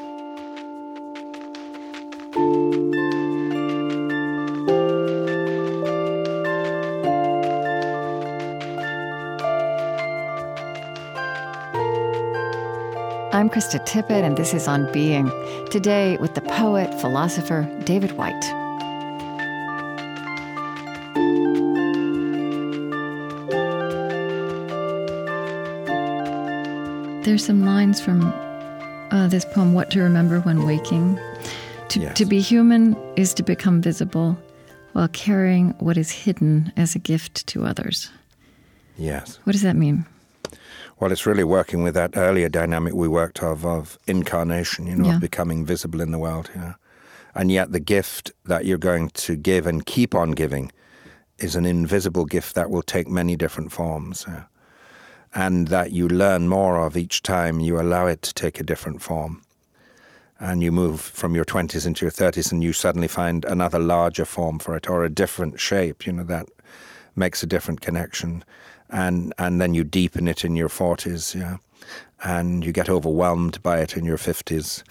I'm 13.48 13.54
Krista 13.54 13.82
Tippett, 13.86 14.24
and 14.24 14.36
this 14.36 14.52
is 14.52 14.68
On 14.68 14.92
Being. 14.92 15.30
Today 15.70 16.18
with 16.18 16.34
the 16.34 16.42
poet, 16.42 16.92
philosopher 17.00 17.66
David 17.84 18.12
Whyte. 18.12 18.34
There's 27.24 27.42
some 27.42 27.64
lines 27.64 28.02
from 28.02 28.20
uh, 29.12 29.28
this 29.28 29.46
poem, 29.46 29.72
What 29.72 29.90
to 29.92 30.02
Remember 30.02 30.40
When 30.40 30.66
Waking. 30.66 31.18
To, 31.88 32.00
Yes. 32.00 32.18
to 32.18 32.26
be 32.26 32.40
human 32.42 32.98
is 33.16 33.32
to 33.32 33.42
become 33.42 33.80
visible 33.80 34.36
while 34.92 35.08
carrying 35.08 35.70
what 35.78 35.96
is 35.96 36.10
hidden 36.10 36.70
as 36.76 36.94
a 36.94 36.98
gift 36.98 37.46
to 37.46 37.64
others. 37.64 38.10
Yes. 38.98 39.38
What 39.44 39.54
does 39.54 39.62
that 39.62 39.74
mean? 39.74 40.04
Well, 41.00 41.12
it's 41.12 41.26
really 41.26 41.44
working 41.44 41.82
with 41.82 41.94
that 41.94 42.16
earlier 42.16 42.48
dynamic 42.48 42.94
we 42.94 43.06
worked 43.08 43.42
of 43.42 43.64
of 43.64 43.98
incarnation, 44.06 44.86
you 44.86 44.96
know, 44.96 45.08
Yeah. 45.08 45.14
of 45.16 45.20
becoming 45.20 45.64
visible 45.64 46.00
in 46.00 46.10
the 46.10 46.18
world. 46.18 46.50
Yeah. 46.54 46.74
And 47.34 47.52
yet 47.52 47.70
the 47.72 47.80
gift 47.80 48.32
that 48.46 48.64
you're 48.64 48.78
going 48.78 49.10
to 49.10 49.36
give 49.36 49.66
and 49.66 49.86
keep 49.86 50.14
on 50.14 50.32
giving 50.32 50.72
is 51.38 51.54
an 51.54 51.64
invisible 51.64 52.24
gift 52.24 52.54
that 52.56 52.68
will 52.70 52.82
take 52.82 53.08
many 53.08 53.36
different 53.36 53.70
forms. 53.72 54.24
yeah. 54.26 54.44
And 55.34 55.68
that 55.68 55.92
you 55.92 56.08
learn 56.08 56.48
more 56.48 56.78
of 56.84 56.96
each 56.96 57.22
time 57.22 57.60
you 57.60 57.78
allow 57.78 58.06
it 58.06 58.22
to 58.22 58.34
take 58.34 58.58
a 58.58 58.64
different 58.64 59.02
form. 59.02 59.42
And 60.40 60.62
you 60.62 60.72
move 60.72 61.00
from 61.00 61.34
your 61.34 61.44
20s 61.44 61.86
into 61.86 62.04
your 62.04 62.10
30s 62.12 62.50
and 62.50 62.62
you 62.64 62.72
suddenly 62.72 63.08
find 63.08 63.44
another 63.44 63.78
larger 63.78 64.24
form 64.24 64.58
for 64.58 64.74
it 64.76 64.88
or 64.88 65.04
a 65.04 65.08
different 65.10 65.60
shape, 65.60 66.06
you 66.06 66.12
know, 66.12 66.24
that 66.24 66.46
makes 67.14 67.42
a 67.42 67.46
different 67.46 67.80
connection. 67.80 68.42
And, 68.90 69.34
and 69.38 69.60
then 69.60 69.74
you 69.74 69.84
deepen 69.84 70.28
it 70.28 70.44
in 70.44 70.56
your 70.56 70.68
40s, 70.68 71.34
yeah. 71.34 71.58
And 72.24 72.64
you 72.64 72.72
get 72.72 72.88
overwhelmed 72.88 73.62
by 73.62 73.78
it 73.78 73.96
in 73.96 74.04
your 74.04 74.18
50s. 74.18 74.82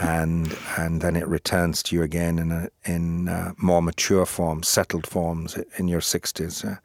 and, 0.02 0.56
and 0.76 1.00
then 1.00 1.16
it 1.16 1.26
returns 1.26 1.82
to 1.84 1.96
you 1.96 2.02
again 2.02 2.38
in, 2.38 2.52
a, 2.52 2.68
in 2.84 3.28
uh 3.28 3.52
more 3.56 3.82
mature 3.82 4.26
forms, 4.26 4.68
settled 4.68 5.06
forms 5.06 5.58
in 5.76 5.88
your 5.88 6.00
60s. 6.00 6.64
yeah. 6.64 6.76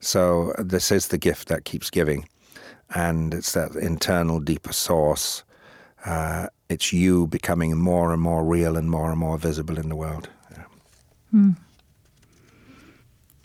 So 0.00 0.54
this 0.58 0.90
is 0.90 1.08
the 1.08 1.18
gift 1.18 1.48
that 1.48 1.64
keeps 1.64 1.90
giving. 1.90 2.28
And 2.94 3.34
it's 3.34 3.52
that 3.52 3.74
internal, 3.74 4.40
deeper 4.40 4.72
source. 4.72 5.42
Uh, 6.04 6.46
it's 6.68 6.92
you 6.92 7.26
becoming 7.26 7.76
more 7.76 8.12
and 8.12 8.22
more 8.22 8.44
real 8.44 8.76
and 8.76 8.90
more 8.90 9.10
and 9.10 9.18
more 9.18 9.38
visible 9.38 9.78
in 9.78 9.88
the 9.88 9.96
world. 9.96 10.28
Yeah. 10.52 10.64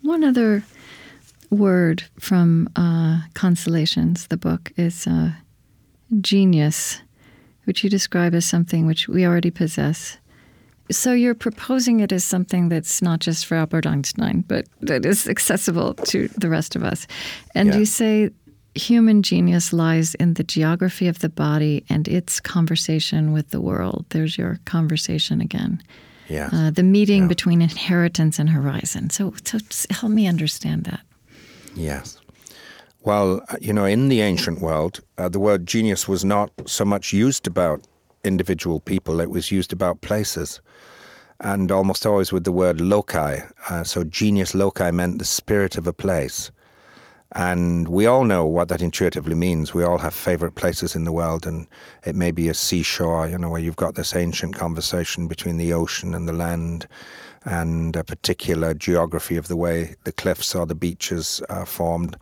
One 0.04 0.24
other 0.24 0.64
word 1.52 2.04
from 2.20 2.68
uh, 2.76 3.22
Consolations, 3.36 4.28
the 4.28 4.38
book, 4.38 4.72
is 4.78 5.06
uh, 5.06 5.32
genius, 6.22 7.02
which 7.66 7.84
you 7.84 7.90
describe 7.90 8.34
as 8.34 8.46
something 8.46 8.86
which 8.88 9.08
we 9.08 9.26
already 9.26 9.52
possess. 9.52 10.18
So 10.90 11.14
you're 11.14 11.36
proposing 11.36 12.00
it 12.02 12.12
as 12.12 12.24
something 12.24 12.70
that's 12.70 13.02
not 13.02 13.20
just 13.20 13.46
for 13.46 13.56
Albert 13.56 13.86
Einstein, 13.86 14.44
but 14.48 14.66
that 14.82 15.06
is 15.06 15.28
accessible 15.28 15.94
to 16.06 16.28
the 16.38 16.50
rest 16.50 16.76
of 16.76 16.84
us. 16.84 17.08
And 17.56 17.70
Yeah. 17.70 17.78
you 17.78 17.86
say 17.86 18.30
human 18.76 19.22
genius 19.22 19.72
lies 19.72 20.16
in 20.16 20.34
the 20.34 20.44
geography 20.44 21.08
of 21.08 21.20
the 21.20 21.30
body 21.30 21.84
and 21.90 22.08
its 22.08 22.40
conversation 22.42 23.32
with 23.32 23.50
the 23.52 23.62
world. 23.62 24.06
There's 24.10 24.38
your 24.38 24.60
conversation 24.66 25.40
again. 25.42 25.82
Yeah. 26.30 26.50
Uh, 26.52 26.72
the 26.72 26.84
meeting 26.84 27.24
Yeah. 27.24 27.28
between 27.28 27.62
inheritance 27.62 28.40
and 28.40 28.50
horizon. 28.50 29.10
So, 29.10 29.34
so 29.44 29.60
help 29.90 30.12
me 30.14 30.28
understand 30.28 30.86
that. 30.86 31.02
Yes. 31.76 32.20
Well, 33.04 33.42
uh, 33.50 33.58
you 33.60 33.74
know, 33.74 33.86
in 33.86 34.10
the 34.10 34.22
ancient 34.22 34.62
world, 34.62 35.00
uh, 35.18 35.30
the 35.30 35.40
word 35.40 35.66
genius 35.66 36.08
was 36.08 36.24
not 36.24 36.52
so 36.66 36.86
much 36.86 37.14
used 37.14 37.48
about 37.48 37.82
individual 38.24 38.80
people, 38.80 39.20
it 39.20 39.32
was 39.32 39.52
used 39.52 39.74
about 39.74 40.02
places. 40.02 40.62
And 41.40 41.72
almost 41.72 42.06
always 42.06 42.32
with 42.32 42.44
the 42.44 42.52
word 42.52 42.80
loci. 42.80 43.40
Uh, 43.68 43.84
so, 43.84 44.04
genius 44.04 44.54
loci 44.54 44.92
meant 44.92 45.18
the 45.18 45.26
spirit 45.26 45.76
of 45.76 45.88
a 45.88 45.94
place. 45.94 46.52
And 47.34 47.88
we 47.88 48.06
all 48.06 48.26
know 48.26 48.46
what 48.46 48.68
that 48.68 48.82
intuitively 48.82 49.36
means. 49.36 49.74
We 49.74 49.84
all 49.84 49.98
have 50.00 50.14
favorite 50.14 50.56
places 50.56 50.96
in 50.96 51.06
the 51.06 51.12
world, 51.14 51.48
and 51.48 51.66
it 52.06 52.16
may 52.16 52.32
be 52.32 52.50
a 52.50 52.54
seashore, 52.54 53.28
you 53.28 53.38
know, 53.38 53.50
where 53.50 53.62
you've 53.62 53.78
got 53.78 53.96
this 53.96 54.16
ancient 54.16 54.54
conversation 54.54 55.28
between 55.28 55.58
the 55.58 55.74
ocean 55.74 56.14
and 56.14 56.28
the 56.28 56.34
land, 56.34 56.88
and 57.44 57.96
a 57.96 58.04
particular 58.04 58.74
geography 58.74 59.36
of 59.36 59.48
the 59.48 59.56
way 59.56 59.96
the 60.04 60.12
cliffs 60.12 60.54
or 60.54 60.66
the 60.66 60.76
beaches 60.76 61.42
are 61.50 61.66
formed. 61.66 62.16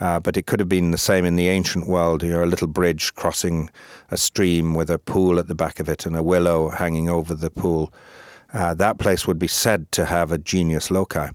Uh, 0.00 0.18
but 0.18 0.36
it 0.36 0.46
could 0.46 0.58
have 0.58 0.68
been 0.68 0.90
the 0.90 0.98
same 0.98 1.24
in 1.24 1.36
the 1.36 1.48
ancient 1.48 1.86
world. 1.86 2.22
You're 2.22 2.42
a 2.42 2.46
little 2.46 2.66
bridge 2.66 3.14
crossing 3.14 3.70
a 4.10 4.16
stream 4.16 4.74
with 4.74 4.90
a 4.90 4.98
pool 4.98 5.38
at 5.38 5.46
the 5.46 5.54
back 5.54 5.78
of 5.78 5.88
it 5.88 6.06
and 6.06 6.16
a 6.16 6.22
willow 6.22 6.70
hanging 6.70 7.08
over 7.08 7.34
the 7.34 7.50
pool. 7.50 7.92
Uh, 8.54 8.72
that 8.74 8.98
place 8.98 9.26
would 9.26 9.38
be 9.38 9.48
said 9.48 9.90
to 9.92 10.06
have 10.06 10.32
a 10.32 10.38
genius 10.38 10.90
loci. 10.90 11.28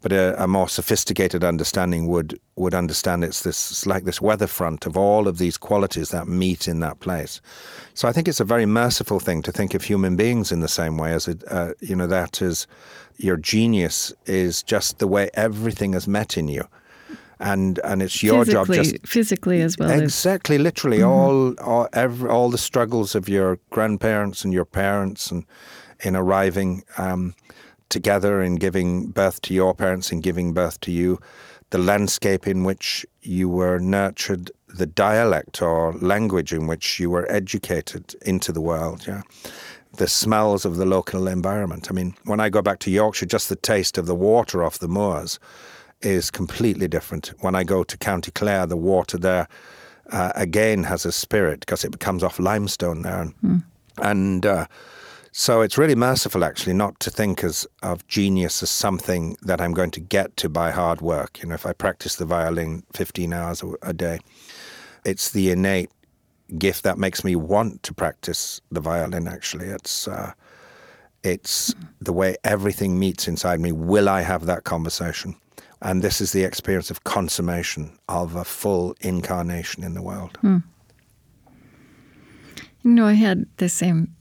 But 0.00 0.12
a, 0.12 0.42
a, 0.42 0.48
more 0.48 0.68
sophisticated 0.68 1.44
understanding 1.44 2.08
would, 2.08 2.40
would 2.56 2.74
understand 2.74 3.22
it's 3.22 3.42
this 3.42 3.70
it's 3.70 3.86
like 3.86 4.04
this 4.04 4.20
weather 4.20 4.48
front 4.48 4.84
of 4.84 4.96
all 4.96 5.28
of 5.28 5.38
these 5.38 5.56
qualities 5.56 6.10
that 6.10 6.26
meet 6.26 6.66
in 6.66 6.80
that 6.80 6.98
place. 6.98 7.40
So 7.94 8.08
I 8.08 8.12
think 8.12 8.26
it's 8.26 8.40
a 8.40 8.44
very 8.44 8.66
merciful 8.66 9.20
thing 9.20 9.42
to 9.42 9.52
think 9.52 9.74
of 9.74 9.84
human 9.84 10.16
beings 10.16 10.50
in 10.50 10.60
the 10.60 10.68
same 10.68 10.98
way 10.98 11.12
as 11.12 11.28
it, 11.28 11.44
uh, 11.48 11.74
you 11.80 11.94
know, 11.94 12.08
that 12.08 12.42
is 12.42 12.66
your 13.16 13.36
genius 13.36 14.12
is 14.26 14.62
just 14.62 14.98
the 14.98 15.06
way 15.06 15.30
everything 15.34 15.94
is 15.94 16.08
met 16.08 16.36
in 16.36 16.48
you 16.48 16.66
and 17.38 17.78
and 17.84 18.02
it's 18.02 18.22
your 18.22 18.44
physically, 18.44 18.76
job 18.76 18.84
just 18.84 19.06
physically 19.06 19.60
as 19.60 19.76
well 19.78 19.90
exactly 19.90 20.56
literally 20.56 20.98
mm-hmm. 20.98 21.10
all 21.10 21.54
all, 21.60 21.88
every, 21.92 22.30
all 22.30 22.48
the 22.48 22.58
struggles 22.58 23.14
of 23.14 23.28
your 23.28 23.58
grandparents 23.68 24.42
and 24.42 24.54
your 24.54 24.64
parents 24.64 25.30
and 25.30 25.44
in 26.00 26.16
arriving 26.16 26.84
um, 26.98 27.34
together 27.88 28.40
and 28.42 28.60
giving 28.60 29.08
birth 29.08 29.40
to 29.42 29.54
your 29.54 29.74
parents 29.74 30.12
and 30.12 30.22
giving 30.22 30.52
birth 30.52 30.80
to 30.80 30.90
you, 30.90 31.18
the 31.70 31.78
landscape 31.78 32.46
in 32.46 32.64
which 32.64 33.04
you 33.22 33.48
were 33.48 33.78
nurtured, 33.78 34.50
the 34.68 34.86
dialect 34.86 35.62
or 35.62 35.92
language 35.94 36.52
in 36.52 36.66
which 36.66 37.00
you 37.00 37.10
were 37.10 37.30
educated 37.30 38.14
into 38.22 38.52
the 38.52 38.60
world, 38.60 39.06
yeah. 39.06 39.22
The 39.96 40.08
smells 40.08 40.66
of 40.66 40.76
the 40.76 40.84
local 40.84 41.26
environment. 41.26 41.88
I 41.90 41.94
mean, 41.94 42.14
when 42.24 42.38
I 42.38 42.50
go 42.50 42.60
back 42.60 42.80
to 42.80 42.90
Yorkshire, 42.90 43.24
just 43.24 43.48
the 43.48 43.56
taste 43.56 43.96
of 43.96 44.04
the 44.04 44.14
water 44.14 44.62
off 44.62 44.78
the 44.78 44.88
moors 44.88 45.38
is 46.02 46.30
completely 46.30 46.86
different. 46.86 47.32
When 47.40 47.54
I 47.54 47.64
go 47.64 47.82
to 47.82 47.96
County 47.96 48.30
Clare, 48.30 48.66
the 48.66 48.76
water 48.76 49.16
there 49.16 49.48
uh, 50.10 50.32
again 50.34 50.84
has 50.84 51.06
a 51.06 51.12
spirit 51.12 51.60
because 51.60 51.82
it 51.82 51.98
comes 51.98 52.22
off 52.22 52.38
limestone 52.38 53.02
there. 53.02 53.22
And, 53.22 53.40
mm. 53.40 53.62
and 53.98 54.44
uh, 54.44 54.66
so 55.38 55.60
it's 55.60 55.76
really 55.76 55.94
merciful, 55.94 56.46
actually, 56.46 56.72
not 56.72 56.98
to 57.00 57.10
think 57.10 57.44
as 57.44 57.66
of 57.82 58.08
genius 58.08 58.62
as 58.62 58.70
something 58.70 59.36
that 59.42 59.60
I'm 59.60 59.74
going 59.74 59.90
to 59.90 60.00
get 60.00 60.34
to 60.38 60.48
by 60.48 60.70
hard 60.70 61.02
work. 61.02 61.42
You 61.42 61.50
know, 61.50 61.54
if 61.54 61.66
I 61.66 61.74
practice 61.74 62.16
the 62.16 62.24
violin 62.24 62.84
15 62.94 63.34
hours 63.34 63.62
a 63.82 63.92
day, 63.92 64.20
it's 65.04 65.32
the 65.32 65.50
innate 65.50 65.90
gift 66.56 66.84
that 66.84 66.96
makes 66.96 67.22
me 67.22 67.36
want 67.36 67.82
to 67.82 67.92
practice 67.92 68.62
the 68.70 68.80
violin. 68.80 69.28
Actually, 69.28 69.66
it's 69.66 70.08
uh, 70.08 70.32
it's 71.22 71.74
the 72.00 72.14
way 72.14 72.36
everything 72.42 72.98
meets 72.98 73.28
inside 73.28 73.60
me. 73.60 73.72
Will 73.72 74.08
I 74.08 74.22
have 74.22 74.46
that 74.46 74.64
conversation? 74.64 75.36
And 75.82 76.00
this 76.00 76.22
is 76.22 76.32
the 76.32 76.44
experience 76.44 76.90
of 76.90 77.04
consummation 77.04 77.98
of 78.08 78.36
a 78.36 78.44
full 78.44 78.96
incarnation 79.02 79.84
in 79.84 79.92
the 79.92 80.00
world. 80.00 80.38
Hmm. 80.40 80.60
You 82.82 82.92
know, 82.92 83.04
I 83.04 83.12
had 83.12 83.44
the 83.58 83.68
same 83.68 84.15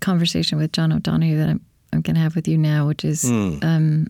conversation 0.00 0.58
with 0.58 0.72
John 0.72 0.92
O'Donohue 0.92 1.36
that 1.38 1.48
I'm, 1.48 1.60
I'm 1.92 2.00
going 2.02 2.14
to 2.14 2.20
have 2.20 2.36
with 2.36 2.48
you 2.48 2.58
now, 2.58 2.86
which 2.86 3.04
is 3.04 3.24
mm. 3.24 3.62
um, 3.64 4.08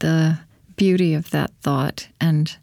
the 0.00 0.38
beauty 0.76 1.14
of 1.14 1.30
that 1.30 1.50
thought, 1.62 2.08
and 2.20 2.56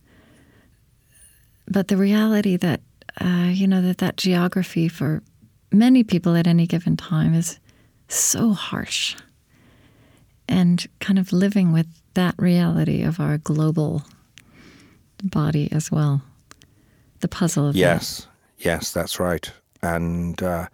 but 1.68 1.88
the 1.88 1.98
reality 1.98 2.58
that 2.58 2.82
uh, 3.22 3.50
you 3.52 3.68
know 3.68 3.82
that 3.82 4.00
that 4.00 4.18
geography 4.18 4.88
for 4.88 5.22
many 5.72 6.04
people 6.04 6.36
at 6.36 6.48
any 6.48 6.68
given 6.68 6.98
time 6.98 7.34
is 7.34 7.60
so 8.08 8.52
harsh, 8.52 9.16
and 10.48 10.86
kind 11.00 11.20
of 11.20 11.32
living 11.34 11.72
with 11.72 11.88
that 12.14 12.36
reality 12.38 13.04
of 13.04 13.20
our 13.20 13.38
global 13.38 14.04
body 15.24 15.72
as 15.72 15.92
well. 15.92 16.22
The 17.22 17.28
puzzle 17.28 17.68
of 17.68 17.76
yes, 17.76 18.22
that. 18.22 18.66
yes, 18.66 18.92
that's 18.92 19.20
right, 19.20 19.52
and. 19.82 20.42
Uh, 20.42 20.68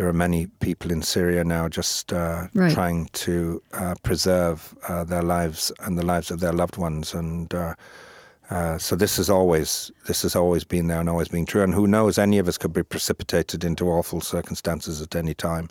there 0.00 0.08
are 0.08 0.14
many 0.14 0.46
people 0.60 0.90
in 0.90 1.02
Syria 1.02 1.44
now 1.44 1.68
just 1.68 2.10
uh, 2.10 2.46
right. 2.54 2.72
trying 2.72 3.04
to 3.12 3.62
uh, 3.74 3.94
preserve 4.02 4.74
uh, 4.88 5.04
their 5.04 5.22
lives 5.22 5.70
and 5.80 5.98
the 5.98 6.06
lives 6.06 6.30
of 6.30 6.40
their 6.40 6.54
loved 6.54 6.78
ones, 6.78 7.12
and 7.12 7.52
uh, 7.52 7.74
uh, 8.48 8.78
so 8.78 8.96
this 8.96 9.18
has 9.18 9.28
always 9.28 9.92
this 10.06 10.22
has 10.22 10.34
always 10.34 10.64
been 10.64 10.86
there 10.86 11.00
and 11.00 11.10
always 11.10 11.28
been 11.28 11.44
true. 11.44 11.62
And 11.62 11.74
who 11.74 11.86
knows? 11.86 12.16
Any 12.16 12.38
of 12.38 12.48
us 12.48 12.56
could 12.56 12.72
be 12.72 12.82
precipitated 12.82 13.62
into 13.62 13.90
awful 13.90 14.22
circumstances 14.22 15.02
at 15.02 15.14
any 15.14 15.34
time, 15.34 15.68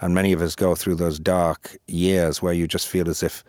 and 0.00 0.16
many 0.16 0.32
of 0.32 0.42
us 0.42 0.56
go 0.56 0.74
through 0.74 0.96
those 0.96 1.20
dark 1.20 1.76
years 1.86 2.42
where 2.42 2.52
you 2.52 2.66
just 2.66 2.88
feel 2.88 3.08
as 3.08 3.22
if 3.22 3.44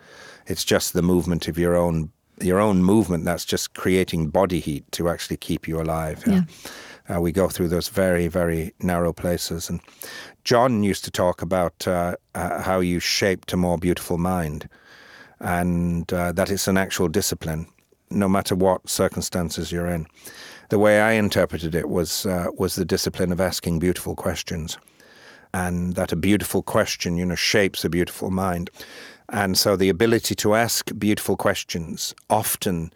it's 0.46 0.64
just 0.64 0.92
the 0.92 1.02
movement 1.02 1.48
of 1.48 1.58
your 1.58 1.74
own 1.74 2.12
your 2.40 2.60
own 2.60 2.84
movement 2.84 3.24
that's 3.24 3.44
just 3.44 3.74
creating 3.74 4.28
body 4.28 4.60
heat 4.60 4.84
to 4.92 5.08
actually 5.08 5.38
keep 5.38 5.66
you 5.66 5.80
alive. 5.80 6.22
Yeah. 6.24 6.34
yeah. 6.34 6.70
Uh, 7.08 7.20
we 7.20 7.32
go 7.32 7.48
through 7.48 7.68
those 7.68 7.88
very, 7.88 8.28
very 8.28 8.72
narrow 8.80 9.12
places. 9.12 9.68
And 9.68 9.80
John 10.44 10.82
used 10.82 11.04
to 11.04 11.10
talk 11.10 11.42
about 11.42 11.86
uh, 11.86 12.16
uh, 12.34 12.62
how 12.62 12.80
you 12.80 13.00
shaped 13.00 13.52
a 13.52 13.56
more 13.56 13.78
beautiful 13.78 14.18
mind, 14.18 14.68
and 15.40 16.12
uh, 16.12 16.32
that 16.32 16.50
it's 16.50 16.68
an 16.68 16.76
actual 16.76 17.08
discipline, 17.08 17.66
no 18.10 18.28
matter 18.28 18.54
what 18.54 18.88
circumstances 18.88 19.72
you're 19.72 19.88
in. 19.88 20.06
The 20.68 20.78
way 20.78 21.00
I 21.00 21.12
interpreted 21.12 21.74
it 21.74 21.88
was 21.88 22.24
uh, 22.24 22.46
was 22.56 22.74
the 22.74 22.84
discipline 22.84 23.32
of 23.32 23.40
asking 23.40 23.80
beautiful 23.80 24.14
questions, 24.14 24.78
and 25.52 25.94
that 25.94 26.12
a 26.12 26.16
beautiful 26.16 26.62
question, 26.62 27.16
you 27.18 27.26
know, 27.26 27.34
shapes 27.34 27.84
a 27.84 27.90
beautiful 27.90 28.30
mind. 28.30 28.70
And 29.28 29.58
so 29.58 29.76
the 29.76 29.88
ability 29.88 30.34
to 30.36 30.54
ask 30.54 30.90
beautiful 30.98 31.36
questions 31.36 32.14
often 32.28 32.92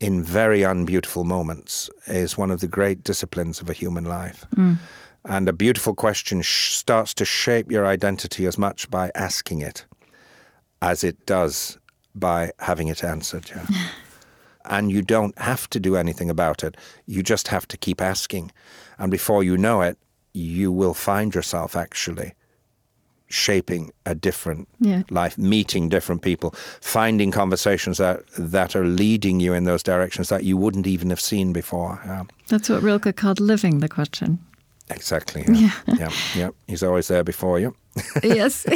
in 0.00 0.22
very 0.22 0.62
unbeautiful 0.62 1.24
moments 1.24 1.90
is 2.06 2.38
one 2.38 2.50
of 2.50 2.60
the 2.60 2.68
great 2.68 3.04
disciplines 3.04 3.60
of 3.60 3.68
a 3.68 3.74
human 3.74 4.04
life. 4.04 4.46
Mm. 4.56 4.78
And 5.26 5.48
a 5.48 5.52
beautiful 5.52 5.94
question 5.94 6.40
sh- 6.40 6.72
starts 6.72 7.12
to 7.14 7.26
shape 7.26 7.70
your 7.70 7.86
identity 7.86 8.46
as 8.46 8.56
much 8.56 8.90
by 8.90 9.10
asking 9.14 9.60
it 9.60 9.84
as 10.82 11.04
it 11.04 11.26
does 11.26 11.78
by 12.14 12.52
having 12.58 12.88
it 12.88 13.04
answered. 13.04 13.50
Yeah. 13.54 13.66
and 14.64 14.90
you 14.90 15.02
don't 15.02 15.38
have 15.38 15.68
to 15.70 15.78
do 15.78 15.96
anything 15.96 16.30
about 16.30 16.64
it. 16.64 16.76
You 17.06 17.22
just 17.22 17.48
have 17.48 17.68
to 17.68 17.76
keep 17.76 18.00
asking. 18.00 18.50
And 18.98 19.10
before 19.10 19.44
you 19.44 19.58
know 19.58 19.82
it, 19.82 19.98
you 20.32 20.72
will 20.72 20.94
find 20.94 21.34
yourself 21.34 21.76
actually 21.76 22.32
shaping 23.30 23.92
a 24.04 24.14
different 24.14 24.68
yeah. 24.80 25.02
life, 25.08 25.38
meeting 25.38 25.88
different 25.88 26.20
people, 26.20 26.50
finding 26.80 27.30
conversations 27.30 27.98
that 27.98 28.22
that 28.36 28.76
are 28.76 28.84
leading 28.84 29.40
you 29.40 29.54
in 29.54 29.64
those 29.64 29.82
directions 29.82 30.28
that 30.28 30.44
you 30.44 30.56
wouldn't 30.56 30.86
even 30.86 31.10
have 31.10 31.20
seen 31.20 31.52
before. 31.52 32.00
Yeah. 32.04 32.24
That's 32.48 32.68
what 32.68 32.82
Rilke 32.82 33.16
called 33.16 33.40
living 33.40 33.80
the 33.80 33.88
question. 33.88 34.38
Exactly. 34.90 35.44
Yeah. 35.46 35.70
Yeah. 35.86 35.94
yeah, 35.98 36.10
yeah. 36.34 36.50
He's 36.66 36.82
always 36.82 37.08
there 37.08 37.24
before 37.24 37.60
you. 37.60 37.74
yes, 38.22 38.66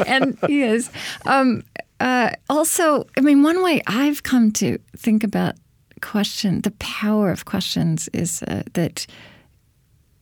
and 0.06 0.38
he 0.46 0.62
is. 0.62 0.90
Um, 1.26 1.62
uh, 2.00 2.30
also, 2.48 3.06
I 3.16 3.20
mean, 3.20 3.42
one 3.42 3.62
way 3.62 3.80
I've 3.86 4.22
come 4.22 4.50
to 4.52 4.78
think 4.96 5.24
about 5.24 5.54
question, 6.00 6.60
the 6.60 6.72
power 6.72 7.30
of 7.30 7.44
questions, 7.44 8.08
is 8.12 8.42
uh, 8.42 8.62
that 8.74 9.06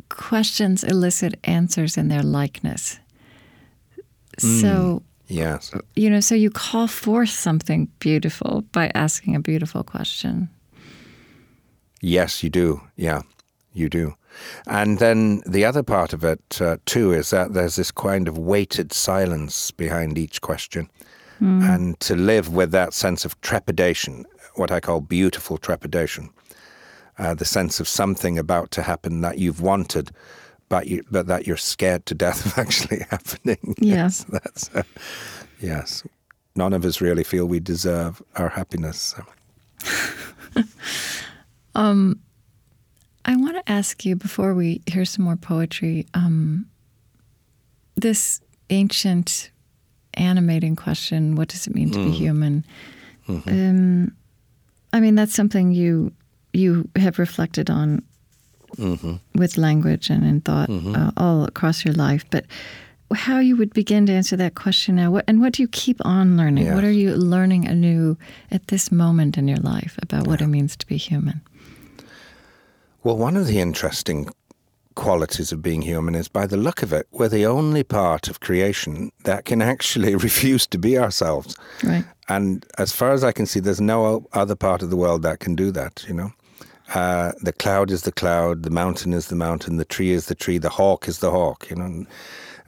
questions 0.09 0.85
elicit 0.85 1.35
answers 1.45 1.97
in 1.97 2.09
their 2.09 2.23
likeness. 2.23 2.99
Mm, 4.43 4.61
so, 4.61 5.03
yes. 5.29 5.73
You 5.97 6.11
know, 6.11 6.21
so 6.21 6.35
you 6.35 6.51
call 6.51 6.87
forth 6.87 7.31
something 7.31 7.89
beautiful 7.99 8.65
by 8.73 8.91
asking 8.95 9.35
a 9.35 9.41
beautiful 9.41 9.83
question. 9.83 10.49
Yes, 12.01 12.43
you 12.43 12.51
do. 12.51 12.81
Yeah, 12.97 13.23
you 13.73 13.89
do. 13.89 14.15
And 14.67 14.99
then 14.99 15.43
the 15.47 15.65
other 15.65 15.83
part 15.83 16.13
of 16.13 16.25
it, 16.25 16.61
uh, 16.61 16.79
too, 16.87 17.13
is 17.13 17.31
that 17.31 17.53
there's 17.53 17.77
this 17.77 17.91
kind 17.91 18.29
of 18.29 18.39
weighted 18.39 18.93
silence 18.93 19.71
behind 19.71 20.19
each 20.19 20.41
question. 20.41 20.91
Mm. 21.41 21.63
And 21.75 22.01
to 22.01 22.15
live 22.15 22.55
with 22.55 22.71
that 22.73 22.95
sense 22.95 23.25
of 23.25 23.41
trepidation, 23.41 24.25
what 24.55 24.71
I 24.71 24.81
call 24.81 25.01
beautiful 25.01 25.59
trepidation, 25.59 26.31
uh, 27.19 27.35
the 27.35 27.45
sense 27.45 27.81
of 27.81 27.89
something 27.89 28.39
about 28.39 28.71
to 28.73 28.83
happen 28.83 29.21
that 29.21 29.39
you've 29.39 29.61
wanted, 29.61 30.11
but 30.73 30.87
you, 30.87 31.05
but 31.11 31.27
that 31.27 31.47
you're 31.47 31.59
scared 31.59 32.07
to 32.07 32.15
death 32.15 32.47
of 32.47 32.57
actually 32.65 33.05
happening. 33.11 33.75
Yes, 33.79 34.25
that's 34.25 34.75
uh, 34.75 34.83
yes. 35.61 36.03
None 36.57 36.73
of 36.73 36.87
us 36.87 37.03
really 37.03 37.25
feel 37.25 37.45
we 37.45 37.61
deserve 37.61 38.23
our 38.37 38.49
happiness. 38.49 39.15
So. 39.85 40.65
um, 41.75 42.21
I 43.27 43.37
want 43.37 43.57
to 43.57 43.71
ask 43.71 44.07
you 44.07 44.17
before 44.17 44.55
we 44.55 44.81
hear 44.87 45.05
some 45.05 45.27
more 45.27 45.37
poetry. 45.37 46.07
Um, 46.15 46.65
this 47.97 48.41
ancient, 48.71 49.51
animating 50.15 50.75
question: 50.75 51.37
What 51.37 51.49
does 51.49 51.67
it 51.67 51.75
mean 51.75 51.91
to 51.91 51.99
mm. 51.99 52.05
be 52.07 52.11
human? 52.13 52.65
Mm-hmm. 53.29 53.51
Um, 53.51 54.17
I 54.95 55.01
mean, 55.01 55.17
that's 55.17 55.35
something 55.35 55.73
you 55.73 56.15
you 56.55 56.89
have 56.97 57.19
reflected 57.19 57.69
on 57.69 58.03
mm-hmm. 58.77 59.17
with 59.35 59.57
language 59.57 60.11
and 60.11 60.25
in 60.25 60.41
thought 60.41 60.69
mm-hmm. 60.69 60.95
uh, 60.95 61.11
all 61.17 61.45
across 61.45 61.85
your 61.85 61.95
life. 61.95 62.25
But 62.31 62.47
how 63.15 63.39
you 63.39 63.57
would 63.57 63.75
begin 63.75 64.07
to 64.07 64.13
answer 64.13 64.37
that 64.37 64.55
question 64.55 64.97
now, 64.97 65.11
what, 65.11 65.25
and 65.29 65.41
what 65.41 65.53
do 65.55 65.63
you 65.63 65.69
keep 65.69 66.05
on 66.05 66.37
learning? 66.37 66.67
Yes. 66.67 66.75
What 66.75 66.85
are 66.85 66.93
you 66.93 67.15
learning 67.15 67.67
anew 67.67 68.17
at 68.51 68.69
this 68.69 68.91
moment 68.91 69.37
in 69.37 69.49
your 69.49 69.59
life 69.59 69.99
about 70.03 70.27
what 70.27 70.41
it 70.41 70.47
means 70.47 70.77
to 70.77 70.87
be 70.87 70.97
human? 70.97 71.41
Well, 73.05 73.17
one 73.17 73.37
of 73.37 73.47
the 73.47 73.59
interesting 73.59 74.29
qualities 74.95 75.53
of 75.53 75.63
being 75.63 75.83
human 75.83 76.15
is 76.15 76.29
by 76.29 76.47
the 76.47 76.57
look 76.57 76.83
of 76.83 76.93
it, 76.93 77.07
we're 77.11 77.29
the 77.29 77.47
only 77.47 77.83
part 77.83 78.29
of 78.29 78.41
creation 78.41 79.11
that 79.25 79.45
can 79.45 79.63
actually 79.63 80.15
refuse 80.29 80.67
to 80.69 80.79
be 80.79 80.99
ourselves. 80.99 81.57
Right. 81.83 82.05
And 82.29 82.65
as 82.79 82.93
far 82.93 83.13
as 83.13 83.25
I 83.25 83.33
can 83.33 83.47
see, 83.47 83.61
there's 83.61 83.81
no 83.81 84.27
other 84.33 84.55
part 84.55 84.83
of 84.83 84.91
the 84.91 84.97
world 84.97 85.23
that 85.23 85.41
can 85.41 85.55
do 85.55 85.71
that, 85.73 86.05
you 86.07 86.15
know? 86.15 86.33
Uh, 86.95 87.33
the 87.41 87.53
cloud 87.53 87.91
is 87.91 88.03
the 88.03 88.13
cloud, 88.13 88.63
the 88.63 88.71
mountain 88.71 89.13
is 89.13 89.29
the 89.29 89.37
mountain, 89.37 89.77
the 89.77 89.85
tree 89.85 90.11
is 90.11 90.27
the 90.27 90.35
tree, 90.35 90.59
the 90.59 90.69
hawk 90.69 91.09
is 91.09 91.21
the 91.21 91.31
hawk, 91.31 91.69
you 91.71 91.77
know? 91.77 92.07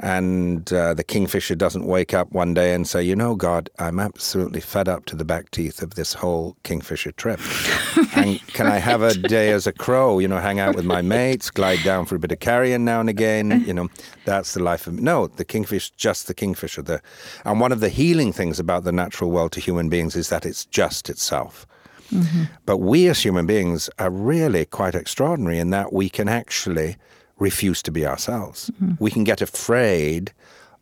And 0.00 0.72
uh, 0.72 0.94
the 0.94 1.04
kingfisher 1.04 1.54
doesn't 1.54 1.86
wake 1.86 2.14
up 2.14 2.32
one 2.32 2.52
day 2.52 2.74
and 2.74 2.86
say, 2.88 3.02
you 3.02 3.14
know, 3.14 3.36
God, 3.36 3.70
I'm 3.78 4.00
absolutely 4.00 4.60
fed 4.60 4.88
up 4.88 5.04
to 5.06 5.16
the 5.16 5.24
back 5.24 5.52
teeth 5.52 5.82
of 5.82 5.94
this 5.94 6.14
whole 6.14 6.56
kingfisher 6.64 7.12
trip. 7.12 7.38
and 8.16 8.44
can 8.48 8.66
I 8.66 8.78
have 8.78 9.02
a 9.02 9.14
day 9.14 9.52
as 9.52 9.68
a 9.68 9.72
crow, 9.72 10.18
you 10.18 10.26
know, 10.26 10.40
hang 10.40 10.58
out 10.58 10.74
with 10.74 10.84
my 10.84 11.00
mates, 11.00 11.50
glide 11.50 11.82
down 11.84 12.06
for 12.06 12.16
a 12.16 12.18
bit 12.18 12.32
of 12.32 12.40
carrion 12.40 12.84
now 12.84 12.98
and 12.98 13.08
again, 13.08 13.62
you 13.66 13.72
know, 13.72 13.88
that's 14.24 14.54
the 14.54 14.62
life 14.62 14.88
of 14.88 15.00
No, 15.00 15.28
the 15.28 15.44
kingfish, 15.44 15.90
just 15.90 16.26
the 16.26 16.34
kingfisher. 16.34 16.82
The, 16.82 17.00
and 17.44 17.60
one 17.60 17.70
of 17.70 17.80
the 17.80 17.88
healing 17.88 18.32
things 18.32 18.58
about 18.58 18.82
the 18.82 18.92
natural 18.92 19.30
world 19.30 19.52
to 19.52 19.60
human 19.60 19.88
beings 19.88 20.16
is 20.16 20.28
that 20.30 20.44
it's 20.44 20.64
just 20.64 21.08
itself. 21.08 21.66
Mm-hmm. 22.10 22.44
But 22.66 22.78
we 22.78 23.08
as 23.08 23.22
human 23.22 23.46
beings 23.46 23.90
are 23.98 24.10
really 24.10 24.64
quite 24.64 24.94
extraordinary 24.94 25.58
in 25.58 25.70
that 25.70 25.92
we 25.92 26.08
can 26.08 26.28
actually 26.28 26.96
refuse 27.38 27.82
to 27.82 27.90
be 27.90 28.06
ourselves. 28.06 28.70
Mm-hmm. 28.82 29.02
We 29.02 29.10
can 29.10 29.24
get 29.24 29.42
afraid 29.42 30.32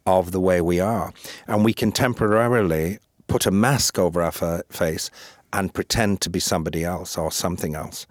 of 0.07 0.33
the 0.33 0.41
way 0.41 0.61
we 0.61 0.81
are. 0.81 1.13
And 1.47 1.65
we 1.65 1.73
can 1.73 1.93
temporarily 1.93 2.99
put 3.27 3.47
a 3.47 3.51
mask 3.51 3.99
over 3.99 4.23
our 4.23 4.33
fa- 4.33 4.65
face 4.69 5.11
and 5.53 5.73
pretend 5.73 6.21
to 6.23 6.31
be 6.31 6.41
somebody 6.41 6.85
else 6.85 7.17
or 7.17 7.31
something 7.31 7.75
else. 7.75 8.07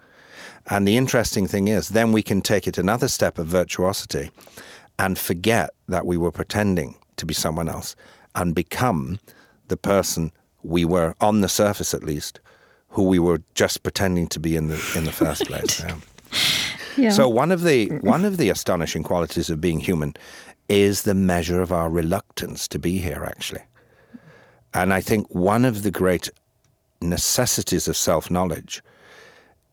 And 0.68 0.86
the 0.86 0.96
interesting 0.96 1.46
thing 1.46 1.68
is, 1.68 1.90
then 1.90 2.12
we 2.12 2.22
can 2.22 2.40
take 2.40 2.66
it 2.66 2.78
another 2.78 3.08
step 3.08 3.38
of 3.38 3.46
virtuosity 3.46 4.30
and 4.98 5.18
forget 5.18 5.70
that 5.88 6.06
we 6.06 6.16
were 6.16 6.30
pretending 6.30 6.96
to 7.16 7.26
be 7.26 7.34
someone 7.34 7.68
else 7.68 7.96
and 8.34 8.54
become 8.54 9.18
the 9.68 9.76
person 9.76 10.32
we 10.62 10.84
were, 10.84 11.14
on 11.20 11.40
the 11.40 11.48
surface 11.48 11.92
at 11.92 12.04
least, 12.04 12.38
who 12.92 13.04
we 13.04 13.18
were 13.18 13.42
just 13.54 13.82
pretending 13.82 14.28
to 14.28 14.40
be 14.40 14.56
in 14.56 14.68
the 14.68 14.80
in 14.96 15.04
the 15.04 15.12
first 15.12 15.46
place. 15.46 15.80
Yeah. 15.80 15.96
Yeah. 16.96 17.10
So 17.10 17.28
one 17.28 17.50
of 17.50 17.62
the 17.62 17.88
one 18.00 18.24
of 18.24 18.36
the 18.36 18.50
astonishing 18.50 19.02
qualities 19.02 19.50
of 19.50 19.60
being 19.60 19.80
human 19.80 20.14
is 20.68 21.02
the 21.02 21.14
measure 21.14 21.60
of 21.60 21.72
our 21.72 21.90
reluctance 21.90 22.68
to 22.68 22.78
be 22.78 22.98
here 22.98 23.24
actually. 23.24 23.62
And 24.74 24.94
I 24.94 25.00
think 25.00 25.26
one 25.34 25.64
of 25.64 25.82
the 25.82 25.90
great 25.90 26.30
necessities 27.00 27.88
of 27.88 27.96
self-knowledge 27.96 28.82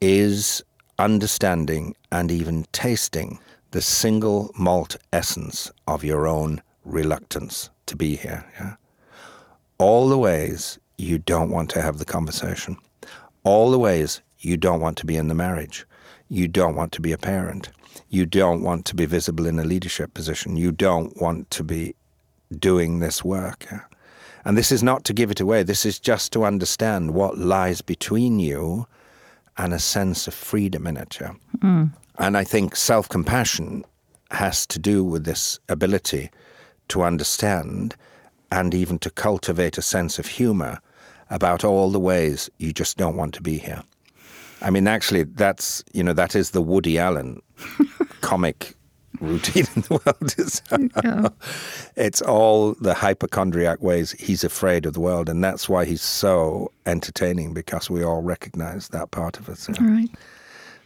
is 0.01 0.63
understanding 0.97 1.95
and 2.11 2.31
even 2.31 2.65
tasting 2.71 3.39
the 3.71 3.81
single 3.81 4.51
malt 4.57 4.97
essence 5.13 5.71
of 5.87 6.03
your 6.03 6.27
own 6.27 6.61
reluctance 6.83 7.69
to 7.85 7.95
be 7.95 8.15
here. 8.15 8.43
Yeah? 8.59 8.75
All 9.77 10.09
the 10.09 10.17
ways 10.17 10.79
you 10.97 11.17
don't 11.17 11.51
want 11.51 11.69
to 11.71 11.81
have 11.81 11.97
the 11.97 12.05
conversation, 12.05 12.77
all 13.43 13.71
the 13.71 13.79
ways 13.79 14.21
you 14.39 14.57
don't 14.57 14.81
want 14.81 14.97
to 14.97 15.05
be 15.05 15.17
in 15.17 15.27
the 15.27 15.35
marriage, 15.35 15.85
you 16.29 16.47
don't 16.47 16.75
want 16.75 16.91
to 16.93 17.01
be 17.01 17.11
a 17.11 17.17
parent. 17.17 17.69
You 18.09 18.25
don't 18.25 18.63
want 18.63 18.85
to 18.85 18.95
be 18.95 19.05
visible 19.05 19.45
in 19.45 19.59
a 19.59 19.63
leadership 19.63 20.13
position. 20.13 20.57
You 20.57 20.71
don't 20.71 21.19
want 21.21 21.49
to 21.51 21.63
be 21.63 21.95
doing 22.57 22.99
this 22.99 23.23
work. 23.23 23.67
And 24.45 24.57
this 24.57 24.71
is 24.71 24.81
not 24.81 25.03
to 25.05 25.13
give 25.13 25.31
it 25.31 25.39
away. 25.39 25.63
This 25.63 25.85
is 25.85 25.99
just 25.99 26.31
to 26.33 26.45
understand 26.45 27.13
what 27.13 27.37
lies 27.37 27.81
between 27.81 28.39
you 28.39 28.87
and 29.57 29.73
a 29.73 29.79
sense 29.79 30.27
of 30.27 30.33
freedom 30.33 30.87
in 30.87 30.97
it. 30.97 31.19
Mm. 31.57 31.91
And 32.17 32.37
I 32.37 32.43
think 32.43 32.75
self 32.75 33.09
compassion 33.09 33.85
has 34.31 34.65
to 34.67 34.79
do 34.79 35.03
with 35.03 35.25
this 35.25 35.59
ability 35.67 36.31
to 36.89 37.03
understand 37.03 37.95
and 38.51 38.73
even 38.73 38.97
to 38.99 39.09
cultivate 39.09 39.77
a 39.77 39.81
sense 39.81 40.17
of 40.17 40.25
humor 40.25 40.79
about 41.29 41.63
all 41.63 41.91
the 41.91 41.99
ways 41.99 42.49
you 42.57 42.73
just 42.73 42.97
don't 42.97 43.15
want 43.15 43.33
to 43.35 43.41
be 43.41 43.57
here. 43.57 43.83
I 44.61 44.69
mean, 44.69 44.87
actually, 44.87 45.23
that's 45.23 45.83
you 45.93 46.03
know 46.03 46.13
that 46.13 46.35
is 46.35 46.51
the 46.51 46.61
Woody 46.61 46.97
Allen 46.99 47.41
comic 48.21 48.75
routine 49.19 49.65
in 49.75 49.81
the 49.83 50.01
world. 50.05 50.35
Is 50.37 50.61
yeah. 51.03 51.29
it's 51.95 52.21
all 52.21 52.73
the 52.75 52.93
hypochondriac 52.93 53.81
ways 53.81 54.11
he's 54.13 54.43
afraid 54.43 54.85
of 54.85 54.93
the 54.93 54.99
world, 54.99 55.29
and 55.29 55.43
that's 55.43 55.69
why 55.69 55.85
he's 55.85 56.01
so 56.01 56.71
entertaining 56.85 57.53
because 57.53 57.89
we 57.89 58.03
all 58.03 58.21
recognize 58.21 58.89
that 58.89 59.11
part 59.11 59.39
of 59.39 59.49
us. 59.49 59.69
Know? 59.69 59.87
Right. 59.87 60.09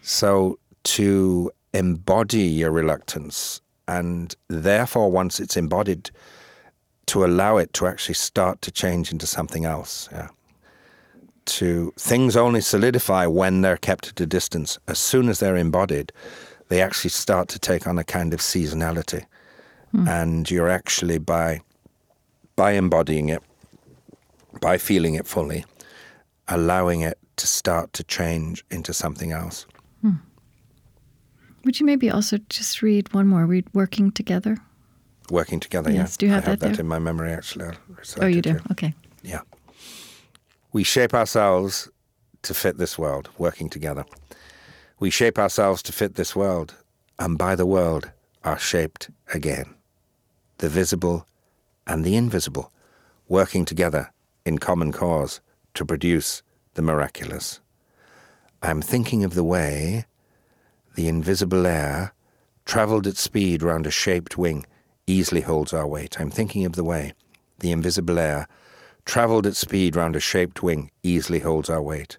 So 0.01 0.59
to 0.83 1.51
embody 1.73 2.43
your 2.43 2.71
reluctance, 2.71 3.61
and 3.87 4.35
therefore, 4.49 5.11
once 5.11 5.39
it's 5.39 5.57
embodied, 5.57 6.11
to 7.07 7.25
allow 7.25 7.57
it 7.57 7.73
to 7.73 7.87
actually 7.87 8.15
start 8.15 8.61
to 8.61 8.71
change 8.71 9.11
into 9.11 9.27
something 9.27 9.65
else. 9.65 10.09
Yeah 10.11 10.29
to 11.45 11.93
things 11.97 12.35
only 12.35 12.61
solidify 12.61 13.25
when 13.25 13.61
they're 13.61 13.77
kept 13.77 14.07
at 14.07 14.21
a 14.21 14.25
distance. 14.25 14.79
As 14.87 14.99
soon 14.99 15.29
as 15.29 15.39
they're 15.39 15.57
embodied, 15.57 16.11
they 16.69 16.81
actually 16.81 17.09
start 17.09 17.49
to 17.49 17.59
take 17.59 17.87
on 17.87 17.99
a 17.99 18.03
kind 18.03 18.33
of 18.33 18.39
seasonality. 18.39 19.25
Mm. 19.93 20.07
And 20.07 20.51
you're 20.51 20.69
actually 20.69 21.17
by 21.17 21.61
by 22.55 22.71
embodying 22.71 23.29
it, 23.29 23.41
by 24.61 24.77
feeling 24.77 25.15
it 25.15 25.27
fully, 25.27 25.65
allowing 26.47 27.01
it 27.01 27.17
to 27.37 27.47
start 27.47 27.93
to 27.93 28.03
change 28.03 28.63
into 28.69 28.93
something 28.93 29.31
else. 29.31 29.65
Hmm. 30.01 30.17
Would 31.65 31.79
you 31.79 31.85
maybe 31.85 32.11
also 32.11 32.37
just 32.49 32.81
read 32.81 33.11
one 33.13 33.27
more? 33.27 33.45
Read 33.45 33.67
"Working 33.73 34.11
Together." 34.11 34.57
Working 35.29 35.59
together. 35.59 35.91
Yes. 35.91 36.11
Yeah. 36.11 36.15
Do 36.17 36.25
you 36.25 36.31
have 36.31 36.47
I 36.47 36.49
have 36.51 36.59
that, 36.59 36.69
that 36.71 36.79
in 36.79 36.87
my 36.87 36.99
memory 36.99 37.31
actually? 37.31 37.75
Oh, 38.19 38.25
you 38.25 38.41
do. 38.41 38.59
Okay. 38.71 38.93
Yeah. 39.21 39.41
We 40.71 40.83
shape 40.83 41.13
ourselves 41.13 41.89
to 42.41 42.53
fit 42.53 42.77
this 42.77 42.97
world, 42.97 43.29
working 43.37 43.69
together. 43.69 44.05
We 44.99 45.09
shape 45.09 45.39
ourselves 45.39 45.81
to 45.83 45.93
fit 45.93 46.15
this 46.15 46.35
world, 46.35 46.75
and 47.19 47.37
by 47.37 47.55
the 47.55 47.65
world 47.65 48.11
are 48.43 48.59
shaped 48.59 49.09
again. 49.33 49.73
The 50.57 50.69
visible 50.69 51.25
and 51.87 52.03
the 52.03 52.15
invisible, 52.15 52.71
working 53.27 53.65
together 53.65 54.11
in 54.45 54.57
common 54.57 54.91
cause 54.91 55.41
to 55.73 55.85
produce 55.85 56.43
the 56.73 56.81
miraculous. 56.81 57.59
I 58.61 58.71
am 58.71 58.81
thinking 58.81 59.23
of 59.23 59.35
the 59.35 59.43
way 59.43 60.05
the 60.95 61.07
invisible 61.07 61.65
air, 61.65 62.13
travelled 62.65 63.07
at 63.07 63.17
speed 63.17 63.63
round 63.63 63.87
a 63.87 63.91
shaped 63.91 64.37
wing, 64.37 64.65
easily 65.07 65.41
holds 65.41 65.73
our 65.73 65.87
weight. 65.87 66.19
I'm 66.19 66.31
thinking 66.31 66.65
of 66.65 66.73
the 66.73 66.83
way 66.83 67.13
the 67.59 67.71
invisible 67.71 68.19
air, 68.19 68.47
travelled 69.05 69.47
at 69.47 69.55
speed 69.55 69.95
round 69.95 70.15
a 70.15 70.19
shaped 70.19 70.61
wing, 70.61 70.91
easily 71.01 71.39
holds 71.39 71.69
our 71.69 71.81
weight. 71.81 72.17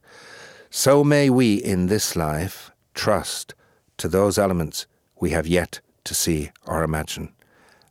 So 0.70 1.04
may 1.04 1.30
we 1.30 1.54
in 1.54 1.86
this 1.86 2.16
life 2.16 2.70
trust 2.94 3.54
to 3.98 4.08
those 4.08 4.38
elements 4.38 4.86
we 5.20 5.30
have 5.30 5.46
yet 5.46 5.80
to 6.04 6.14
see 6.14 6.50
or 6.66 6.82
imagine, 6.82 7.32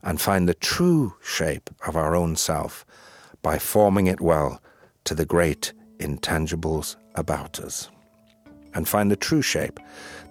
and 0.02 0.20
find 0.20 0.50
the 0.50 0.54
true 0.54 1.16
shape 1.24 1.70
of 1.88 1.96
our 1.96 2.16
own 2.16 2.36
self 2.36 2.86
by 3.42 3.58
forming 3.58 4.08
it 4.08 4.20
well 4.20 4.62
to 5.06 5.16
the 5.16 5.26
great 5.26 5.74
intangibles 6.00 6.96
about 7.16 7.60
us. 7.60 7.90
And 8.74 8.88
find 8.88 9.12
the 9.12 9.16
true 9.16 9.42
shape, 9.42 9.80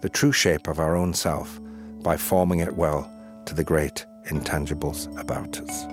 the 0.01 0.09
true 0.09 0.33
shape 0.33 0.67
of 0.67 0.81
our 0.81 0.97
own 0.97 1.15
self 1.15 1.61
by 2.03 2.17
forming 2.17 2.59
it 2.59 2.77
well 2.77 3.11
to 3.47 3.55
the 3.55 3.65
great 3.65 4.05
intangibles 4.27 5.09
about 5.19 5.61
us. 5.61 5.87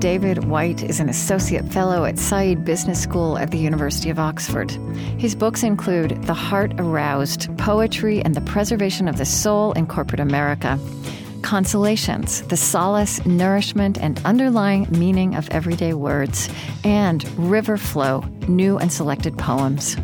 David 0.00 0.44
Whyte 0.44 0.82
is 0.82 1.00
an 1.00 1.08
associate 1.08 1.70
fellow 1.72 2.04
at 2.04 2.18
Said 2.18 2.64
Business 2.64 3.02
School 3.02 3.36
at 3.36 3.50
the 3.50 3.58
University 3.58 4.10
of 4.10 4.18
Oxford. 4.18 4.70
His 5.18 5.34
books 5.34 5.62
include 5.62 6.22
The 6.22 6.34
Heart 6.34 6.74
Aroused 6.78 7.56
Poetry 7.58 8.22
and 8.22 8.34
the 8.34 8.40
Preservation 8.40 9.06
of 9.06 9.18
the 9.18 9.26
Soul 9.26 9.72
in 9.72 9.86
Corporate 9.86 10.20
America, 10.20 10.78
Consolations 11.42 12.42
The 12.42 12.56
Solace, 12.56 13.24
Nourishment, 13.24 13.98
and 13.98 14.20
Underlying 14.24 14.86
Meaning 14.90 15.34
of 15.34 15.48
Everyday 15.50 15.94
Words, 15.94 16.48
and 16.84 17.28
River 17.38 17.76
Flow 17.76 18.20
New 18.48 18.78
and 18.78 18.92
Selected 18.92 19.36
Poems. 19.38 19.96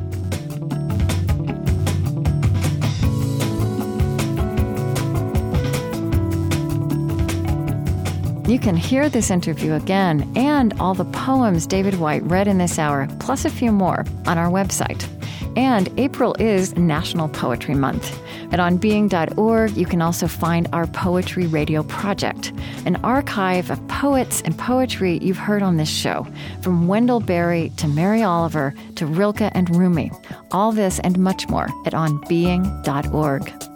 You 8.46 8.58
can 8.58 8.76
hear 8.76 9.08
this 9.08 9.30
interview 9.30 9.72
again 9.72 10.30
and 10.36 10.74
all 10.78 10.92
the 10.92 11.06
poems 11.06 11.66
David 11.66 11.94
Whyte 11.94 12.22
read 12.24 12.46
in 12.46 12.58
this 12.58 12.78
hour, 12.78 13.08
plus 13.18 13.46
a 13.46 13.50
few 13.50 13.72
more, 13.72 14.04
on 14.26 14.36
our 14.36 14.50
website. 14.50 15.08
And 15.56 15.88
April 15.98 16.34
is 16.38 16.76
National 16.76 17.28
Poetry 17.28 17.74
Month. 17.74 18.20
At 18.52 18.58
onbeing.org, 18.60 19.76
you 19.76 19.86
can 19.86 20.02
also 20.02 20.26
find 20.26 20.68
our 20.72 20.86
Poetry 20.86 21.46
Radio 21.46 21.82
Project, 21.82 22.52
an 22.86 22.96
archive 23.04 23.70
of 23.70 23.86
poets 23.88 24.42
and 24.42 24.56
poetry 24.58 25.18
you've 25.22 25.36
heard 25.36 25.62
on 25.62 25.76
this 25.76 25.88
show, 25.88 26.26
from 26.62 26.86
Wendell 26.86 27.20
Berry 27.20 27.72
to 27.76 27.88
Mary 27.88 28.22
Oliver 28.22 28.74
to 28.96 29.06
Rilke 29.06 29.50
and 29.52 29.74
Rumi. 29.74 30.10
All 30.50 30.72
this 30.72 30.98
and 31.00 31.18
much 31.18 31.48
more 31.48 31.68
at 31.86 31.92
onbeing.org. 31.92 33.73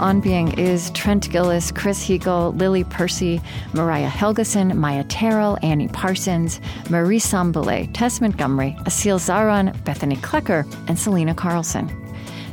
On 0.00 0.18
Being 0.18 0.58
is 0.58 0.90
Trent 0.92 1.28
Gilliss, 1.30 1.70
Chris 1.70 2.02
Heagle, 2.02 2.58
Lily 2.58 2.84
Percy, 2.84 3.38
Mariah 3.74 4.08
Helgeson, 4.08 4.74
Maia 4.74 5.04
Tarrell, 5.04 5.58
Annie 5.62 5.88
Parsons, 5.88 6.58
Marie 6.88 7.20
Sambilay, 7.20 7.86
Tess 7.92 8.18
Montgomery, 8.18 8.74
Aseel 8.86 9.18
Zahran, 9.18 9.84
Bethany 9.84 10.16
Klecker, 10.16 10.64
and 10.88 10.98
Selena 10.98 11.34
Carlson. 11.34 11.90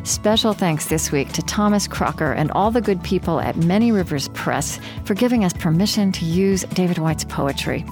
Special 0.03 0.51
thanks 0.51 0.87
this 0.87 1.09
week 1.09 1.31
to 1.31 1.41
Thomas 1.41 1.87
Crocker 1.87 2.33
and 2.33 2.51
all 2.51 2.69
the 2.69 2.81
good 2.81 3.01
people 3.01 3.39
at 3.39 3.55
Many 3.55 3.93
Rivers 3.93 4.27
Press 4.33 4.77
for 5.05 5.13
giving 5.13 5.45
us 5.45 5.53
permission 5.53 6.11
to 6.11 6.25
use 6.25 6.63
David 6.73 6.97
Whyte's 6.97 7.23
poetry. 7.23 7.85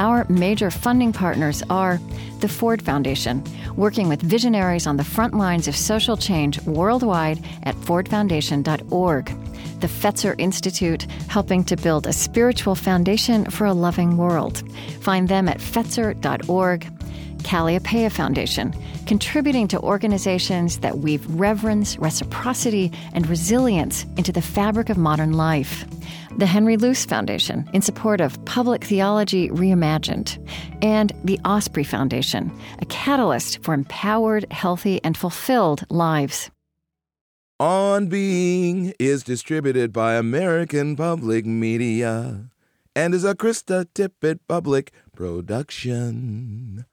Our 0.00 0.24
major 0.30 0.70
funding 0.70 1.12
partners 1.12 1.62
are 1.68 2.00
the 2.38 2.48
Ford 2.48 2.80
Foundation, 2.80 3.44
working 3.76 4.08
with 4.08 4.22
visionaries 4.22 4.86
on 4.86 4.96
the 4.96 5.04
front 5.04 5.34
lines 5.34 5.68
of 5.68 5.76
social 5.76 6.16
change 6.16 6.58
worldwide 6.62 7.44
at 7.64 7.74
fordfoundation.org. 7.76 9.26
The 9.80 9.86
Fetzer 9.86 10.34
Institute, 10.38 11.02
helping 11.28 11.64
to 11.64 11.76
build 11.76 12.06
a 12.06 12.14
spiritual 12.14 12.76
foundation 12.76 13.44
for 13.50 13.66
a 13.66 13.74
loving 13.74 14.16
world. 14.16 14.62
Find 15.02 15.28
them 15.28 15.50
at 15.50 15.58
fetzer.org. 15.58 16.90
Kalliopeia 17.42 18.10
Foundation, 18.10 18.74
contributing 19.06 19.68
to 19.68 19.80
organizations 19.80 20.78
that 20.78 20.98
weave 20.98 21.26
reverence, 21.28 21.98
reciprocity, 21.98 22.90
and 23.12 23.26
resilience 23.26 24.06
into 24.16 24.32
the 24.32 24.42
fabric 24.42 24.88
of 24.88 24.96
modern 24.96 25.34
life. 25.34 25.84
The 26.38 26.46
Henry 26.46 26.76
Luce 26.76 27.04
Foundation, 27.04 27.68
in 27.72 27.82
support 27.82 28.20
of 28.20 28.42
public 28.44 28.84
theology 28.84 29.48
reimagined. 29.50 30.38
And 30.82 31.12
the 31.24 31.38
Osprey 31.44 31.84
Foundation, 31.84 32.52
a 32.80 32.86
catalyst 32.86 33.62
for 33.62 33.74
empowered, 33.74 34.50
healthy, 34.52 35.02
and 35.04 35.16
fulfilled 35.16 35.84
lives. 35.90 36.50
On 37.58 38.06
Being 38.06 38.94
is 38.98 39.22
distributed 39.22 39.92
by 39.92 40.14
American 40.14 40.96
Public 40.96 41.44
Media 41.44 42.48
and 42.96 43.14
is 43.14 43.24
a 43.24 43.34
Krista 43.34 43.84
Tippett 43.94 44.38
Public 44.48 44.92
production. 45.14 46.86